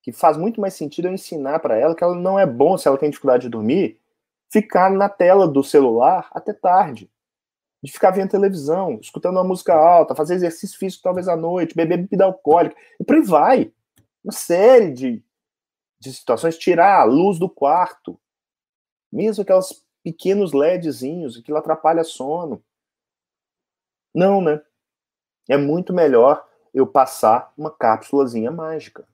que 0.00 0.10
faz 0.10 0.38
muito 0.38 0.58
mais 0.58 0.72
sentido 0.72 1.08
eu 1.08 1.12
ensinar 1.12 1.58
para 1.58 1.76
ela 1.76 1.94
que 1.94 2.02
ela 2.02 2.14
não 2.14 2.38
é 2.38 2.46
bom, 2.46 2.78
se 2.78 2.88
ela 2.88 2.96
tem 2.96 3.10
dificuldade 3.10 3.42
de 3.42 3.50
dormir, 3.50 4.00
ficar 4.50 4.90
na 4.90 5.06
tela 5.10 5.46
do 5.46 5.62
celular 5.62 6.30
até 6.32 6.54
tarde 6.54 7.10
de 7.82 7.92
ficar 7.92 8.10
vendo 8.10 8.30
televisão, 8.30 8.98
escutando 8.98 9.36
uma 9.36 9.44
música 9.44 9.74
alta, 9.74 10.14
fazer 10.14 10.36
exercício 10.36 10.78
físico 10.78 11.02
talvez 11.02 11.28
à 11.28 11.36
noite, 11.36 11.76
beber 11.76 11.98
bebida 11.98 12.24
alcoólica, 12.24 12.74
e 12.98 13.04
por 13.04 13.16
aí 13.16 13.22
vai. 13.22 13.72
Uma 14.24 14.32
série 14.32 14.90
de, 14.90 15.22
de 16.00 16.10
situações, 16.10 16.56
tirar 16.56 17.00
a 17.00 17.04
luz 17.04 17.38
do 17.38 17.50
quarto, 17.50 18.18
mesmo 19.12 19.42
aqueles 19.42 19.84
pequenos 20.02 20.54
LEDzinhos, 20.54 21.36
aquilo 21.36 21.58
atrapalha 21.58 22.02
sono. 22.02 22.64
Não, 24.14 24.40
né? 24.40 24.62
É 25.48 25.56
muito 25.56 25.92
melhor 25.92 26.48
eu 26.72 26.86
passar 26.86 27.52
uma 27.56 27.70
cápsulazinha 27.70 28.50
mágica. 28.50 29.06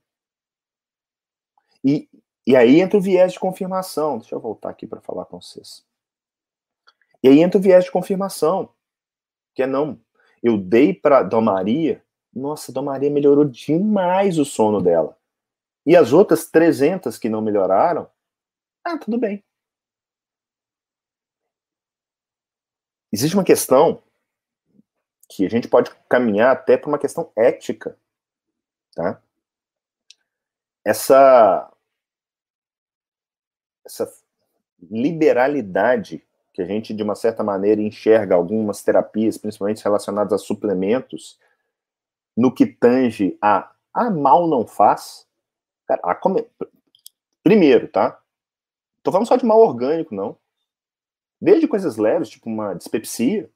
E, 1.85 2.09
e 2.47 2.55
aí 2.55 2.81
entra 2.81 2.99
o 2.99 3.01
viés 3.01 3.33
de 3.33 3.41
confirmação. 3.41 4.19
Deixa 4.19 4.35
eu 4.35 4.41
voltar 4.41 4.71
aqui 4.71 4.87
para 4.87 5.01
falar 5.01 5.25
com 5.25 5.41
vocês. 5.41 5.85
E 7.23 7.29
aí 7.29 7.41
entra 7.41 7.59
o 7.59 7.63
viés 7.63 7.85
de 7.85 7.91
confirmação, 7.91 8.73
que 9.55 9.63
é 9.63 9.67
não. 9.67 10.01
Eu 10.43 10.57
dei 10.57 10.95
para 10.95 11.23
Dom 11.23 11.43
Maria, 11.43 12.03
nossa, 12.33 12.73
Dom 12.73 12.85
Maria 12.85 13.11
melhorou 13.11 13.45
demais 13.45 14.39
o 14.39 14.45
sono 14.45 14.81
dela. 14.81 15.19
E 15.85 15.97
as 15.97 16.13
outras 16.13 16.47
300 16.47 17.19
que 17.19 17.29
não 17.29 17.43
melhoraram, 17.43 18.09
ah, 18.85 18.97
tudo 18.97 19.19
bem. 19.19 19.45
Existe 23.13 23.35
uma 23.35 23.45
questão 23.45 24.03
que 25.31 25.47
a 25.47 25.49
gente 25.49 25.69
pode 25.69 25.91
caminhar 26.09 26.51
até 26.51 26.77
para 26.77 26.89
uma 26.89 26.99
questão 26.99 27.31
ética, 27.37 27.97
tá? 28.95 29.23
Essa 30.85 31.71
essa 33.85 34.13
liberalidade 34.91 36.25
que 36.53 36.63
a 36.63 36.65
gente, 36.65 36.93
de 36.93 37.03
uma 37.03 37.15
certa 37.15 37.45
maneira, 37.45 37.81
enxerga 37.81 38.35
algumas 38.35 38.83
terapias, 38.83 39.39
principalmente 39.39 39.85
relacionadas 39.85 40.33
a 40.33 40.39
suplementos, 40.39 41.39
no 42.37 42.53
que 42.53 42.67
tange 42.67 43.39
a, 43.41 43.71
a 43.95 44.11
mal 44.11 44.49
não 44.49 44.67
faz. 44.67 45.27
Cara, 45.87 46.01
a 46.05 46.15
come... 46.15 46.47
Primeiro, 47.43 47.89
tá? 47.89 48.21
Tô 49.03 49.13
falando 49.13 49.29
só 49.29 49.37
de 49.37 49.47
mal 49.47 49.61
orgânico, 49.61 50.15
não. 50.15 50.37
Desde 51.41 51.69
coisas 51.69 51.97
leves, 51.97 52.29
tipo 52.29 52.49
uma 52.49 52.75
dispepsia, 52.75 53.51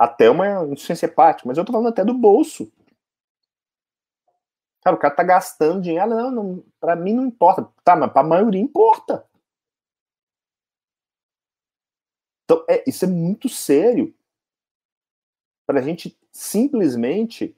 até 0.00 0.30
uma 0.30 0.64
insuficiência 0.64 1.04
hepática, 1.04 1.46
mas 1.46 1.58
eu 1.58 1.64
tô 1.64 1.72
falando 1.72 1.90
até 1.90 2.02
do 2.02 2.14
bolso. 2.14 2.72
Cara, 4.82 4.96
o 4.96 4.98
cara 4.98 5.14
tá 5.14 5.22
gastando 5.22 5.82
dinheiro, 5.82 6.14
ah, 6.14 6.30
não, 6.30 6.30
não 6.30 6.64
para 6.80 6.96
mim 6.96 7.12
não 7.12 7.26
importa. 7.26 7.70
Tá, 7.84 7.94
mas 7.94 8.10
pra 8.10 8.22
maioria 8.22 8.58
importa. 8.58 9.28
Então, 12.44 12.64
é, 12.66 12.82
isso 12.88 13.04
é 13.04 13.08
muito 13.08 13.46
sério 13.46 14.14
para 15.66 15.80
a 15.80 15.82
gente 15.82 16.18
simplesmente 16.32 17.54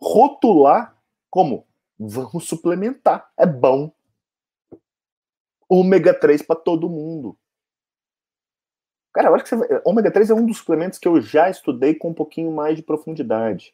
rotular 0.00 0.98
como 1.28 1.66
vamos 1.98 2.48
suplementar. 2.48 3.30
É 3.36 3.44
bom. 3.44 3.92
Ômega 5.68 6.18
3 6.18 6.40
para 6.40 6.56
todo 6.56 6.88
mundo. 6.88 7.38
Cara, 9.14 9.32
acho 9.32 9.44
que 9.44 9.50
você 9.50 9.56
vai... 9.56 9.80
ômega 9.84 10.10
3 10.10 10.30
é 10.30 10.34
um 10.34 10.44
dos 10.44 10.58
suplementos 10.58 10.98
que 10.98 11.06
eu 11.06 11.20
já 11.22 11.48
estudei 11.48 11.94
com 11.94 12.10
um 12.10 12.14
pouquinho 12.14 12.50
mais 12.50 12.76
de 12.76 12.82
profundidade. 12.82 13.72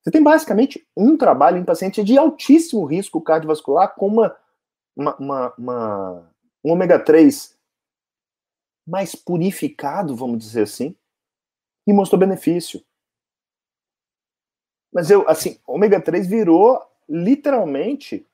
Você 0.00 0.10
tem 0.10 0.22
basicamente 0.22 0.86
um 0.96 1.16
trabalho 1.16 1.58
em 1.58 1.64
paciente 1.64 2.04
de 2.04 2.16
altíssimo 2.16 2.84
risco 2.84 3.20
cardiovascular 3.20 3.94
com 3.94 4.06
uma, 4.06 4.36
uma, 4.94 5.16
uma, 5.16 5.54
uma 5.58 6.30
um 6.64 6.70
ômega 6.72 6.98
3 6.98 7.58
mais 8.86 9.14
purificado, 9.14 10.14
vamos 10.14 10.38
dizer 10.38 10.62
assim, 10.62 10.94
e 11.86 11.92
mostrou 11.92 12.18
benefício. 12.18 12.84
Mas 14.92 15.10
eu, 15.10 15.28
assim, 15.28 15.58
ômega 15.66 16.00
3 16.00 16.26
virou 16.26 16.80
literalmente 17.08 18.26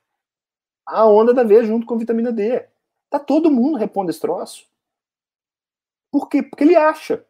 a 0.84 1.07
onda 1.07 1.32
da 1.32 1.43
veia 1.43 1.64
junto 1.64 1.86
com 1.86 1.97
vitamina 1.97 2.32
D. 2.32 2.68
Tá 3.09 3.18
todo 3.18 3.51
mundo 3.51 3.78
repondo 3.78 4.11
esse 4.11 4.20
troço. 4.20 4.69
Por 6.11 6.28
quê? 6.28 6.42
Porque 6.42 6.64
ele 6.64 6.76
acha. 6.76 7.24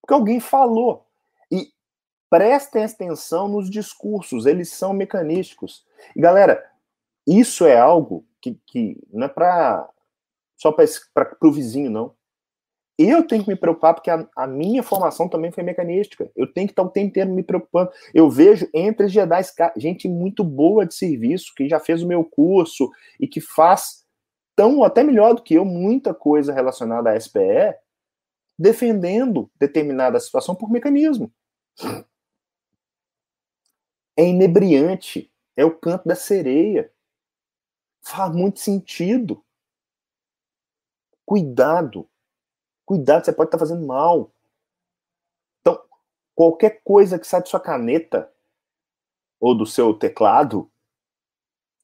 Porque 0.00 0.14
alguém 0.14 0.40
falou. 0.40 1.06
E 1.50 1.72
prestem 2.30 2.84
atenção 2.84 3.48
nos 3.48 3.70
discursos, 3.70 4.46
eles 4.46 4.70
são 4.70 4.92
mecanísticos. 4.92 5.84
E 6.14 6.20
galera, 6.20 6.64
isso 7.26 7.66
é 7.66 7.78
algo 7.78 8.26
que, 8.40 8.58
que 8.66 8.98
não 9.12 9.26
é 9.26 9.28
para 9.28 9.88
só 10.56 10.72
para 10.72 11.36
o 11.42 11.52
vizinho, 11.52 11.90
não. 11.90 12.18
Eu 12.98 13.24
tenho 13.24 13.44
que 13.44 13.50
me 13.50 13.56
preocupar 13.56 13.94
porque 13.94 14.10
a, 14.10 14.28
a, 14.36 14.44
minha 14.44 14.82
formação 14.82 15.28
também 15.28 15.52
foi 15.52 15.62
mecanística. 15.62 16.28
Eu 16.34 16.52
tenho 16.52 16.66
que 16.66 16.72
estar 16.72 16.82
o 16.82 16.90
tempo 16.90 17.06
inteiro 17.06 17.30
me 17.30 17.44
preocupando. 17.44 17.92
Eu 18.12 18.28
vejo 18.28 18.68
entre 18.74 19.06
os 19.06 19.12
Jedi 19.12 19.40
gente 19.76 20.08
muito 20.08 20.42
boa 20.42 20.84
de 20.84 20.96
serviço, 20.96 21.52
que 21.56 21.68
já 21.68 21.78
fez 21.78 22.02
o 22.02 22.08
meu 22.08 22.24
curso 22.24 22.90
e 23.20 23.28
que 23.28 23.40
faz 23.40 24.04
tão 24.56 24.82
até 24.82 25.04
melhor 25.04 25.34
do 25.34 25.42
que 25.42 25.54
eu 25.54 25.64
muita 25.64 26.12
coisa 26.12 26.52
relacionada 26.52 27.10
à 27.10 27.20
SPE, 27.20 27.76
defendendo 28.58 29.50
determinada 29.56 30.18
situação 30.18 30.54
por 30.54 30.70
mecanismo. 30.70 31.32
É 34.16 34.24
inebriante. 34.24 35.32
É 35.56 35.64
o 35.64 35.76
canto 35.76 36.08
da 36.08 36.14
sereia. 36.14 36.92
Faz 38.02 38.34
muito 38.34 38.58
sentido. 38.58 39.44
Cuidado. 41.24 42.08
Cuidado, 42.84 43.24
você 43.24 43.32
pode 43.32 43.48
estar 43.48 43.58
fazendo 43.58 43.86
mal. 43.86 44.32
Então, 45.60 45.80
qualquer 46.34 46.82
coisa 46.82 47.18
que 47.18 47.26
sai 47.26 47.42
de 47.42 47.48
sua 47.48 47.60
caneta 47.60 48.32
ou 49.38 49.56
do 49.56 49.66
seu 49.66 49.94
teclado, 49.94 50.70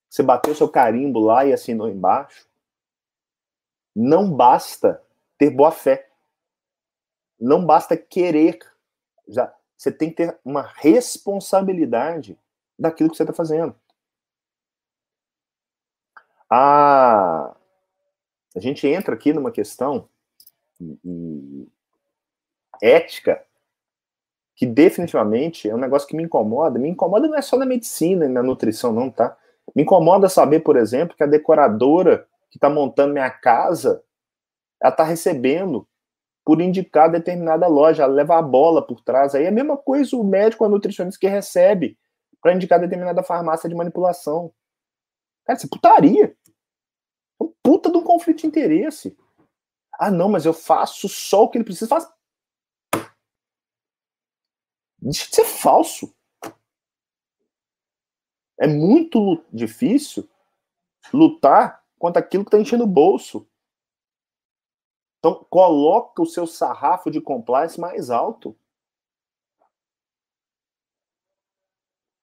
você 0.08 0.22
bateu 0.22 0.54
seu 0.54 0.68
carimbo 0.68 1.20
lá 1.20 1.44
e 1.44 1.52
assinou 1.52 1.88
embaixo, 1.88 2.48
não 3.94 4.34
basta 4.34 5.04
ter 5.36 5.50
boa 5.50 5.70
fé. 5.70 6.10
Não 7.44 7.64
basta 7.64 7.94
querer. 7.94 8.58
Já, 9.28 9.54
você 9.76 9.92
tem 9.92 10.08
que 10.08 10.16
ter 10.16 10.38
uma 10.42 10.62
responsabilidade 10.62 12.38
daquilo 12.78 13.10
que 13.10 13.16
você 13.16 13.22
está 13.22 13.34
fazendo. 13.34 13.76
A, 16.48 17.54
a 18.56 18.60
gente 18.60 18.86
entra 18.86 19.14
aqui 19.14 19.34
numa 19.34 19.50
questão 19.50 20.08
ética 22.80 23.44
que 24.56 24.64
definitivamente 24.64 25.68
é 25.68 25.74
um 25.74 25.78
negócio 25.78 26.08
que 26.08 26.16
me 26.16 26.22
incomoda. 26.22 26.78
Me 26.78 26.88
incomoda 26.88 27.28
não 27.28 27.36
é 27.36 27.42
só 27.42 27.58
na 27.58 27.66
medicina 27.66 28.24
e 28.24 28.28
na 28.28 28.42
nutrição, 28.42 28.90
não, 28.90 29.10
tá? 29.10 29.36
Me 29.76 29.82
incomoda 29.82 30.30
saber, 30.30 30.60
por 30.60 30.78
exemplo, 30.78 31.14
que 31.14 31.22
a 31.22 31.26
decoradora 31.26 32.26
que 32.50 32.56
está 32.56 32.70
montando 32.70 33.12
minha 33.12 33.30
casa, 33.30 34.02
ela 34.80 34.90
está 34.90 35.04
recebendo 35.04 35.86
por 36.44 36.60
indicar 36.60 37.10
determinada 37.10 37.66
loja, 37.66 38.02
ela 38.02 38.12
leva 38.12 38.38
a 38.38 38.42
bola 38.42 38.86
por 38.86 39.00
trás. 39.00 39.34
Aí 39.34 39.44
é 39.44 39.48
a 39.48 39.52
mesma 39.52 39.76
coisa 39.76 40.16
o 40.16 40.22
médico 40.22 40.62
ou 40.62 40.68
a 40.68 40.70
nutricionista 40.70 41.18
que 41.18 41.26
recebe 41.26 41.98
para 42.40 42.52
indicar 42.54 42.78
determinada 42.78 43.22
farmácia 43.22 43.68
de 43.68 43.74
manipulação. 43.74 44.52
Cara, 45.44 45.56
isso 45.56 45.66
é 45.66 45.70
putaria. 45.70 46.36
É 47.40 47.44
um 47.44 47.52
puta 47.62 47.90
de 47.90 47.96
um 47.96 48.02
conflito 48.02 48.40
de 48.40 48.46
interesse. 48.46 49.16
Ah, 49.98 50.10
não, 50.10 50.28
mas 50.28 50.44
eu 50.44 50.52
faço 50.52 51.08
só 51.08 51.44
o 51.44 51.48
que 51.48 51.56
ele 51.56 51.64
precisa. 51.64 51.88
Faz. 51.88 52.06
Deixa 54.98 55.28
de 55.28 55.34
ser 55.34 55.44
falso. 55.44 56.14
É 58.58 58.66
muito 58.66 59.42
difícil 59.52 60.28
lutar 61.12 61.82
contra 61.98 62.20
aquilo 62.20 62.44
que 62.44 62.48
está 62.48 62.58
enchendo 62.58 62.84
o 62.84 62.88
bolso. 62.88 63.48
Então, 65.24 65.42
coloca 65.48 66.20
o 66.20 66.26
seu 66.26 66.46
sarrafo 66.46 67.10
de 67.10 67.18
compliance 67.18 67.80
mais 67.80 68.10
alto. 68.10 68.54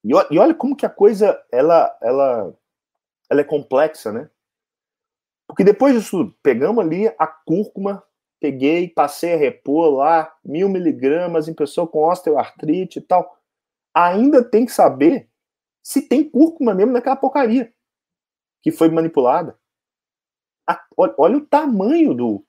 E, 0.04 0.14
olha 0.14 0.54
como 0.54 0.76
que 0.76 0.86
a 0.86 0.88
coisa 0.88 1.44
ela, 1.50 1.98
ela, 2.00 2.56
ela 3.28 3.40
é 3.40 3.44
complexa, 3.44 4.12
né? 4.12 4.30
Porque 5.48 5.64
depois 5.64 5.96
disso, 5.96 6.32
pegamos 6.44 6.84
ali 6.84 7.08
a 7.18 7.26
cúrcuma, 7.26 8.04
peguei, 8.38 8.88
passei 8.88 9.34
a 9.34 9.36
repor 9.36 9.96
lá, 9.96 10.32
mil 10.44 10.68
miligramas 10.68 11.48
em 11.48 11.54
pessoa 11.54 11.88
com 11.88 12.08
osteoartrite 12.08 13.00
e 13.00 13.02
tal. 13.02 13.36
Ainda 13.92 14.48
tem 14.48 14.64
que 14.64 14.70
saber 14.70 15.28
se 15.82 16.02
tem 16.02 16.30
cúrcuma 16.30 16.72
mesmo 16.72 16.92
naquela 16.92 17.16
porcaria 17.16 17.74
que 18.62 18.70
foi 18.70 18.88
manipulada. 18.90 19.58
olha, 20.96 21.14
olha, 21.18 21.36
o 21.38 21.46
tamanho 21.46 22.14
do, 22.14 22.46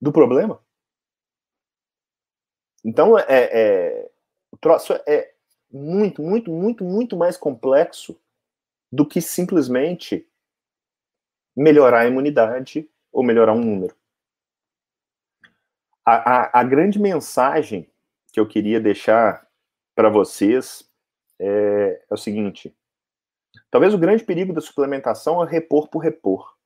do 0.00 0.12
problema. 0.12 0.60
Então, 2.84 3.18
é, 3.18 3.24
é, 3.28 4.10
o 4.52 4.56
troço 4.56 4.92
é 5.06 5.34
muito, 5.70 6.22
muito, 6.22 6.50
muito, 6.50 6.84
muito 6.84 7.16
mais 7.16 7.36
complexo 7.36 8.20
do 8.92 9.06
que 9.06 9.20
simplesmente 9.20 10.28
melhorar 11.56 12.00
a 12.00 12.06
imunidade 12.06 12.88
ou 13.12 13.22
melhorar 13.22 13.54
um 13.54 13.64
número. 13.64 13.96
A, 16.04 16.14
a, 16.14 16.60
a 16.60 16.64
grande 16.64 16.98
mensagem 16.98 17.90
que 18.32 18.38
eu 18.38 18.46
queria 18.46 18.80
deixar 18.80 19.48
para 19.94 20.08
vocês 20.08 20.88
é, 21.40 22.04
é 22.08 22.14
o 22.14 22.16
seguinte: 22.16 22.76
talvez 23.70 23.92
o 23.94 23.98
grande 23.98 24.22
perigo 24.22 24.52
da 24.52 24.60
suplementação 24.60 25.42
é 25.42 25.48
repor 25.48 25.88
por 25.88 25.98
repor. 25.98 26.56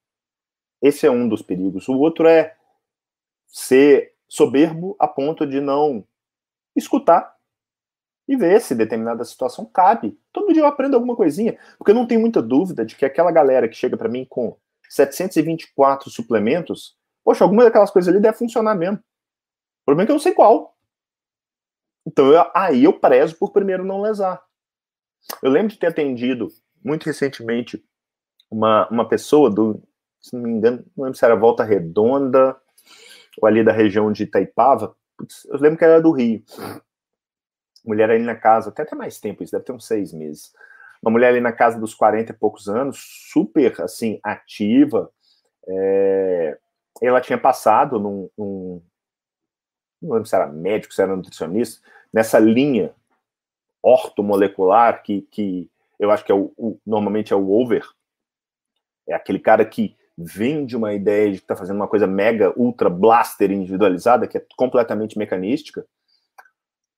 Esse 0.82 1.06
é 1.06 1.10
um 1.10 1.28
dos 1.28 1.42
perigos. 1.42 1.88
O 1.88 1.98
outro 1.98 2.26
é 2.26 2.56
ser 3.50 4.14
soberbo 4.28 4.96
a 4.98 5.08
ponto 5.08 5.46
de 5.46 5.60
não 5.60 6.04
escutar 6.76 7.36
e 8.28 8.36
ver 8.36 8.60
se 8.60 8.76
determinada 8.76 9.24
situação 9.24 9.64
cabe. 9.64 10.16
Todo 10.32 10.52
dia 10.52 10.62
eu 10.62 10.66
aprendo 10.66 10.94
alguma 10.94 11.16
coisinha, 11.16 11.58
porque 11.76 11.90
eu 11.90 11.94
não 11.96 12.06
tenho 12.06 12.20
muita 12.20 12.40
dúvida 12.40 12.86
de 12.86 12.94
que 12.94 13.04
aquela 13.04 13.32
galera 13.32 13.68
que 13.68 13.74
chega 13.74 13.96
para 13.96 14.08
mim 14.08 14.24
com 14.24 14.56
724 14.88 16.08
suplementos, 16.10 16.96
poxa, 17.24 17.42
alguma 17.42 17.64
daquelas 17.64 17.90
coisas 17.90 18.08
ali 18.08 18.22
deve 18.22 18.38
funcionar 18.38 18.76
mesmo. 18.76 18.98
O 18.98 19.84
problema 19.84 20.04
é 20.04 20.06
que 20.06 20.12
eu 20.12 20.14
não 20.14 20.22
sei 20.22 20.32
qual. 20.32 20.76
Então 22.06 22.32
eu, 22.32 22.48
aí 22.54 22.84
eu 22.84 22.92
prezo 22.92 23.36
por 23.36 23.50
primeiro 23.50 23.84
não 23.84 24.00
lesar. 24.00 24.40
Eu 25.42 25.50
lembro 25.50 25.68
de 25.68 25.78
ter 25.78 25.88
atendido 25.88 26.48
muito 26.84 27.04
recentemente 27.04 27.84
uma, 28.48 28.88
uma 28.88 29.08
pessoa 29.08 29.50
do, 29.50 29.82
se 30.20 30.34
não 30.34 30.42
me 30.42 30.50
engano, 30.50 30.84
não 30.96 31.04
lembro 31.04 31.18
se 31.18 31.24
era 31.24 31.34
Volta 31.34 31.64
Redonda 31.64 32.56
ou 33.40 33.48
ali 33.48 33.64
da 33.64 33.72
região 33.72 34.12
de 34.12 34.24
Itaipava. 34.24 34.94
Eu 35.48 35.58
lembro 35.58 35.78
que 35.78 35.84
era 35.84 36.00
do 36.00 36.12
Rio. 36.12 36.42
Mulher 37.84 38.10
ali 38.10 38.22
na 38.22 38.34
casa, 38.34 38.70
até 38.70 38.82
até 38.82 38.94
mais 38.94 39.18
tempo, 39.18 39.42
isso 39.42 39.52
deve 39.52 39.64
ter 39.64 39.72
uns 39.72 39.86
seis 39.86 40.12
meses 40.12 40.52
uma 41.02 41.10
mulher 41.10 41.28
ali 41.28 41.40
na 41.40 41.52
casa 41.52 41.78
dos 41.78 41.94
40 41.94 42.32
e 42.32 42.36
poucos 42.36 42.68
anos, 42.68 42.98
super, 43.32 43.80
assim, 43.80 44.20
ativa. 44.22 45.10
É, 45.66 46.58
ela 47.00 47.20
tinha 47.20 47.38
passado 47.38 47.98
num, 47.98 48.28
num, 48.36 48.82
não 50.00 50.12
lembro 50.12 50.28
se 50.28 50.34
era 50.34 50.46
médico, 50.46 50.92
se 50.92 51.02
era 51.02 51.16
nutricionista, 51.16 51.80
nessa 52.12 52.38
linha 52.38 52.94
ortomolecular 53.82 55.02
que, 55.02 55.22
que 55.22 55.70
eu 55.98 56.10
acho 56.10 56.24
que 56.24 56.32
é 56.32 56.34
o, 56.34 56.52
o, 56.56 56.78
normalmente 56.84 57.32
é 57.32 57.36
o 57.36 57.50
over, 57.50 57.86
é 59.08 59.14
aquele 59.14 59.38
cara 59.38 59.64
que 59.64 59.96
vende 60.16 60.76
uma 60.76 60.92
ideia 60.92 61.30
de 61.30 61.38
que 61.38 61.44
está 61.44 61.56
fazendo 61.56 61.76
uma 61.76 61.88
coisa 61.88 62.06
mega, 62.06 62.52
ultra 62.56 62.90
blaster 62.90 63.50
individualizada, 63.50 64.26
que 64.26 64.38
é 64.38 64.46
completamente 64.56 65.16
mecanística, 65.18 65.86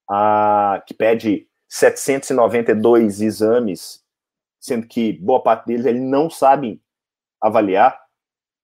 a, 0.09 0.83
que 0.85 0.93
pede 0.93 1.47
792 1.69 3.21
exames, 3.21 4.03
sendo 4.59 4.87
que 4.87 5.13
boa 5.13 5.41
parte 5.41 5.65
deles 5.65 5.85
ele 5.85 5.99
não 5.99 6.29
sabe 6.29 6.81
avaliar, 7.41 7.99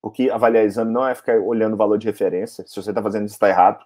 porque 0.02 0.30
avaliar 0.30 0.64
exame 0.64 0.92
não 0.92 1.08
é 1.08 1.14
ficar 1.14 1.40
olhando 1.40 1.74
o 1.74 1.78
valor 1.78 1.98
de 1.98 2.08
referência, 2.08 2.66
se 2.66 2.76
você 2.76 2.92
está 2.92 3.02
fazendo 3.02 3.26
isso, 3.26 3.36
está 3.36 3.50
errado. 3.50 3.84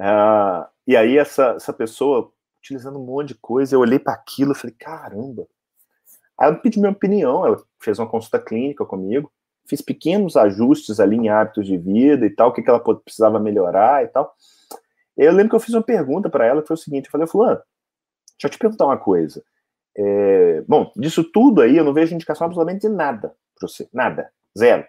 Uh, 0.00 0.66
e 0.86 0.96
aí 0.96 1.16
essa, 1.16 1.54
essa 1.56 1.72
pessoa, 1.72 2.32
utilizando 2.58 2.98
um 2.98 3.04
monte 3.04 3.28
de 3.28 3.34
coisa, 3.36 3.74
eu 3.74 3.80
olhei 3.80 3.98
para 3.98 4.12
aquilo 4.12 4.52
e 4.52 4.56
falei, 4.56 4.76
caramba. 4.78 5.46
Aí 6.38 6.48
ela 6.48 6.56
pediu 6.56 6.80
minha 6.80 6.92
opinião, 6.92 7.46
ela 7.46 7.62
fez 7.80 7.98
uma 7.98 8.08
consulta 8.08 8.38
clínica 8.38 8.84
comigo, 8.84 9.32
fiz 9.66 9.80
pequenos 9.80 10.36
ajustes 10.36 11.00
ali 11.00 11.16
em 11.16 11.28
hábitos 11.28 11.66
de 11.66 11.76
vida 11.76 12.26
e 12.26 12.30
tal, 12.30 12.50
o 12.50 12.52
que, 12.52 12.62
que 12.62 12.70
ela 12.70 12.80
precisava 12.80 13.40
melhorar 13.40 14.04
e 14.04 14.08
tal. 14.08 14.34
Eu 15.16 15.32
lembro 15.32 15.50
que 15.50 15.56
eu 15.56 15.60
fiz 15.60 15.74
uma 15.74 15.82
pergunta 15.82 16.28
para 16.28 16.46
ela 16.46 16.60
que 16.60 16.68
foi 16.68 16.74
o 16.74 16.78
seguinte: 16.78 17.06
eu 17.06 17.12
falei, 17.12 17.26
Fulano, 17.26 17.60
deixa 18.32 18.46
eu 18.46 18.50
te 18.50 18.58
perguntar 18.58 18.86
uma 18.86 18.98
coisa. 18.98 19.42
É, 19.96 20.62
bom, 20.68 20.92
disso 20.94 21.24
tudo 21.24 21.62
aí 21.62 21.76
eu 21.76 21.84
não 21.84 21.94
vejo 21.94 22.14
indicação 22.14 22.44
absolutamente 22.44 22.86
de 22.86 22.94
nada 22.94 23.34
para 23.58 23.66
você, 23.66 23.88
nada, 23.92 24.30
zero. 24.56 24.84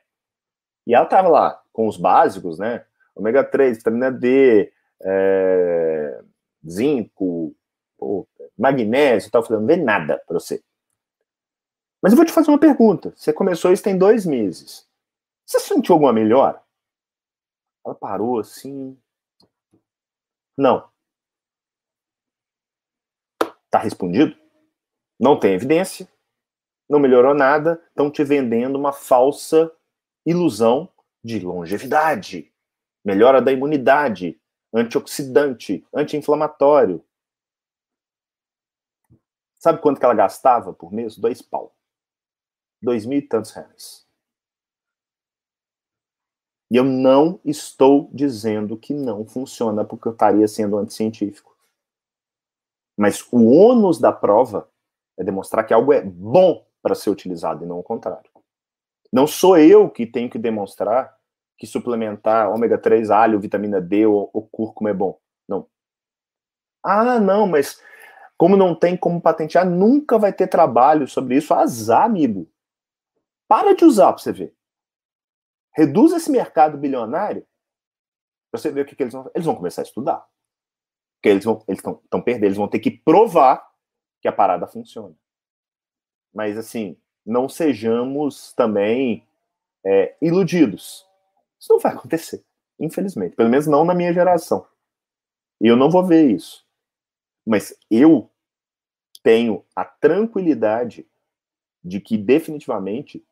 E 0.85 0.93
ela 0.93 1.05
tava 1.05 1.29
lá 1.29 1.61
com 1.71 1.87
os 1.87 1.97
básicos, 1.97 2.59
né? 2.59 2.83
Ômega 3.15 3.43
3, 3.43 3.77
vitamina 3.77 4.11
D, 4.11 4.71
é, 5.01 6.21
zinco, 6.69 7.55
pô, 7.97 8.27
magnésio 8.57 9.27
e 9.27 9.31
tal. 9.31 9.41
Eu 9.41 9.45
falei, 9.47 9.59
não 9.61 9.67
vê 9.67 9.77
nada 9.77 10.21
para 10.27 10.39
você. 10.39 10.61
Mas 12.07 12.13
eu 12.13 12.15
vou 12.15 12.25
te 12.25 12.31
fazer 12.31 12.49
uma 12.49 12.57
pergunta. 12.57 13.11
Você 13.17 13.33
começou 13.33 13.69
isso 13.69 13.83
tem 13.83 13.97
dois 13.97 14.25
meses. 14.25 14.87
Você 15.45 15.59
sentiu 15.59 15.91
alguma 15.91 16.13
melhora? 16.13 16.63
Ela 17.85 17.93
parou 17.93 18.39
assim, 18.39 18.97
não. 20.57 20.89
Tá 23.69 23.79
respondido? 23.79 24.33
Não 25.19 25.37
tem 25.37 25.53
evidência, 25.53 26.07
não 26.89 26.97
melhorou 26.97 27.35
nada, 27.35 27.83
estão 27.89 28.09
te 28.09 28.23
vendendo 28.23 28.77
uma 28.77 28.93
falsa 28.93 29.69
ilusão 30.25 30.89
de 31.21 31.41
longevidade, 31.41 32.53
melhora 33.03 33.41
da 33.41 33.51
imunidade, 33.51 34.39
antioxidante, 34.73 35.85
anti-inflamatório. 35.93 37.03
Sabe 39.59 39.81
quanto 39.81 39.99
que 39.99 40.05
ela 40.05 40.15
gastava 40.15 40.71
por 40.71 40.93
mês? 40.93 41.17
Dois 41.17 41.41
pau. 41.41 41.76
Dois 42.82 43.05
mil 43.05 43.19
e 43.19 43.21
tantos 43.21 43.51
reais. 43.51 44.05
E 46.69 46.75
eu 46.75 46.84
não 46.84 47.39
estou 47.45 48.09
dizendo 48.13 48.78
que 48.78 48.93
não 48.93 49.25
funciona 49.25 49.86
porque 49.86 50.07
eu 50.07 50.11
estaria 50.11 50.47
sendo 50.47 50.78
anticientífico. 50.78 51.55
Mas 52.97 53.25
o 53.32 53.45
ônus 53.51 53.99
da 53.99 54.11
prova 54.11 54.69
é 55.17 55.23
demonstrar 55.23 55.65
que 55.65 55.73
algo 55.73 55.93
é 55.93 56.01
bom 56.01 56.65
para 56.82 56.95
ser 56.95 57.09
utilizado 57.09 57.63
e 57.63 57.67
não 57.67 57.80
o 57.80 57.84
contrário. 57.84 58.30
Não 59.11 59.25
sou 59.25 59.57
eu 59.57 59.89
que 59.89 60.05
tenho 60.05 60.30
que 60.30 60.38
demonstrar 60.38 61.15
que 61.57 61.65
suplementar 61.65 62.51
ômega 62.51 62.78
3, 62.78 63.09
alho, 63.09 63.39
vitamina 63.39 63.82
D 63.82 64.05
ou, 64.05 64.30
ou 64.34 64.47
cúrcuma 64.47 64.89
é 64.89 64.93
bom. 64.93 65.17
Não. 65.47 65.67
Ah, 66.84 67.19
não, 67.19 67.47
mas 67.47 67.82
como 68.38 68.55
não 68.55 68.75
tem 68.75 68.95
como 68.95 69.21
patentear, 69.21 69.67
nunca 69.67 70.17
vai 70.17 70.32
ter 70.32 70.47
trabalho 70.47 71.07
sobre 71.07 71.38
isso. 71.38 71.53
Azar, 71.53 72.03
amigo. 72.03 72.47
Para 73.47 73.75
de 73.75 73.85
usar 73.85 74.13
para 74.13 74.21
você 74.21 74.31
ver. 74.31 74.55
Reduz 75.75 76.11
esse 76.11 76.31
mercado 76.31 76.77
bilionário 76.77 77.45
para 78.51 78.59
você 78.59 78.71
ver 78.71 78.81
o 78.81 78.85
que, 78.85 78.95
que, 78.95 79.03
eles 79.03 79.13
vão 79.13 79.29
Eles 79.33 79.45
vão 79.45 79.55
começar 79.55 79.81
a 79.81 79.85
estudar. 79.85 80.27
Porque 81.15 81.29
eles 81.29 81.45
vão 81.45 81.63
eles 81.67 81.79
estão 81.79 82.21
perdendo, 82.21 82.45
eles 82.45 82.57
vão 82.57 82.67
ter 82.67 82.79
que 82.79 82.91
provar 82.91 83.67
que 84.21 84.27
a 84.27 84.31
parada 84.31 84.67
funciona. 84.67 85.15
Mas 86.33 86.57
assim, 86.57 86.97
não 87.25 87.49
sejamos 87.49 88.53
também 88.53 89.27
é, 89.85 90.15
iludidos. 90.21 91.05
Isso 91.59 91.73
não 91.73 91.79
vai 91.79 91.93
acontecer, 91.93 92.43
infelizmente. 92.79 93.35
Pelo 93.35 93.49
menos 93.49 93.67
não 93.67 93.83
na 93.83 93.93
minha 93.93 94.13
geração. 94.13 94.67
E 95.59 95.67
eu 95.67 95.75
não 95.75 95.89
vou 95.89 96.05
ver 96.05 96.29
isso. 96.29 96.65
Mas 97.45 97.77
eu 97.89 98.29
tenho 99.23 99.65
a 99.75 99.83
tranquilidade 99.83 101.07
de 101.83 101.99
que 101.99 102.17
definitivamente 102.17 103.25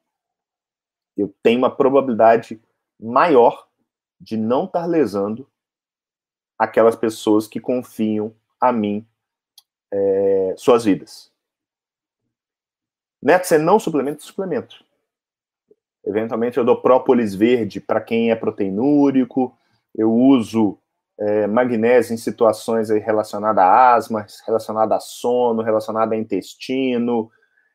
eu 1.18 1.34
tenho 1.42 1.60
uma 1.60 1.74
probabilidade 1.74 2.62
maior 3.00 3.68
de 4.20 4.38
não 4.38 4.66
estar 4.66 4.86
lesando 4.86 5.48
aquelas 6.58 6.96
pessoas 6.96 7.48
que 7.48 7.60
confiam 7.60 8.34
a 8.60 8.72
mim 8.72 9.06
é, 9.92 10.56
suas 10.58 10.86
vidas. 10.86 11.32
Neto, 13.22 13.46
você 13.46 13.58
não 13.58 13.80
suplementa, 13.80 14.22
suplemento. 14.22 14.84
Eventualmente 16.06 16.58
eu 16.58 16.66
dou 16.66 16.82
própolis 16.82 17.34
verde 17.34 17.82
para 17.82 18.00
quem 18.00 18.30
é 18.30 18.36
proteinúrico, 18.36 19.58
eu 19.96 20.14
uso 20.14 20.78
é, 21.18 21.48
magnésio 21.48 22.14
em 22.14 22.18
situações 22.18 22.90
relacionadas 22.90 23.64
a 23.64 23.96
asma, 23.96 24.26
relacionadas 24.46 24.98
a 24.98 25.00
sono, 25.00 25.64
relacionadas 25.64 26.12
a 26.12 26.22
intestino, 26.22 27.32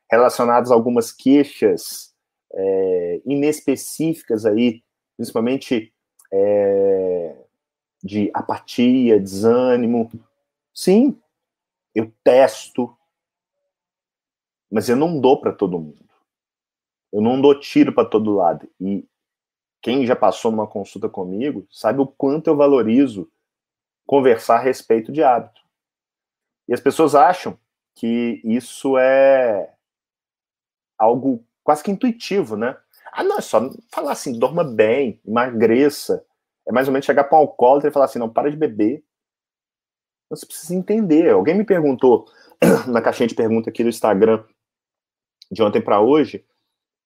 relacionadas 0.09 0.71
a 0.71 0.73
algumas 0.73 1.11
queixas 1.11 2.10
é, 2.53 3.21
inespecíficas 3.25 4.45
aí, 4.45 4.83
principalmente 5.15 5.93
é, 6.31 7.35
de 8.03 8.31
apatia, 8.33 9.19
desânimo. 9.19 10.11
Sim, 10.73 11.19
eu 11.93 12.11
testo, 12.23 12.95
mas 14.69 14.89
eu 14.89 14.95
não 14.95 15.19
dou 15.19 15.39
para 15.39 15.51
todo 15.51 15.79
mundo. 15.79 16.09
Eu 17.11 17.21
não 17.21 17.41
dou 17.41 17.59
tiro 17.59 17.93
para 17.93 18.07
todo 18.07 18.35
lado. 18.35 18.69
E 18.79 19.05
quem 19.81 20.05
já 20.05 20.15
passou 20.15 20.51
numa 20.51 20.67
consulta 20.67 21.09
comigo 21.09 21.67
sabe 21.69 21.99
o 21.99 22.07
quanto 22.07 22.47
eu 22.47 22.55
valorizo 22.55 23.29
conversar 24.05 24.55
a 24.57 24.61
respeito 24.61 25.11
de 25.11 25.23
hábito. 25.23 25.61
E 26.67 26.73
as 26.73 26.79
pessoas 26.79 27.15
acham 27.15 27.57
que 27.95 28.41
isso 28.43 28.97
é 28.97 29.73
algo 30.97 31.45
quase 31.63 31.83
que 31.83 31.91
intuitivo, 31.91 32.55
né? 32.55 32.77
Ah, 33.11 33.23
não, 33.23 33.37
é 33.37 33.41
só 33.41 33.69
falar 33.91 34.13
assim, 34.13 34.37
dorma 34.37 34.63
bem, 34.63 35.19
emagreça. 35.25 36.25
É 36.67 36.71
mais 36.71 36.87
ou 36.87 36.93
menos 36.93 37.05
chegar 37.05 37.25
para 37.25 37.37
um 37.37 37.41
alcoólatra 37.41 37.89
e 37.89 37.93
falar 37.93 38.05
assim, 38.05 38.19
não, 38.19 38.29
para 38.29 38.49
de 38.49 38.57
beber. 38.57 39.03
Você 40.29 40.45
precisa 40.45 40.73
entender. 40.73 41.29
Alguém 41.29 41.55
me 41.55 41.65
perguntou 41.65 42.25
na 42.87 43.01
caixinha 43.01 43.27
de 43.27 43.35
pergunta 43.35 43.69
aqui 43.69 43.83
do 43.83 43.89
Instagram 43.89 44.43
de 45.51 45.61
ontem 45.61 45.81
para 45.81 45.99
hoje 45.99 46.45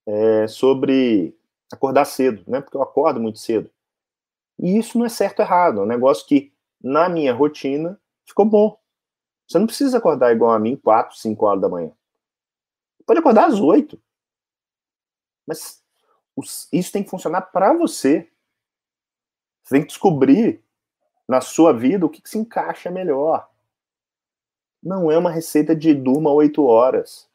é, 0.06 0.48
sobre 0.48 1.36
acordar 1.72 2.06
cedo, 2.06 2.44
né? 2.48 2.62
Porque 2.62 2.78
eu 2.78 2.84
acordo 2.84 3.20
muito 3.20 3.40
cedo. 3.40 3.70
E 4.60 4.78
isso 4.78 4.98
não 4.98 5.06
é 5.06 5.10
certo 5.10 5.40
ou 5.40 5.46
errado, 5.46 5.80
é 5.80 5.84
um 5.84 5.88
negócio 5.88 6.26
que 6.28 6.54
na 6.82 7.10
minha 7.10 7.34
rotina 7.34 8.00
ficou 8.26 8.46
bom. 8.46 8.80
Você 9.48 9.60
não 9.60 9.66
precisa 9.66 9.98
acordar 9.98 10.32
igual 10.34 10.52
a 10.52 10.60
mim 10.60 10.76
4, 10.76 11.18
5 11.18 11.46
horas 11.46 11.62
da 11.62 11.70
manhã. 11.70 11.92
Pode 13.06 13.20
acordar 13.20 13.48
às 13.48 13.60
8. 13.60 14.00
Mas 15.46 15.84
isso 16.72 16.92
tem 16.92 17.04
que 17.04 17.10
funcionar 17.10 17.42
para 17.42 17.74
você. 17.74 18.30
Você 19.64 19.76
tem 19.76 19.82
que 19.82 19.88
descobrir 19.88 20.64
na 21.28 21.42
sua 21.42 21.74
vida 21.74 22.06
o 22.06 22.10
que, 22.10 22.22
que 22.22 22.30
se 22.30 22.38
encaixa 22.38 22.92
melhor. 22.92 23.50
Não 24.82 25.12
é 25.12 25.18
uma 25.18 25.32
receita 25.32 25.76
de 25.76 25.94
durma 25.94 26.32
8 26.32 26.64
horas. 26.64 27.30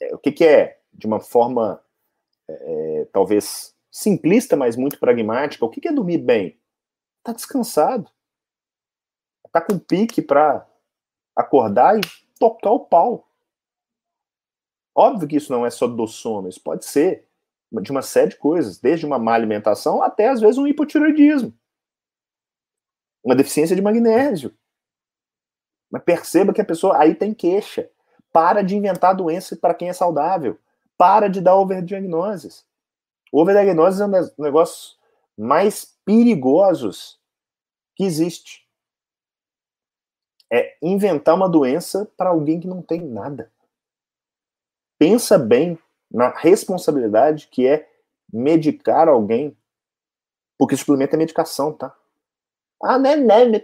É, 0.00 0.14
o 0.14 0.18
que, 0.18 0.32
que, 0.32 0.44
é, 0.44 0.80
de 0.92 1.06
uma 1.06 1.20
forma 1.20 1.82
é, 2.48 3.00
é, 3.00 3.04
talvez 3.06 3.74
simplista, 3.90 4.56
mas 4.56 4.76
muito 4.76 4.98
pragmática, 4.98 5.64
o 5.64 5.70
que, 5.70 5.80
que 5.80 5.88
é 5.88 5.92
dormir 5.92 6.18
bem? 6.18 6.60
Tá 7.22 7.32
descansado. 7.32 8.10
Tá 9.52 9.60
com 9.60 9.78
pique 9.78 10.22
para 10.22 10.66
acordar 11.34 11.98
e 11.98 12.00
tocar 12.38 12.70
o 12.70 12.80
pau. 12.80 13.29
Óbvio 14.94 15.28
que 15.28 15.36
isso 15.36 15.52
não 15.52 15.64
é 15.64 15.70
só 15.70 15.86
do 15.86 16.06
sono, 16.06 16.48
isso 16.48 16.60
pode 16.62 16.84
ser 16.84 17.26
de 17.72 17.90
uma 17.90 18.02
série 18.02 18.30
de 18.30 18.36
coisas, 18.36 18.78
desde 18.78 19.06
uma 19.06 19.18
má 19.18 19.34
alimentação 19.34 20.02
até 20.02 20.28
às 20.28 20.40
vezes 20.40 20.58
um 20.58 20.66
hipotiroidismo, 20.66 21.54
uma 23.22 23.36
deficiência 23.36 23.76
de 23.76 23.82
magnésio. 23.82 24.52
Mas 25.90 26.02
perceba 26.02 26.52
que 26.52 26.60
a 26.60 26.64
pessoa 26.64 26.98
aí 26.98 27.14
tem 27.14 27.34
queixa. 27.34 27.90
Para 28.32 28.62
de 28.62 28.76
inventar 28.76 29.14
doença 29.14 29.56
para 29.56 29.74
quem 29.74 29.88
é 29.88 29.92
saudável. 29.92 30.56
Para 30.96 31.28
de 31.28 31.40
dar 31.40 31.56
overdiagnoses. 31.56 32.64
Overdiagnoses 33.32 34.00
é 34.00 34.06
um 34.06 34.10
dos 34.10 34.36
negócios 34.38 34.98
mais 35.36 35.96
perigosos 36.04 37.18
que 37.96 38.04
existe. 38.04 38.68
É 40.52 40.76
inventar 40.80 41.34
uma 41.34 41.48
doença 41.48 42.10
para 42.16 42.30
alguém 42.30 42.60
que 42.60 42.68
não 42.68 42.82
tem 42.82 43.00
nada. 43.00 43.50
Pensa 45.00 45.38
bem 45.38 45.78
na 46.10 46.28
responsabilidade 46.28 47.48
que 47.48 47.66
é 47.66 47.90
medicar 48.30 49.08
alguém, 49.08 49.56
porque 50.58 50.76
suplemento 50.76 51.14
é 51.14 51.18
medicação, 51.18 51.72
tá? 51.72 51.96
Ah, 52.82 52.98
né, 52.98 53.16
né, 53.16 53.46
né 53.46 53.58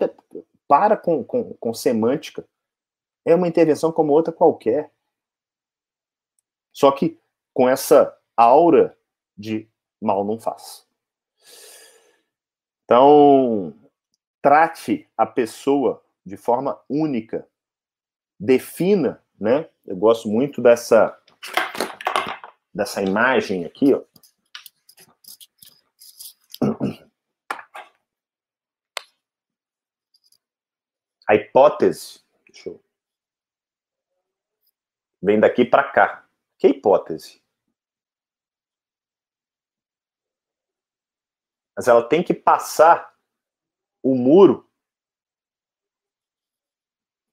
para 0.66 0.96
com, 0.96 1.22
com, 1.22 1.52
com 1.52 1.74
semântica 1.74 2.48
é 3.22 3.34
uma 3.34 3.46
intervenção 3.46 3.92
como 3.92 4.14
outra 4.14 4.32
qualquer. 4.32 4.90
Só 6.72 6.90
que 6.90 7.20
com 7.52 7.68
essa 7.68 8.18
aura 8.34 8.96
de 9.36 9.68
mal 10.00 10.24
não 10.24 10.40
faz. 10.40 10.86
Então, 12.86 13.74
trate 14.40 15.06
a 15.18 15.26
pessoa 15.26 16.02
de 16.24 16.38
forma 16.38 16.82
única. 16.88 17.46
Defina, 18.40 19.22
né? 19.38 19.68
Eu 19.84 19.96
gosto 19.96 20.30
muito 20.30 20.62
dessa 20.62 21.20
dessa 22.76 23.00
imagem 23.00 23.64
aqui, 23.64 23.94
ó. 23.94 24.04
A 31.26 31.34
hipótese 31.34 32.22
vem 35.22 35.40
daqui 35.40 35.64
para 35.64 35.90
cá. 35.90 36.28
Que 36.58 36.68
hipótese? 36.68 37.42
Mas 41.74 41.88
ela 41.88 42.06
tem 42.06 42.22
que 42.22 42.34
passar 42.34 43.16
o 44.02 44.14
muro 44.14 44.70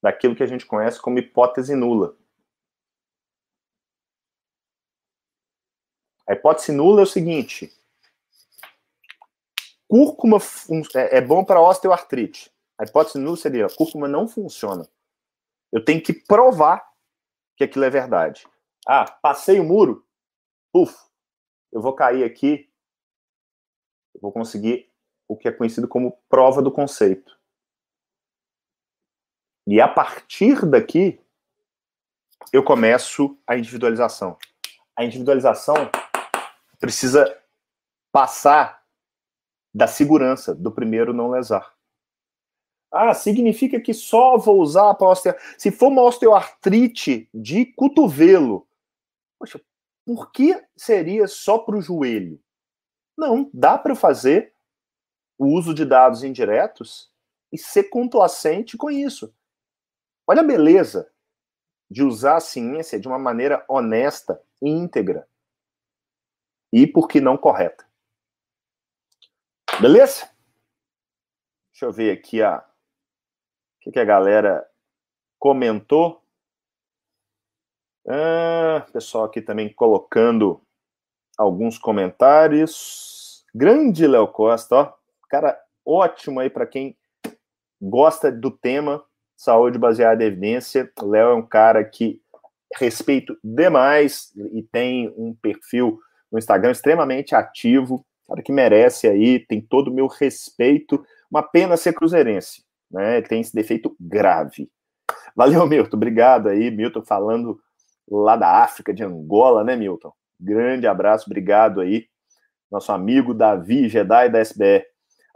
daquilo 0.02 0.36
que 0.36 0.44
a 0.44 0.48
gente 0.48 0.66
conhece 0.66 1.02
como 1.02 1.20
hipótese 1.20 1.76
nula. 1.76 2.18
A 6.28 6.34
hipótese 6.34 6.72
nula 6.72 7.02
é 7.02 7.04
o 7.04 7.08
seguinte: 7.08 7.72
cúrcuma 9.88 10.38
é, 10.96 11.18
é 11.18 11.22
bom 11.22 11.44
para 11.44 11.62
osteoartrite. 11.62 12.52
A 12.78 12.84
hipótese 12.84 13.18
número 13.18 13.38
seria: 13.38 13.68
cúrcuma 13.70 14.08
não 14.08 14.28
funciona. 14.28 14.88
Eu 15.72 15.84
tenho 15.84 16.02
que 16.02 16.14
provar 16.14 16.88
que 17.56 17.64
aquilo 17.64 17.86
é 17.86 17.90
verdade. 17.90 18.48
Ah, 18.88 19.06
passei 19.06 19.60
o 19.60 19.64
muro, 19.64 20.06
puf, 20.72 20.94
eu 21.72 21.82
vou 21.82 21.94
cair 21.94 22.24
aqui, 22.24 22.70
eu 24.14 24.22
vou 24.22 24.32
conseguir 24.32 24.92
o 25.28 25.38
que 25.38 25.48
é 25.48 25.52
conhecido 25.52 25.88
como 25.88 26.20
prova 26.30 26.62
do 26.62 26.72
conceito. 26.72 27.40
E 29.66 29.80
a 29.80 29.88
partir 29.88 30.66
daqui, 30.66 31.20
eu 32.52 32.64
começo 32.64 33.40
a 33.48 33.58
individualização. 33.58 34.38
A 34.96 35.06
individualização 35.06 35.90
precisa 36.84 37.42
passar 38.12 38.84
da 39.74 39.88
segurança 39.88 40.54
do 40.54 40.70
primeiro 40.70 41.14
não 41.14 41.30
lesar. 41.30 41.74
Ah, 42.92 43.14
significa 43.14 43.80
que 43.80 43.94
só 43.94 44.38
vou 44.38 44.60
usar 44.60 44.94
para 44.96 45.08
osteo... 45.08 45.34
Se 45.58 45.72
for 45.72 45.88
uma 45.88 46.02
osteoartrite 46.02 47.30
de 47.34 47.68
cotovelo, 47.68 48.68
poxa, 49.40 49.62
por 50.06 50.30
que 50.34 50.62
seria 50.76 51.26
só 51.26 51.58
para 51.58 51.78
o 51.78 51.82
joelho? 51.82 52.38
Não, 53.18 53.50
dá 53.54 53.78
para 53.78 53.96
fazer 53.96 54.54
o 55.40 55.46
uso 55.46 55.74
de 55.74 55.86
dados 55.86 56.22
indiretos 56.22 57.10
e 57.50 57.58
ser 57.58 57.86
complacente 57.86 58.76
com 58.76 58.92
isso. 58.92 59.34
Olha 60.28 60.42
a 60.42 60.46
beleza 60.46 61.10
de 61.90 62.04
usar 62.04 62.36
a 62.36 62.42
ciência 62.42 63.00
de 63.00 63.08
uma 63.08 63.18
maneira 63.18 63.64
honesta, 63.70 64.44
íntegra 64.62 65.26
e, 66.74 66.88
por 66.88 67.08
que 67.08 67.22
não, 67.22 67.38
correta. 67.38 67.88
Beleza? 69.80 70.28
Deixa 71.72 71.86
eu 71.86 71.92
ver 71.92 72.12
aqui 72.12 72.42
a... 72.42 72.58
o 72.58 73.80
que, 73.82 73.92
que 73.92 74.00
a 74.00 74.06
galera 74.06 74.68
comentou. 75.38 76.24
Ah, 78.08 78.88
pessoal 78.92 79.26
aqui 79.26 79.40
também 79.40 79.72
colocando 79.72 80.66
alguns 81.38 81.78
comentários. 81.78 83.46
Grande 83.54 84.08
Léo 84.08 84.28
Costa, 84.28 84.76
ó. 84.76 84.94
Cara, 85.30 85.62
ótimo 85.86 86.40
aí 86.40 86.50
para 86.50 86.66
quem 86.66 86.98
gosta 87.80 88.32
do 88.32 88.50
tema 88.50 89.06
saúde 89.36 89.78
baseada 89.78 90.24
em 90.24 90.28
evidência. 90.28 90.92
Léo 91.00 91.30
é 91.30 91.36
um 91.36 91.46
cara 91.46 91.84
que 91.86 92.20
respeito 92.76 93.38
demais 93.44 94.34
e 94.36 94.64
tem 94.64 95.14
um 95.16 95.36
perfil 95.36 96.00
no 96.34 96.40
Instagram 96.40 96.72
extremamente 96.72 97.36
ativo, 97.36 98.04
cara 98.28 98.42
que 98.42 98.52
merece 98.52 99.08
aí, 99.08 99.40
tem 99.40 99.62
todo 99.62 99.90
o 99.90 99.94
meu 99.94 100.08
respeito. 100.08 101.06
Uma 101.30 101.44
pena 101.44 101.78
ser 101.78 101.94
cruzeirense, 101.94 102.64
né? 102.90 103.22
Tem 103.22 103.40
esse 103.40 103.54
defeito 103.54 103.96
grave. 104.00 104.68
Valeu, 105.36 105.68
Milton. 105.68 105.96
Obrigado 105.96 106.50
aí, 106.50 106.72
Milton, 106.72 107.04
falando 107.04 107.60
lá 108.10 108.36
da 108.36 108.64
África, 108.64 108.92
de 108.92 109.04
Angola, 109.04 109.64
né, 109.64 109.76
Milton? 109.76 110.12
Grande 110.40 110.88
abraço, 110.88 111.26
obrigado 111.28 111.80
aí. 111.80 112.08
Nosso 112.72 112.92
amigo 112.92 113.36
Davi, 113.36 113.88
Jedi 113.88 114.30
da 114.30 114.40
SBR. 114.40 114.84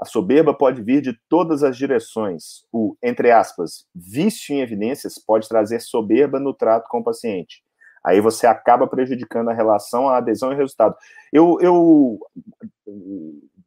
A 0.02 0.06
soberba 0.06 0.52
pode 0.52 0.82
vir 0.82 1.02
de 1.02 1.14
todas 1.30 1.64
as 1.64 1.78
direções. 1.78 2.66
O, 2.72 2.98
entre 3.04 3.32
aspas, 3.32 3.86
vício 3.96 4.56
em 4.56 4.62
evidências 4.62 5.20
pode 5.20 5.48
trazer 5.48 5.80
soberba 5.80 6.40
no 6.40 6.54
trato 6.54 6.88
com 6.90 7.00
o 7.00 7.04
paciente. 7.04 7.64
Aí 8.08 8.22
você 8.22 8.48
acaba 8.48 8.88
prejudicando 8.88 9.50
a 9.50 9.54
relação, 9.54 10.08
a 10.08 10.18
adesão 10.18 10.52
e 10.52 10.56
o 10.56 10.58
resultado. 10.58 10.96
Eu, 11.34 11.58
eu 11.60 12.20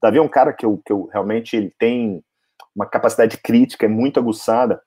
Davi 0.01 0.16
é 0.16 0.22
um 0.22 0.28
cara 0.28 0.51
que 0.51 0.64
eu, 0.64 0.80
que 0.82 0.91
eu 0.91 1.11
realmente 1.12 1.55
ele 1.55 1.74
tem 1.78 2.24
uma 2.74 2.86
capacidade 2.86 3.36
crítica, 3.36 3.84
é 3.84 3.88
muito 3.88 4.18
aguçada, 4.18 4.82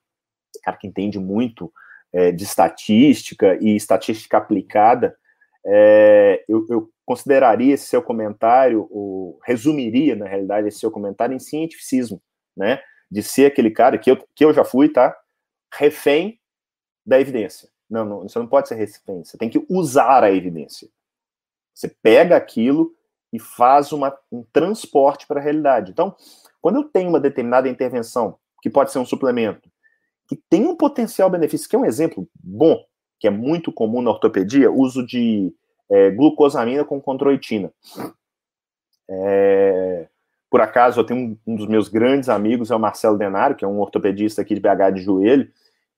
cara 0.63 0.75
que 0.75 0.87
entende 0.87 1.19
muito 1.19 1.71
é, 2.11 2.31
de 2.31 2.43
estatística 2.43 3.55
e 3.61 3.75
estatística 3.75 4.37
aplicada. 4.37 5.15
É, 5.63 6.43
eu, 6.49 6.65
eu, 6.67 6.89
consideraria 7.05 7.73
esse 7.73 7.85
seu 7.85 8.01
comentário, 8.01 8.87
ou 8.89 9.37
resumiria, 9.45 10.15
na 10.15 10.25
realidade, 10.25 10.69
esse 10.69 10.79
seu 10.79 10.89
comentário 10.89 11.35
em 11.35 11.39
cientificismo, 11.39 12.19
né? 12.55 12.79
De 13.11 13.21
ser 13.21 13.47
aquele 13.47 13.69
cara 13.69 13.99
que 13.99 14.09
eu, 14.09 14.17
que 14.33 14.43
eu 14.43 14.53
já 14.53 14.63
fui, 14.63 14.89
tá? 14.89 15.13
Refém 15.73 16.39
da 17.05 17.19
evidência. 17.19 17.72
Não, 17.93 18.03
não, 18.03 18.21
você 18.23 18.39
não 18.39 18.47
pode 18.47 18.67
ser 18.67 18.73
refém, 18.73 19.23
você 19.23 19.37
tem 19.37 19.51
que 19.51 19.63
usar 19.69 20.23
a 20.23 20.31
evidência. 20.31 20.89
Você 21.71 21.87
pega 21.87 22.35
aquilo 22.35 22.91
e 23.31 23.37
faz 23.39 23.91
uma, 23.91 24.17
um 24.31 24.43
transporte 24.51 25.27
para 25.27 25.39
a 25.39 25.43
realidade. 25.43 25.91
Então, 25.91 26.15
quando 26.59 26.77
eu 26.77 26.85
tenho 26.85 27.09
uma 27.09 27.19
determinada 27.19 27.69
intervenção, 27.69 28.39
que 28.63 28.69
pode 28.69 28.91
ser 28.91 28.97
um 28.97 29.05
suplemento, 29.05 29.69
que 30.27 30.35
tem 30.49 30.65
um 30.65 30.75
potencial 30.75 31.29
benefício, 31.29 31.69
que 31.69 31.75
é 31.75 31.79
um 31.79 31.85
exemplo 31.85 32.27
bom, 32.33 32.83
que 33.19 33.27
é 33.27 33.29
muito 33.29 33.71
comum 33.71 34.01
na 34.01 34.09
ortopedia, 34.09 34.71
uso 34.71 35.05
de 35.05 35.53
é, 35.87 36.09
glucosamina 36.09 36.83
com 36.83 36.99
controitina. 36.99 37.71
É, 39.07 40.07
por 40.49 40.61
acaso, 40.61 40.99
eu 40.99 41.05
tenho 41.05 41.19
um, 41.19 41.37
um, 41.45 41.55
dos 41.55 41.67
meus 41.67 41.89
grandes 41.89 42.27
amigos, 42.27 42.71
é 42.71 42.75
o 42.75 42.79
Marcelo 42.79 43.19
Denário, 43.19 43.55
que 43.55 43.63
é 43.63 43.67
um 43.67 43.79
ortopedista 43.79 44.41
aqui 44.41 44.55
de 44.55 44.61
BH 44.61 44.95
de 44.95 45.01
joelho, 45.01 45.51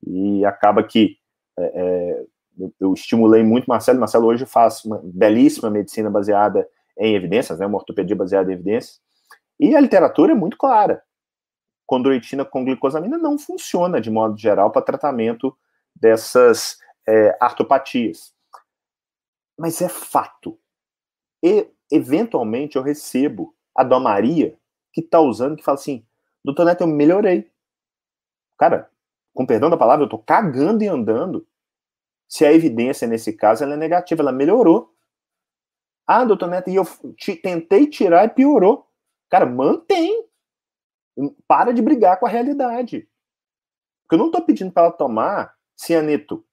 e 0.06 0.44
acaba 0.44 0.84
que 0.84 1.18
é, 1.58 1.64
é, 1.64 2.26
eu, 2.58 2.74
eu, 2.80 2.94
estimulei 2.94 3.44
muito 3.44 3.66
Marcelo. 3.66 4.00
Marcelo 4.00 4.28
hoje 4.28 4.46
faz 4.46 4.84
uma 4.86 5.02
belíssima 5.04 5.70
medicina 5.70 6.10
baseada 6.10 6.68
em 6.98 7.14
evidências, 7.14 7.60
né, 7.60 7.66
uma 7.66 7.78
ortopedia 7.78 8.16
baseada 8.16 8.50
em 8.50 8.54
evidências, 8.54 9.02
e 9.60 9.76
a 9.76 9.80
literatura 9.80 10.32
é 10.32 10.36
muito 10.36 10.58
clara. 10.58 11.02
Condroitina 11.86 12.44
com 12.44 12.66
glucosamina 12.66 13.18
não 13.18 13.38
funciona, 13.38 14.02
de 14.02 14.10
modo 14.10 14.38
geral, 14.38 14.72
para 14.72 14.82
tratamento 14.82 15.56
dessas 15.96 16.78
é, 17.08 17.38
artopatias 17.40 18.36
mas 19.58 19.82
é 19.82 19.90
fato. 19.90 20.60
E, 21.44 21.70
eventualmente, 21.92 22.76
eu 22.76 22.82
recebo 22.82 23.56
a 23.76 23.84
Dó 23.84 24.00
Maria, 24.00 24.58
que 24.92 25.02
está 25.02 25.20
usando, 25.20 25.56
que 25.56 25.64
fala 25.64 25.78
assim, 25.78 26.06
doutor 26.44 26.66
Neto, 26.66 26.82
eu 26.82 26.88
melhorei. 26.88 27.52
Cara, 28.58 28.90
com 29.36 29.46
perdão 29.46 29.70
da 29.70 29.78
palavra, 29.78 30.04
eu 30.04 30.08
estou 30.08 30.24
cagando 30.24 30.84
e 30.84 30.88
andando. 30.88 31.46
Se 32.28 32.46
a 32.46 32.54
evidência, 32.54 33.08
nesse 33.08 33.34
caso, 33.34 33.64
ela 33.64 33.74
é 33.74 33.78
negativa, 33.78 34.22
ela 34.22 34.32
melhorou. 34.32 34.96
Ah, 36.08 36.24
doutor 36.24 36.48
Neto, 36.48 36.70
e 36.70 36.76
eu 36.76 36.86
tentei 37.44 37.88
tirar 37.88 38.26
e 38.26 38.30
piorou. 38.30 38.90
Cara, 39.30 39.46
mantém. 39.46 40.26
Para 41.48 41.74
de 41.74 41.82
brigar 41.82 42.18
com 42.18 42.26
a 42.26 42.30
realidade. 42.30 43.08
Porque 44.02 44.16
eu 44.16 44.20
não 44.20 44.28
estou 44.28 44.42
pedindo 44.42 44.72
para 44.72 44.84
ela 44.84 44.92
tomar 44.92 45.56
cianeto. 45.76 46.46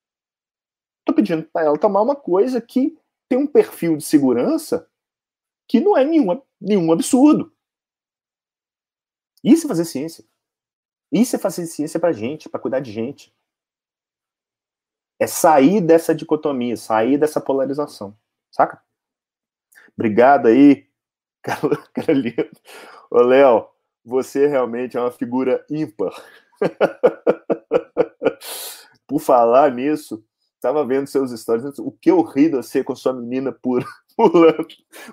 Estou 1.00 1.14
pedindo 1.14 1.44
para 1.44 1.66
ela 1.66 1.78
tomar 1.78 2.02
uma 2.02 2.16
coisa 2.16 2.60
que 2.60 2.98
tem 3.28 3.38
um 3.38 3.46
perfil 3.46 3.96
de 3.96 4.04
segurança 4.04 4.88
que 5.68 5.80
não 5.80 5.96
é 5.96 6.04
nenhum, 6.04 6.42
nenhum 6.60 6.92
absurdo. 6.92 7.52
Isso 9.42 9.66
é 9.66 9.68
fazer 9.68 9.84
ciência. 9.84 10.24
Isso 11.12 11.36
é 11.36 11.38
fazer 11.38 11.66
ciência 11.66 12.00
para 12.00 12.12
gente, 12.12 12.48
para 12.48 12.58
cuidar 12.58 12.80
de 12.80 12.90
gente. 12.90 13.32
É 15.20 15.26
sair 15.26 15.80
dessa 15.80 16.14
dicotomia, 16.14 16.76
sair 16.76 17.18
dessa 17.18 17.40
polarização. 17.40 18.16
Saca? 18.50 18.82
Obrigado 19.96 20.48
aí, 20.48 20.88
Carolina. 21.94 22.48
Ô, 23.10 23.20
Léo, 23.20 23.68
você 24.04 24.46
realmente 24.46 24.96
é 24.96 25.00
uma 25.00 25.12
figura 25.12 25.64
ímpar. 25.70 26.12
Por 29.06 29.20
falar 29.20 29.70
nisso, 29.70 30.24
Estava 30.62 30.86
vendo 30.86 31.08
seus 31.08 31.32
stories, 31.32 31.76
o 31.80 31.90
que 31.90 32.08
eu 32.08 32.22
ri 32.22 32.48
de 32.48 32.54
você 32.54 32.84
com 32.84 32.94
sua 32.94 33.12
menina 33.12 33.50
pura, 33.50 33.84
pulando 34.16 34.64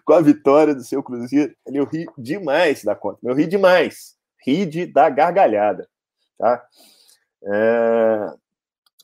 com 0.05 0.13
a 0.13 0.21
vitória 0.21 0.75
do 0.75 0.83
seu 0.83 1.01
Cruzeiro. 1.01 1.55
Eu 1.65 1.85
ri 1.85 2.05
demais 2.15 2.83
da 2.83 2.95
conta, 2.95 3.17
eu 3.23 3.33
ri 3.33 3.47
demais. 3.47 4.15
Ri 4.45 4.65
de 4.65 4.85
dar 4.85 5.09
gargalhada. 5.09 5.87
Tá? 6.37 6.63
É... 7.43 8.33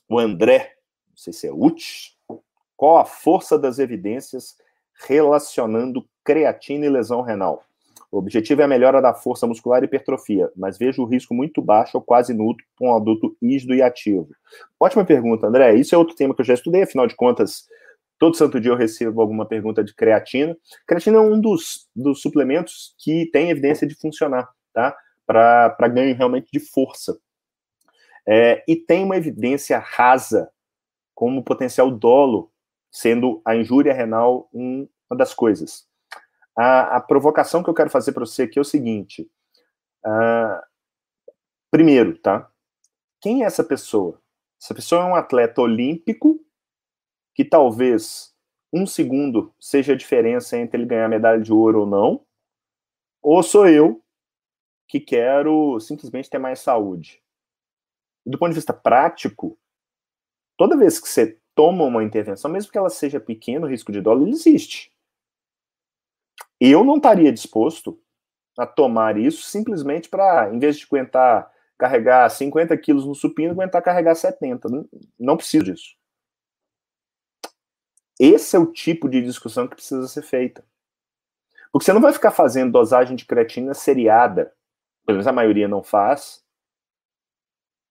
O 0.08 0.18
André, 0.18 0.74
não 1.10 1.16
sei 1.16 1.32
se 1.32 1.48
é 1.48 1.52
útil, 1.52 2.12
qual 2.76 2.98
a 2.98 3.04
força 3.04 3.58
das 3.58 3.78
evidências 3.78 4.56
relacionando 5.06 6.06
creatina 6.24 6.86
e 6.86 6.88
lesão 6.88 7.22
renal? 7.22 7.64
O 8.10 8.18
objetivo 8.18 8.60
é 8.60 8.64
a 8.64 8.68
melhora 8.68 9.02
da 9.02 9.12
força 9.12 9.46
muscular 9.46 9.82
e 9.82 9.86
hipertrofia, 9.86 10.50
mas 10.56 10.78
vejo 10.78 11.02
o 11.02 11.06
risco 11.06 11.34
muito 11.34 11.60
baixo 11.60 11.96
ou 11.96 12.02
quase 12.02 12.32
nulo 12.32 12.56
com 12.78 12.88
um 12.88 12.96
adulto 12.96 13.36
rígido 13.42 13.74
e 13.74 13.82
ativo. 13.82 14.28
Ótima 14.78 15.04
pergunta, 15.04 15.46
André. 15.46 15.74
Isso 15.74 15.94
é 15.94 15.98
outro 15.98 16.14
tema 16.14 16.34
que 16.34 16.40
eu 16.40 16.44
já 16.44 16.54
estudei, 16.54 16.82
afinal 16.82 17.06
de 17.06 17.16
contas, 17.16 17.66
todo 18.18 18.36
santo 18.36 18.60
dia 18.60 18.70
eu 18.70 18.76
recebo 18.76 19.20
alguma 19.20 19.44
pergunta 19.44 19.82
de 19.82 19.94
creatina. 19.94 20.56
Creatina 20.86 21.18
é 21.18 21.20
um 21.20 21.40
dos, 21.40 21.88
dos 21.94 22.22
suplementos 22.22 22.94
que 22.98 23.28
tem 23.32 23.50
evidência 23.50 23.86
de 23.86 23.94
funcionar, 23.94 24.48
tá? 24.72 24.96
Para 25.26 25.88
ganho 25.88 26.14
realmente 26.14 26.48
de 26.52 26.60
força. 26.60 27.18
É, 28.26 28.64
e 28.66 28.76
tem 28.76 29.04
uma 29.04 29.16
evidência 29.16 29.78
rasa 29.78 30.50
como 31.14 31.44
potencial 31.44 31.90
dolo, 31.90 32.52
sendo 32.90 33.40
a 33.44 33.56
injúria 33.56 33.92
renal 33.92 34.48
uma 34.52 35.16
das 35.16 35.32
coisas 35.34 35.86
a, 36.56 36.96
a 36.96 37.00
provocação 37.00 37.62
que 37.62 37.68
eu 37.68 37.74
quero 37.74 37.90
fazer 37.90 38.12
para 38.12 38.24
você 38.24 38.44
aqui 38.44 38.58
é 38.58 38.62
o 38.62 38.64
seguinte: 38.64 39.30
uh, 40.04 40.62
Primeiro, 41.70 42.16
tá? 42.18 42.50
Quem 43.20 43.42
é 43.42 43.46
essa 43.46 43.62
pessoa? 43.62 44.20
Essa 44.60 44.74
pessoa 44.74 45.02
é 45.02 45.04
um 45.04 45.14
atleta 45.14 45.60
olímpico 45.60 46.40
que 47.34 47.44
talvez 47.44 48.34
um 48.72 48.86
segundo 48.86 49.54
seja 49.60 49.92
a 49.92 49.96
diferença 49.96 50.56
entre 50.56 50.78
ele 50.78 50.88
ganhar 50.88 51.08
medalha 51.08 51.40
de 51.40 51.52
ouro 51.52 51.80
ou 51.80 51.86
não, 51.86 52.24
ou 53.22 53.42
sou 53.42 53.68
eu 53.68 54.02
que 54.86 55.00
quero 55.00 55.78
simplesmente 55.80 56.30
ter 56.30 56.38
mais 56.38 56.60
saúde. 56.60 57.22
do 58.24 58.38
ponto 58.38 58.50
de 58.50 58.56
vista 58.56 58.72
prático, 58.72 59.56
toda 60.56 60.76
vez 60.76 60.98
que 60.98 61.08
você 61.08 61.38
toma 61.54 61.84
uma 61.84 62.02
intervenção, 62.02 62.50
mesmo 62.50 62.72
que 62.72 62.78
ela 62.78 62.90
seja 62.90 63.20
pequena, 63.20 63.66
o 63.66 63.70
risco 63.70 63.92
de 63.92 64.00
dolo 64.00 64.28
existe. 64.28 64.92
Eu 66.60 66.82
não 66.84 66.96
estaria 66.96 67.32
disposto 67.32 68.00
a 68.58 68.66
tomar 68.66 69.16
isso 69.16 69.42
simplesmente 69.42 70.08
para, 70.08 70.52
em 70.52 70.58
vez 70.58 70.76
de 70.78 70.84
aguentar 70.86 71.52
carregar 71.78 72.28
50 72.28 72.76
quilos 72.78 73.06
no 73.06 73.14
supino, 73.14 73.52
aguentar 73.52 73.82
carregar 73.82 74.14
70. 74.14 74.68
Não, 74.68 74.88
não 75.18 75.36
preciso 75.36 75.64
disso. 75.64 75.96
Esse 78.18 78.56
é 78.56 78.58
o 78.58 78.72
tipo 78.72 79.08
de 79.08 79.22
discussão 79.22 79.68
que 79.68 79.76
precisa 79.76 80.08
ser 80.08 80.22
feita. 80.22 80.64
Porque 81.70 81.84
você 81.84 81.92
não 81.92 82.00
vai 82.00 82.12
ficar 82.12 82.30
fazendo 82.30 82.72
dosagem 82.72 83.14
de 83.14 83.26
creatina 83.26 83.74
seriada. 83.74 84.55
Pelo 85.06 85.16
menos 85.16 85.26
a 85.26 85.32
maioria 85.32 85.68
não 85.68 85.82
faz. 85.82 86.44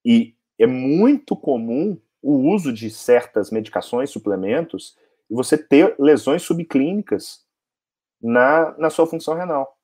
E 0.03 0.36
é 0.59 0.68
muito 0.68 1.36
comum 1.36 1.99
o 2.22 2.51
uso 2.51 2.74
de 2.74 2.89
certas 2.89 3.49
medicações, 3.49 4.09
suplementos, 4.09 4.97
e 5.30 5.34
você 5.34 5.57
ter 5.57 5.95
lesões 5.97 6.43
subclínicas 6.43 7.45
na, 8.22 8.78
na 8.78 8.89
sua 8.89 9.07
função 9.07 9.36
renal. 9.36 9.78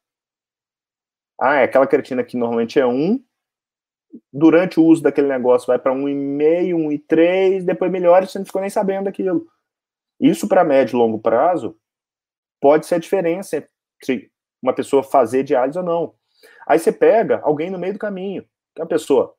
Ah, 1.40 1.56
é 1.56 1.64
aquela 1.64 1.88
creatina 1.88 2.24
que 2.24 2.38
normalmente 2.38 2.80
é 2.80 2.86
1, 2.86 3.24
durante 4.32 4.80
o 4.80 4.86
uso 4.86 5.02
daquele 5.02 5.28
negócio 5.28 5.68
vai 5.68 5.80
para 5.80 5.94
1,5, 5.94 6.76
1,3, 6.76 7.64
depois 7.64 7.92
melhora 7.92 8.26
e 8.26 8.28
você 8.28 8.40
não 8.40 8.46
ficou 8.46 8.62
nem 8.62 8.70
sabendo 8.70 9.06
daquilo. 9.06 9.48
Isso 10.20 10.48
para 10.48 10.64
médio 10.64 10.96
e 10.96 11.00
longo 11.00 11.20
prazo 11.20 11.78
pode 12.60 12.86
ser 12.86 12.96
a 12.96 13.00
diferença 13.00 13.58
entre 13.58 14.32
uma 14.62 14.74
pessoa 14.74 15.02
fazer 15.02 15.44
diálise 15.44 15.80
ou 15.80 15.84
não. 15.84 16.16
Aí 16.68 16.80
você 16.80 16.92
pega 16.92 17.40
alguém 17.44 17.70
no 17.70 17.80
meio 17.80 17.94
do 17.94 18.00
caminho, 18.00 18.44
que 18.74 18.82
é 18.82 18.84
uma 18.84 18.90
pessoa 18.90 19.36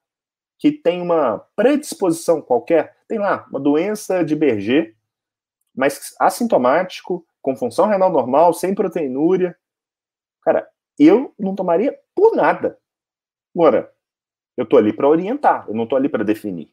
que 0.59 0.71
tem 0.71 1.01
uma 1.03 1.39
predisposição 1.57 2.41
qualquer, 2.41 2.97
tem 3.09 3.19
lá 3.19 3.47
uma 3.51 3.59
doença 3.59 4.25
de 4.25 4.37
Berger, 4.37 4.97
mas 5.75 6.15
assintomático, 6.21 7.27
com 7.41 7.57
função 7.57 7.87
renal 7.87 8.11
normal, 8.11 8.55
sem 8.55 8.75
proteinúria. 8.75 9.59
Cara, 10.43 10.69
eu 10.99 11.35
não 11.39 11.55
tomaria 11.55 11.99
por 12.15 12.37
nada. 12.37 12.79
Agora, 13.55 13.93
eu 14.57 14.65
tô 14.65 14.77
ali 14.77 14.93
para 14.93 15.09
orientar, 15.09 15.65
eu 15.69 15.75
não 15.75 15.87
tô 15.87 15.97
ali 15.97 16.09
para 16.09 16.25
definir. 16.25 16.73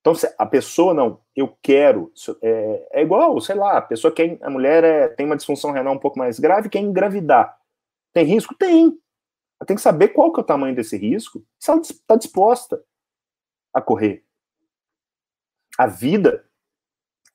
Então, 0.00 0.14
a 0.36 0.46
pessoa 0.46 0.92
não, 0.92 1.20
eu 1.36 1.56
quero, 1.62 2.12
é, 2.42 2.88
é, 2.90 3.02
igual, 3.02 3.40
sei 3.40 3.54
lá, 3.54 3.78
a 3.78 3.82
pessoa 3.82 4.12
quer, 4.12 4.36
a 4.42 4.50
mulher 4.50 4.82
é, 4.82 5.06
tem 5.06 5.24
uma 5.24 5.36
disfunção 5.36 5.70
renal 5.70 5.94
um 5.94 5.98
pouco 5.98 6.18
mais 6.18 6.40
grave, 6.40 6.68
quer 6.68 6.80
engravidar. 6.80 7.56
Tem 8.12 8.24
risco? 8.24 8.54
Tem. 8.54 8.86
Ela 9.62 9.66
tem 9.66 9.76
que 9.76 9.82
saber 9.82 10.08
qual 10.08 10.32
que 10.32 10.40
é 10.40 10.42
o 10.42 10.46
tamanho 10.46 10.74
desse 10.74 10.96
risco, 10.96 11.44
se 11.58 11.70
ela 11.70 11.80
está 11.80 12.16
disposta 12.16 12.84
a 13.72 13.80
correr. 13.80 14.24
A 15.78 15.86
vida, 15.86 16.44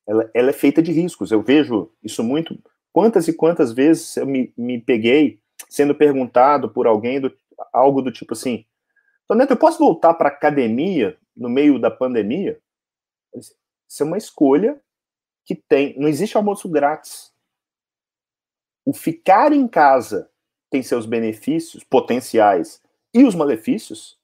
ela, 0.06 0.30
ela, 0.34 0.50
é 0.50 0.54
feita 0.54 0.82
de 0.82 0.92
riscos. 0.92 1.32
Eu 1.32 1.42
vejo 1.42 1.92
isso 2.04 2.24
muito. 2.24 2.62
Quantas 2.92 3.28
e 3.28 3.34
quantas 3.34 3.72
vezes 3.72 4.18
eu 4.18 4.26
me, 4.26 4.54
me 4.58 4.80
peguei 4.80 5.42
sendo 5.70 5.96
perguntado 5.96 6.70
por 6.70 6.86
alguém 6.86 7.20
do, 7.20 7.36
algo 7.74 8.02
do 8.02 8.12
tipo 8.12 8.34
assim: 8.34 8.66
Toneto, 9.28 9.54
eu 9.54 9.58
posso 9.58 9.80
voltar 9.80 10.14
para 10.14 10.30
academia 10.30 11.18
no 11.36 11.50
meio 11.50 11.80
da 11.80 11.90
pandemia? 11.90 12.62
Isso 13.34 14.04
é 14.04 14.06
uma 14.06 14.18
escolha 14.18 14.82
que 15.46 15.56
tem. 15.56 15.98
Não 15.98 16.08
existe 16.08 16.36
almoço 16.36 16.70
grátis. 16.70 17.34
O 18.86 18.94
ficar 18.94 19.52
em 19.54 19.68
casa 19.68 20.30
tem 20.70 20.84
seus 20.84 21.06
benefícios 21.06 21.84
potenciais 21.84 22.82
e 23.14 23.24
os 23.24 23.36
malefícios, 23.36 24.20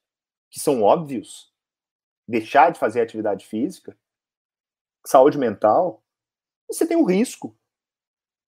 que 0.50 0.60
são 0.60 0.82
óbvios. 0.82 1.52
Deixar 2.28 2.72
de 2.72 2.80
fazer 2.80 3.02
atividade 3.02 3.46
física, 3.46 3.98
saúde 5.06 5.38
mental, 5.38 6.02
você 6.68 6.86
tem 6.86 6.96
um 6.96 7.04
risco 7.04 7.56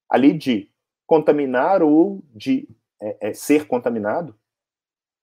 ali 0.10 0.32
de 0.38 0.72
contaminar 1.06 1.84
ou 1.84 2.24
de 2.34 2.68
é, 3.02 3.30
é, 3.30 3.34
ser 3.34 3.68
contaminado. 3.68 4.38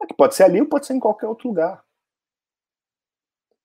Que 0.06 0.14
pode 0.14 0.34
ser 0.34 0.44
ali 0.44 0.60
ou 0.60 0.68
pode 0.68 0.86
ser 0.86 0.94
em 0.94 1.00
qualquer 1.00 1.26
outro 1.26 1.48
lugar. 1.48 1.84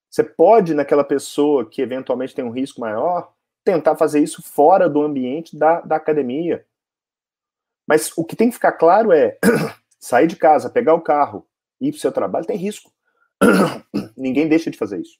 Você 0.08 0.24
pode, 0.24 0.72
naquela 0.72 1.04
pessoa 1.04 1.68
que 1.68 1.82
eventualmente 1.82 2.34
tem 2.34 2.44
um 2.44 2.50
risco 2.50 2.80
maior, 2.80 3.34
tentar 3.64 3.96
fazer 3.96 4.22
isso 4.22 4.42
fora 4.42 4.88
do 4.88 5.02
ambiente 5.02 5.56
da, 5.56 5.80
da 5.80 5.96
academia. 5.96 6.66
Mas 7.88 8.12
o 8.18 8.22
que 8.22 8.36
tem 8.36 8.50
que 8.50 8.54
ficar 8.54 8.72
claro 8.72 9.12
é 9.12 9.38
sair 9.98 10.26
de 10.26 10.36
casa, 10.36 10.68
pegar 10.68 10.92
o 10.92 11.00
carro, 11.00 11.48
ir 11.80 11.90
para 11.92 11.96
o 11.96 12.00
seu 12.00 12.12
trabalho, 12.12 12.44
tem 12.44 12.58
risco. 12.58 12.92
Ninguém 14.14 14.46
deixa 14.46 14.70
de 14.70 14.76
fazer 14.76 15.00
isso. 15.00 15.18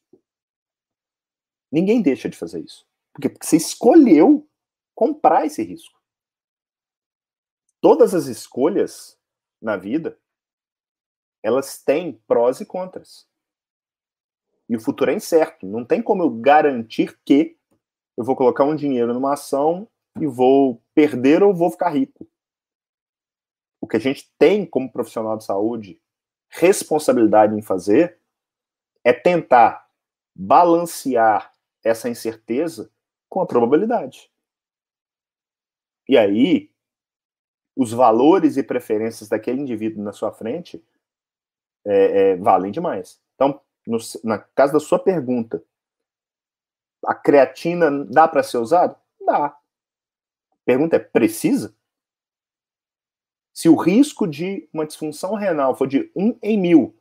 Ninguém 1.72 2.02
deixa 2.02 2.28
de 2.28 2.36
fazer 2.36 2.60
isso. 2.60 2.86
Porque 3.14 3.34
você 3.40 3.56
escolheu 3.56 4.46
comprar 4.94 5.46
esse 5.46 5.62
risco. 5.62 5.98
Todas 7.80 8.14
as 8.14 8.26
escolhas 8.26 9.18
na 9.62 9.76
vida, 9.76 10.18
elas 11.42 11.82
têm 11.82 12.20
prós 12.26 12.60
e 12.60 12.66
contras. 12.66 13.26
E 14.68 14.76
o 14.76 14.80
futuro 14.80 15.10
é 15.10 15.14
incerto. 15.14 15.66
Não 15.66 15.86
tem 15.86 16.02
como 16.02 16.22
eu 16.22 16.30
garantir 16.30 17.18
que 17.24 17.56
eu 18.14 18.24
vou 18.24 18.36
colocar 18.36 18.64
um 18.64 18.76
dinheiro 18.76 19.14
numa 19.14 19.32
ação 19.32 19.88
e 20.20 20.26
vou 20.26 20.82
perder 20.94 21.42
ou 21.42 21.54
vou 21.54 21.70
ficar 21.70 21.88
rico. 21.88 22.28
O 23.88 23.90
que 23.90 23.96
a 23.96 24.00
gente 24.00 24.30
tem 24.38 24.66
como 24.66 24.92
profissional 24.92 25.38
de 25.38 25.44
saúde 25.44 25.98
responsabilidade 26.50 27.54
em 27.54 27.62
fazer 27.62 28.18
é 29.02 29.14
tentar 29.14 29.88
balancear 30.36 31.54
essa 31.82 32.06
incerteza 32.06 32.92
com 33.30 33.40
a 33.40 33.46
probabilidade. 33.46 34.30
E 36.06 36.18
aí, 36.18 36.70
os 37.74 37.90
valores 37.90 38.58
e 38.58 38.62
preferências 38.62 39.26
daquele 39.26 39.62
indivíduo 39.62 40.04
na 40.04 40.12
sua 40.12 40.32
frente 40.32 40.84
é, 41.86 42.32
é, 42.32 42.36
valem 42.36 42.70
demais. 42.70 43.18
Então, 43.36 43.58
no, 43.86 43.96
na 44.22 44.38
casa 44.38 44.74
da 44.74 44.80
sua 44.80 44.98
pergunta, 44.98 45.64
a 47.06 47.14
creatina 47.14 48.04
dá 48.04 48.28
para 48.28 48.42
ser 48.42 48.58
usada? 48.58 49.00
Dá. 49.24 49.46
A 49.46 49.56
pergunta 50.66 50.96
é: 50.96 50.98
precisa? 50.98 51.74
Se 53.58 53.68
o 53.68 53.74
risco 53.74 54.24
de 54.24 54.68
uma 54.72 54.86
disfunção 54.86 55.34
renal 55.34 55.74
for 55.74 55.88
de 55.88 56.12
1 56.14 56.38
em 56.40 56.56
mil, 56.56 56.96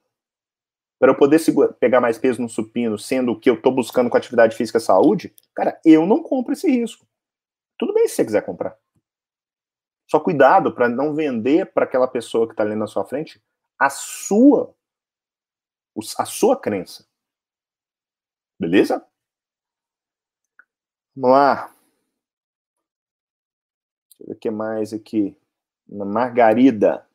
para 0.97 1.11
eu 1.11 1.15
poder 1.15 1.39
pegar 1.79 2.01
mais 2.01 2.17
peso 2.17 2.41
no 2.41 2.49
supino, 2.49 2.97
sendo 2.97 3.39
que 3.39 3.47
eu 3.47 3.53
estou 3.53 3.71
buscando 3.71 4.09
com 4.09 4.17
atividade 4.17 4.55
física 4.55 4.79
saúde, 4.79 5.35
cara, 5.53 5.79
eu 5.85 6.07
não 6.07 6.23
compro 6.23 6.53
esse 6.53 6.67
risco. 6.67 7.05
Tudo 7.77 7.93
bem 7.93 8.07
se 8.07 8.15
você 8.15 8.25
quiser 8.25 8.43
comprar. 8.43 8.75
Só 10.09 10.19
cuidado 10.19 10.73
para 10.73 10.89
não 10.89 11.13
vender 11.13 11.71
para 11.73 11.85
aquela 11.85 12.07
pessoa 12.07 12.47
que 12.47 12.53
está 12.53 12.63
ali 12.63 12.73
na 12.73 12.87
sua 12.87 13.05
frente 13.05 13.39
a 13.77 13.91
sua 13.91 14.75
a 16.17 16.25
sua 16.25 16.59
crença. 16.59 17.07
Beleza? 18.59 19.05
Vamos 21.15 21.37
lá. 21.37 21.67
Deixa 24.09 24.23
eu 24.23 24.27
ver 24.29 24.33
o 24.33 24.39
que 24.39 24.49
mais 24.49 24.91
aqui. 24.91 25.37
Margarida. 25.89 27.07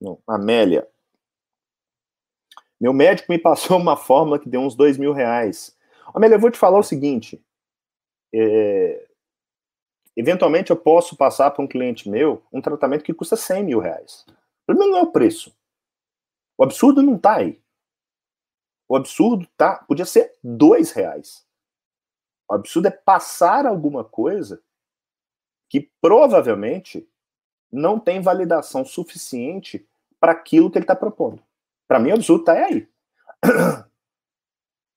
Não, 0.00 0.18
Amélia. 0.26 0.88
Meu 2.80 2.92
médico 2.92 3.30
me 3.32 3.38
passou 3.38 3.76
uma 3.76 3.96
fórmula 3.96 4.38
que 4.38 4.48
deu 4.48 4.60
uns 4.60 4.74
dois 4.74 4.96
mil 4.96 5.12
reais. 5.12 5.76
Amélia, 6.14 6.36
eu 6.36 6.40
vou 6.40 6.50
te 6.50 6.58
falar 6.58 6.78
o 6.78 6.82
seguinte. 6.82 7.42
É, 8.32 9.08
eventualmente 10.16 10.70
eu 10.70 10.76
posso 10.76 11.16
passar 11.16 11.50
para 11.50 11.64
um 11.64 11.68
cliente 11.68 12.08
meu 12.08 12.42
um 12.52 12.60
tratamento 12.60 13.04
que 13.04 13.14
custa 13.14 13.36
100 13.36 13.64
mil 13.64 13.78
reais. 13.78 14.24
O 14.28 14.66
problema 14.66 14.92
não 14.92 14.98
é 14.98 15.02
o 15.02 15.12
preço. 15.12 15.56
O 16.56 16.64
absurdo 16.64 17.02
não 17.02 17.16
está 17.16 17.36
aí. 17.36 17.60
O 18.88 18.96
absurdo 18.96 19.46
tá, 19.56 19.76
podia 19.84 20.04
ser 20.04 20.34
dois 20.42 20.92
reais. 20.92 21.46
O 22.50 22.54
absurdo 22.54 22.88
é 22.88 22.90
passar 22.90 23.66
alguma 23.66 24.02
coisa 24.02 24.62
que 25.68 25.90
provavelmente 26.00 27.06
não 27.70 27.98
tem 27.98 28.20
validação 28.20 28.84
suficiente 28.84 29.86
para 30.18 30.32
aquilo 30.32 30.70
que 30.70 30.78
ele 30.78 30.84
está 30.84 30.96
propondo. 30.96 31.42
Para 31.86 31.98
mim, 31.98 32.10
o 32.10 32.14
absurdo 32.14 32.42
está 32.42 32.52
aí. 32.52 32.88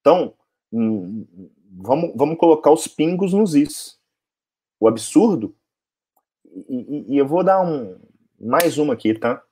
Então, 0.04 0.34
hum, 0.74 1.28
vamos, 1.72 2.14
vamos 2.16 2.36
colocar 2.40 2.72
os 2.72 2.88
pingos 2.88 3.34
nos 3.34 3.54
is. 3.54 4.00
O 4.80 4.88
absurdo, 4.88 5.56
e, 6.44 7.06
e, 7.14 7.18
eu 7.20 7.28
vou 7.28 7.44
dar 7.44 7.62
um, 7.62 8.02
mais 8.40 8.80
uma 8.80 8.96
aqui, 8.96 9.14
tá? 9.14 9.44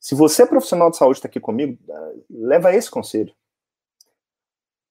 Se 0.00 0.14
você 0.14 0.42
é 0.42 0.46
profissional 0.46 0.90
de 0.90 0.96
saúde 0.96 1.18
está 1.18 1.28
aqui 1.28 1.40
comigo, 1.40 1.76
leva 2.30 2.72
esse 2.72 2.90
conselho. 2.90 3.34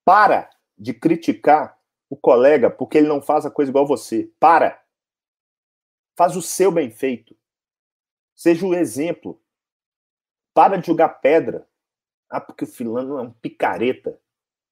Para 0.03 0.49
de 0.77 0.93
criticar 0.93 1.79
o 2.09 2.17
colega 2.17 2.69
porque 2.69 2.97
ele 2.97 3.07
não 3.07 3.21
faz 3.21 3.45
a 3.45 3.51
coisa 3.51 3.71
igual 3.71 3.87
você. 3.87 4.29
Para. 4.39 4.82
Faz 6.15 6.35
o 6.35 6.41
seu 6.41 6.71
bem 6.71 6.91
feito. 6.91 7.35
Seja 8.35 8.65
o 8.65 8.73
exemplo. 8.73 9.41
Para 10.53 10.77
de 10.77 10.87
jogar 10.87 11.09
pedra. 11.09 11.67
Ah, 12.29 12.41
porque 12.41 12.63
o 12.63 12.67
filano 12.67 13.17
é 13.17 13.21
um 13.21 13.31
picareta. 13.31 14.19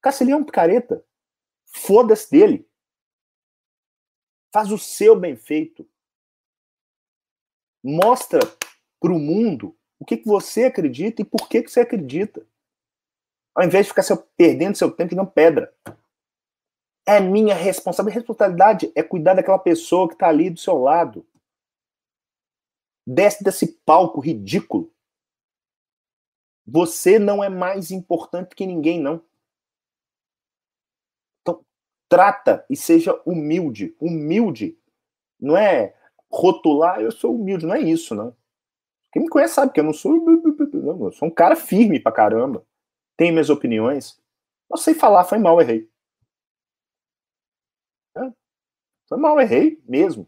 Cacilhão 0.00 0.38
é 0.38 0.40
um 0.42 0.44
picareta. 0.44 1.04
Foda-se 1.64 2.30
dele. 2.30 2.68
Faz 4.52 4.70
o 4.70 4.78
seu 4.78 5.18
bem 5.18 5.36
feito. 5.36 5.88
Mostra 7.82 8.40
para 9.00 9.12
o 9.12 9.18
mundo 9.18 9.76
o 9.98 10.04
que, 10.04 10.16
que 10.16 10.26
você 10.26 10.64
acredita 10.64 11.22
e 11.22 11.24
por 11.24 11.48
que, 11.48 11.62
que 11.62 11.70
você 11.70 11.80
acredita. 11.80 12.46
Ao 13.54 13.64
invés 13.64 13.86
de 13.86 13.90
ficar 13.90 14.02
seu, 14.02 14.16
perdendo 14.16 14.76
seu 14.76 14.90
tempo 14.90 15.14
e 15.14 15.16
não 15.16 15.26
pedra. 15.26 15.74
É 17.06 17.20
minha 17.20 17.54
responsabilidade. 17.54 18.20
Responsabilidade 18.20 18.92
é 18.94 19.02
cuidar 19.02 19.34
daquela 19.34 19.58
pessoa 19.58 20.08
que 20.08 20.14
está 20.14 20.28
ali 20.28 20.50
do 20.50 20.60
seu 20.60 20.78
lado. 20.78 21.26
Desce 23.06 23.42
desse 23.42 23.66
palco 23.84 24.20
ridículo. 24.20 24.92
Você 26.66 27.18
não 27.18 27.42
é 27.42 27.48
mais 27.48 27.90
importante 27.90 28.54
que 28.54 28.66
ninguém, 28.66 29.00
não. 29.00 29.22
Então, 31.40 31.64
trata 32.08 32.64
e 32.70 32.76
seja 32.76 33.20
humilde. 33.26 33.96
Humilde 34.00 34.78
não 35.40 35.56
é 35.56 35.96
rotular, 36.30 37.00
eu 37.00 37.10
sou 37.10 37.34
humilde, 37.34 37.66
não 37.66 37.74
é 37.74 37.80
isso, 37.80 38.14
não. 38.14 38.36
Quem 39.12 39.22
me 39.22 39.28
conhece 39.28 39.54
sabe 39.54 39.72
que 39.72 39.80
eu 39.80 39.84
não 39.84 39.92
sou. 39.92 40.12
Não, 40.14 41.04
eu 41.04 41.12
sou 41.12 41.28
um 41.28 41.30
cara 41.30 41.54
firme 41.54 42.00
pra 42.00 42.10
caramba. 42.10 42.64
Tenho 43.16 43.32
minhas 43.32 43.50
opiniões. 43.50 44.18
Não 44.70 44.76
sei 44.78 44.94
falar, 44.94 45.24
foi 45.24 45.38
mal, 45.38 45.60
errei. 45.60 45.90
É, 48.16 48.32
foi 49.06 49.18
mal, 49.18 49.38
errei 49.38 49.82
mesmo. 49.86 50.26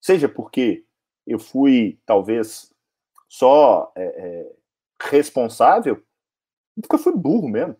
Seja 0.00 0.28
porque 0.28 0.84
eu 1.26 1.38
fui, 1.38 2.00
talvez, 2.04 2.72
só 3.28 3.92
é, 3.94 4.04
é, 4.04 4.52
responsável, 5.00 6.04
porque 6.80 6.94
eu 6.94 6.98
fui 6.98 7.14
burro 7.14 7.48
mesmo. 7.48 7.76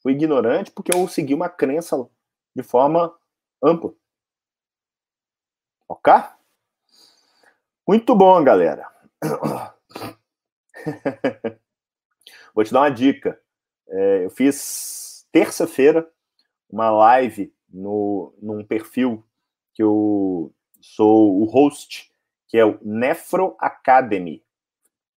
Fui 0.00 0.12
ignorante 0.12 0.70
porque 0.70 0.94
eu 0.94 1.08
segui 1.08 1.34
uma 1.34 1.48
crença 1.48 2.08
de 2.54 2.62
forma 2.62 3.14
ampla. 3.62 3.92
Ok? 5.88 6.12
Muito 7.86 8.14
bom, 8.14 8.42
galera. 8.44 8.88
Vou 12.54 12.64
te 12.64 12.72
dar 12.72 12.82
uma 12.82 12.90
dica. 12.90 13.40
É, 13.88 14.24
eu 14.24 14.30
fiz 14.30 15.26
terça-feira 15.32 16.08
uma 16.68 16.90
live 16.90 17.52
no, 17.68 18.34
num 18.40 18.64
perfil 18.64 19.24
que 19.72 19.82
eu 19.82 20.54
sou 20.80 21.40
o 21.40 21.44
host, 21.44 22.10
que 22.48 22.56
é 22.56 22.64
o 22.64 22.78
Nefro 22.82 23.56
Academy. 23.58 24.42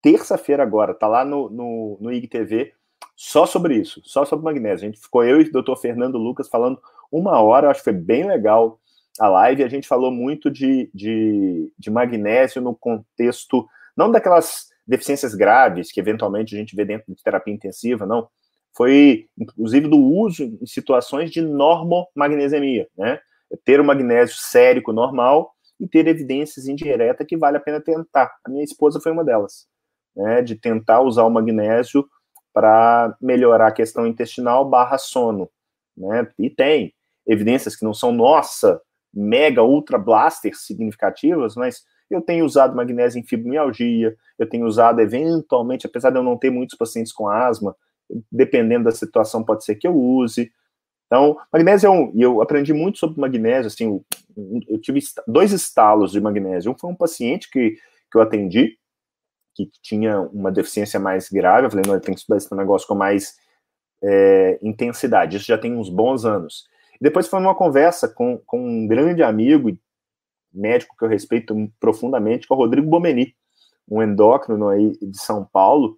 Terça-feira 0.01 0.63
agora, 0.63 0.93
tá 0.93 1.07
lá 1.07 1.25
no, 1.25 1.49
no, 1.49 1.97
no 1.99 2.11
IGTV, 2.11 2.73
só 3.15 3.45
sobre 3.45 3.75
isso, 3.75 4.01
só 4.05 4.23
sobre 4.23 4.45
magnésio. 4.45 4.87
A 4.87 4.91
gente 4.91 5.01
ficou 5.01 5.23
eu 5.23 5.41
e 5.41 5.43
o 5.43 5.51
Dr. 5.51 5.75
Fernando 5.75 6.17
Lucas 6.17 6.47
falando 6.47 6.79
uma 7.11 7.41
hora, 7.41 7.69
acho 7.69 7.81
que 7.81 7.91
foi 7.91 7.93
bem 7.93 8.25
legal 8.25 8.79
a 9.19 9.27
live. 9.27 9.63
A 9.63 9.67
gente 9.67 9.87
falou 9.87 10.09
muito 10.09 10.49
de, 10.49 10.89
de, 10.93 11.71
de 11.77 11.89
magnésio 11.89 12.61
no 12.61 12.73
contexto, 12.73 13.67
não 13.95 14.09
daquelas 14.09 14.69
deficiências 14.87 15.35
graves 15.35 15.91
que 15.91 15.99
eventualmente 15.99 16.55
a 16.55 16.57
gente 16.57 16.75
vê 16.75 16.85
dentro 16.85 17.13
de 17.13 17.21
terapia 17.21 17.53
intensiva, 17.53 18.05
não. 18.05 18.27
Foi, 18.75 19.27
inclusive, 19.37 19.87
do 19.87 19.97
uso 19.97 20.43
em 20.43 20.65
situações 20.65 21.31
de 21.31 21.41
normomagnesemia, 21.41 22.87
né? 22.97 23.19
Ter 23.65 23.79
o 23.79 23.83
magnésio 23.83 24.35
sérico 24.37 24.91
normal 24.93 25.51
e 25.79 25.87
ter 25.87 26.07
evidências 26.07 26.67
indiretas 26.67 27.25
que 27.27 27.37
vale 27.37 27.57
a 27.57 27.61
pena 27.61 27.81
tentar. 27.81 28.31
A 28.45 28.49
minha 28.49 28.63
esposa 28.63 28.99
foi 28.99 29.11
uma 29.11 29.23
delas, 29.23 29.67
né? 30.15 30.41
De 30.41 30.55
tentar 30.55 31.01
usar 31.01 31.23
o 31.23 31.29
magnésio 31.29 32.05
para 32.53 33.15
melhorar 33.21 33.67
a 33.67 33.71
questão 33.71 34.05
intestinal 34.05 34.67
barra 34.69 34.97
sono, 34.97 35.49
né? 35.95 36.27
E 36.37 36.49
tem 36.49 36.93
evidências 37.25 37.75
que 37.75 37.85
não 37.85 37.93
são, 37.93 38.11
nossa, 38.11 38.81
mega 39.13 39.63
ultra 39.63 39.97
blasters 39.97 40.65
significativas, 40.65 41.55
mas 41.55 41.83
eu 42.09 42.21
tenho 42.21 42.45
usado 42.45 42.75
magnésio 42.75 43.19
em 43.19 43.23
fibromialgia, 43.23 44.15
eu 44.37 44.49
tenho 44.49 44.65
usado 44.65 44.99
eventualmente, 44.99 45.85
apesar 45.85 46.09
de 46.09 46.17
eu 46.17 46.23
não 46.23 46.37
ter 46.37 46.49
muitos 46.49 46.77
pacientes 46.77 47.13
com 47.13 47.27
asma, 47.27 47.75
dependendo 48.31 48.85
da 48.85 48.91
situação, 48.91 49.43
pode 49.43 49.63
ser 49.63 49.75
que 49.75 49.87
eu 49.87 49.95
use. 49.95 50.51
Então, 51.09 51.39
magnésio 51.51 51.87
é 51.87 51.89
um, 51.89 52.11
e 52.13 52.21
eu 52.21 52.39
aprendi 52.39 52.71
muito 52.71 52.99
sobre 52.99 53.19
magnésio, 53.19 53.65
assim, 53.65 53.99
eu 54.67 54.79
tive 54.79 54.99
dois 55.27 55.51
estalos 55.51 56.11
de 56.11 56.21
magnésio. 56.21 56.71
Um 56.71 56.77
foi 56.77 56.87
um 56.91 56.95
paciente 56.95 57.49
que, 57.49 57.71
que 58.11 58.15
eu 58.15 58.21
atendi, 58.21 58.77
que 59.55 59.71
tinha 59.81 60.21
uma 60.21 60.51
deficiência 60.51 60.99
mais 60.99 61.27
grave, 61.27 61.65
eu 61.65 61.71
falei, 61.71 61.83
não, 61.87 61.99
tenho 61.99 62.13
que 62.13 62.21
estudar 62.21 62.37
esse 62.37 62.55
negócio 62.55 62.87
com 62.87 62.93
mais 62.93 63.35
é, 64.03 64.59
intensidade, 64.61 65.37
isso 65.37 65.47
já 65.47 65.57
tem 65.57 65.75
uns 65.75 65.89
bons 65.89 66.25
anos. 66.25 66.67
Depois 67.01 67.27
foi 67.27 67.39
uma 67.39 67.55
conversa 67.55 68.07
com, 68.07 68.37
com 68.45 68.61
um 68.61 68.85
grande 68.85 69.23
amigo, 69.23 69.75
médico 70.53 70.95
que 70.95 71.03
eu 71.03 71.09
respeito 71.09 71.55
profundamente, 71.79 72.45
que 72.45 72.53
é 72.53 72.55
o 72.55 72.59
Rodrigo 72.59 72.87
Bomeni, 72.87 73.35
um 73.89 74.03
endócrino 74.03 74.67
aí 74.67 74.95
de 75.01 75.19
São 75.19 75.43
Paulo, 75.43 75.97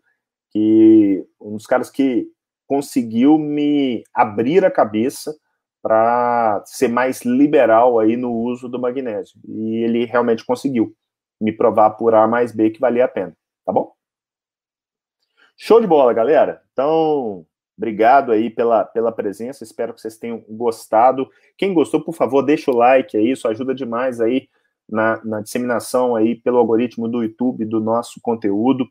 que 0.52 1.26
um 1.40 1.58
dos 1.58 1.68
caras 1.68 1.90
que 1.90 2.30
conseguiu 2.72 3.38
me 3.38 4.02
abrir 4.14 4.64
a 4.64 4.72
cabeça 4.72 5.36
para 5.82 6.64
ser 6.66 6.88
mais 6.88 7.22
liberal 7.24 8.00
aí 8.00 8.16
no 8.16 8.32
uso 8.32 8.70
do 8.70 8.80
magnésio. 8.80 9.38
E 9.46 9.84
ele 9.84 10.06
realmente 10.06 10.46
conseguiu 10.46 10.96
me 11.42 11.52
provar 11.52 11.90
por 11.90 12.16
A 12.16 12.26
mais 12.30 12.54
B 12.54 12.70
que 12.70 12.80
valia 12.80 13.04
a 13.04 13.10
pena, 13.10 13.36
tá 13.66 13.74
bom? 13.74 13.92
Show 15.58 15.82
de 15.82 15.88
bola, 15.88 16.14
galera. 16.14 16.62
Então, 16.72 17.46
obrigado 17.78 18.32
aí 18.32 18.50
pela, 18.50 18.86
pela 18.86 19.12
presença, 19.12 19.66
espero 19.66 19.94
que 19.94 20.00
vocês 20.00 20.18
tenham 20.18 20.42
gostado. 20.48 21.30
Quem 21.58 21.74
gostou, 21.74 22.02
por 22.02 22.16
favor, 22.16 22.42
deixa 22.42 22.72
o 22.72 22.78
like 22.78 23.18
aí, 23.18 23.32
isso 23.32 23.50
ajuda 23.50 23.76
demais 23.76 24.22
aí 24.22 24.48
na, 24.88 25.22
na 25.26 25.42
disseminação 25.42 26.16
aí 26.16 26.38
pelo 26.38 26.58
algoritmo 26.58 27.10
do 27.10 27.22
YouTube 27.22 27.66
do 27.66 27.82
nosso 27.82 28.22
conteúdo. 28.22 28.88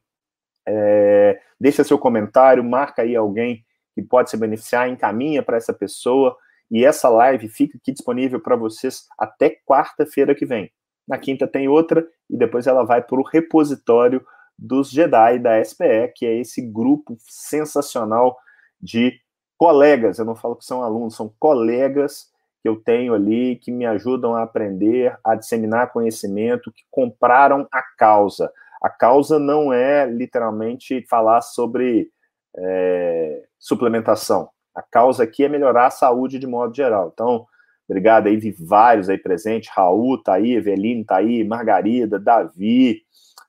É, 0.68 1.40
deixa 1.58 1.82
seu 1.82 1.98
comentário, 1.98 2.62
marca 2.62 3.00
aí 3.00 3.16
alguém 3.16 3.64
que 3.94 4.02
pode 4.02 4.30
se 4.30 4.36
beneficiar, 4.36 4.88
encaminha 4.88 5.42
para 5.42 5.56
essa 5.56 5.72
pessoa. 5.72 6.36
E 6.70 6.84
essa 6.84 7.08
live 7.08 7.48
fica 7.48 7.76
aqui 7.76 7.92
disponível 7.92 8.40
para 8.40 8.56
vocês 8.56 9.06
até 9.18 9.56
quarta-feira 9.66 10.34
que 10.34 10.46
vem. 10.46 10.70
Na 11.06 11.18
quinta 11.18 11.46
tem 11.46 11.68
outra, 11.68 12.06
e 12.28 12.36
depois 12.36 12.66
ela 12.66 12.84
vai 12.84 13.02
para 13.02 13.18
o 13.18 13.24
repositório 13.24 14.24
dos 14.56 14.90
Jedi 14.90 15.38
da 15.38 15.62
SPE, 15.64 16.12
que 16.14 16.26
é 16.26 16.38
esse 16.38 16.62
grupo 16.62 17.16
sensacional 17.18 18.36
de 18.80 19.18
colegas. 19.58 20.18
Eu 20.18 20.24
não 20.24 20.36
falo 20.36 20.54
que 20.54 20.64
são 20.64 20.82
alunos, 20.82 21.16
são 21.16 21.32
colegas 21.38 22.30
que 22.62 22.68
eu 22.68 22.76
tenho 22.76 23.14
ali 23.14 23.56
que 23.56 23.72
me 23.72 23.86
ajudam 23.86 24.36
a 24.36 24.42
aprender, 24.42 25.18
a 25.24 25.34
disseminar 25.34 25.92
conhecimento, 25.92 26.70
que 26.70 26.82
compraram 26.90 27.66
a 27.72 27.82
causa. 27.96 28.52
A 28.82 28.88
causa 28.88 29.38
não 29.38 29.72
é 29.72 30.06
literalmente 30.06 31.04
falar 31.08 31.40
sobre 31.40 32.10
é, 32.56 33.44
suplementação. 33.58 34.48
A 34.74 34.82
causa 34.82 35.24
aqui 35.24 35.44
é 35.44 35.48
melhorar 35.48 35.86
a 35.86 35.90
saúde 35.90 36.38
de 36.38 36.46
modo 36.46 36.74
geral. 36.74 37.10
Então, 37.12 37.46
obrigado 37.88 38.26
aí, 38.26 38.36
vi 38.36 38.52
vários 38.52 39.08
aí 39.08 39.18
presentes. 39.18 39.70
Raul 39.74 40.22
tá 40.22 40.34
aí, 40.34 40.54
Eveline 40.54 41.04
tá 41.04 41.16
aí, 41.16 41.44
Margarida, 41.44 42.18
Davi, 42.18 43.02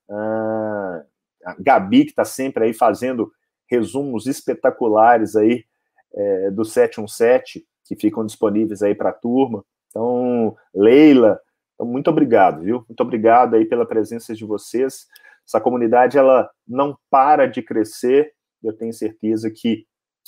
ah, 0.09 1.03
Gabi, 1.59 2.05
que 2.05 2.13
tá 2.13 2.25
sempre 2.25 2.65
aí 2.65 2.73
fazendo 2.73 3.31
resumos 3.67 4.27
espetaculares 4.27 5.35
aí 5.35 5.63
é, 6.13 6.51
do 6.51 6.65
717, 6.65 7.65
que 7.85 7.95
ficam 7.95 8.25
disponíveis 8.25 8.81
aí 8.81 8.93
para 8.93 9.09
a 9.09 9.13
turma. 9.13 9.63
Então, 9.89 10.55
Leila, 10.73 11.39
então, 11.73 11.85
muito 11.89 12.09
obrigado, 12.09 12.61
viu? 12.61 12.85
Muito 12.87 13.01
obrigado 13.01 13.55
aí 13.55 13.65
pela 13.65 13.85
presença 13.85 14.35
de 14.35 14.45
vocês. 14.45 15.07
Essa 15.47 15.59
comunidade, 15.59 16.17
ela 16.17 16.49
não 16.67 16.95
para 17.09 17.47
de 17.47 17.61
crescer. 17.61 18.33
Eu 18.63 18.73
tenho 18.73 18.93
certeza 18.93 19.49
que 19.49 19.85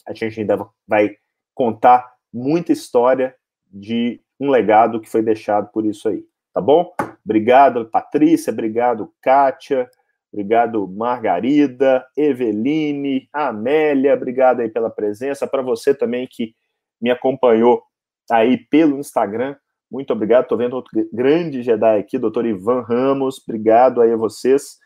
a 0.08 0.14
gente 0.14 0.40
ainda 0.40 0.68
vai 0.88 1.16
contar 1.54 2.14
muita 2.34 2.72
história 2.72 3.36
de 3.72 4.22
um 4.40 4.50
legado 4.50 5.00
que 5.00 5.10
foi 5.10 5.22
deixado 5.22 5.70
por 5.72 5.86
isso 5.86 6.10
aí, 6.10 6.24
tá 6.54 6.60
bom? 6.60 6.94
Obrigado, 7.24 7.90
Patrícia, 7.90 8.52
obrigado, 8.52 9.14
Kátia, 9.22 9.90
obrigado, 10.32 10.88
Margarida, 10.88 12.06
Eveline, 12.18 13.30
Amélia, 13.32 14.14
obrigado 14.14 14.60
aí 14.60 14.70
pela 14.70 14.90
presença. 14.90 15.48
Para 15.48 15.62
você 15.62 15.94
também 15.94 16.28
que 16.30 16.54
me 17.00 17.10
acompanhou 17.12 17.84
aí 18.30 18.58
pelo 18.58 19.00
Instagram, 19.00 19.56
muito 19.94 20.12
obrigado. 20.12 20.44
Estou 20.44 20.58
vendo 20.58 20.74
outro 20.74 20.92
grande 21.14 21.62
Jedi 21.62 22.00
aqui, 22.00 22.18
doutor 22.18 22.48
Ivan 22.48 22.82
Ramos. 22.82 23.40
Obrigado 23.48 24.02
aí 24.02 24.12
a 24.12 24.18
vocês. 24.18 24.80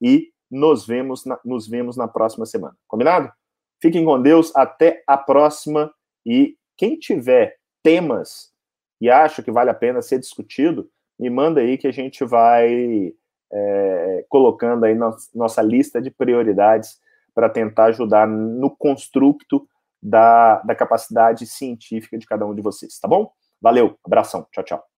E 0.00 0.31
nos 0.52 0.86
vemos 0.86 1.24
na, 1.24 1.40
nos 1.42 1.66
vemos 1.66 1.96
na 1.96 2.06
próxima 2.06 2.44
semana. 2.44 2.76
Combinado? 2.86 3.32
Fiquem 3.80 4.04
com 4.04 4.20
Deus, 4.20 4.54
até 4.54 5.02
a 5.06 5.16
próxima. 5.16 5.92
E 6.24 6.56
quem 6.76 6.98
tiver 6.98 7.56
temas 7.82 8.52
e 9.00 9.10
acha 9.10 9.42
que 9.42 9.50
vale 9.50 9.70
a 9.70 9.74
pena 9.74 10.02
ser 10.02 10.20
discutido, 10.20 10.88
me 11.18 11.28
manda 11.28 11.60
aí 11.60 11.76
que 11.76 11.88
a 11.88 11.92
gente 11.92 12.24
vai 12.24 13.12
é, 13.52 14.24
colocando 14.28 14.84
aí 14.84 14.94
na 14.94 15.16
nossa 15.34 15.62
lista 15.62 16.00
de 16.00 16.10
prioridades 16.10 17.00
para 17.34 17.48
tentar 17.48 17.86
ajudar 17.86 18.28
no 18.28 18.70
construto 18.70 19.66
da, 20.00 20.60
da 20.62 20.74
capacidade 20.74 21.46
científica 21.46 22.18
de 22.18 22.26
cada 22.26 22.46
um 22.46 22.54
de 22.54 22.62
vocês, 22.62 22.98
tá 22.98 23.08
bom? 23.08 23.32
Valeu, 23.60 23.96
abração, 24.04 24.46
tchau, 24.52 24.64
tchau. 24.64 24.91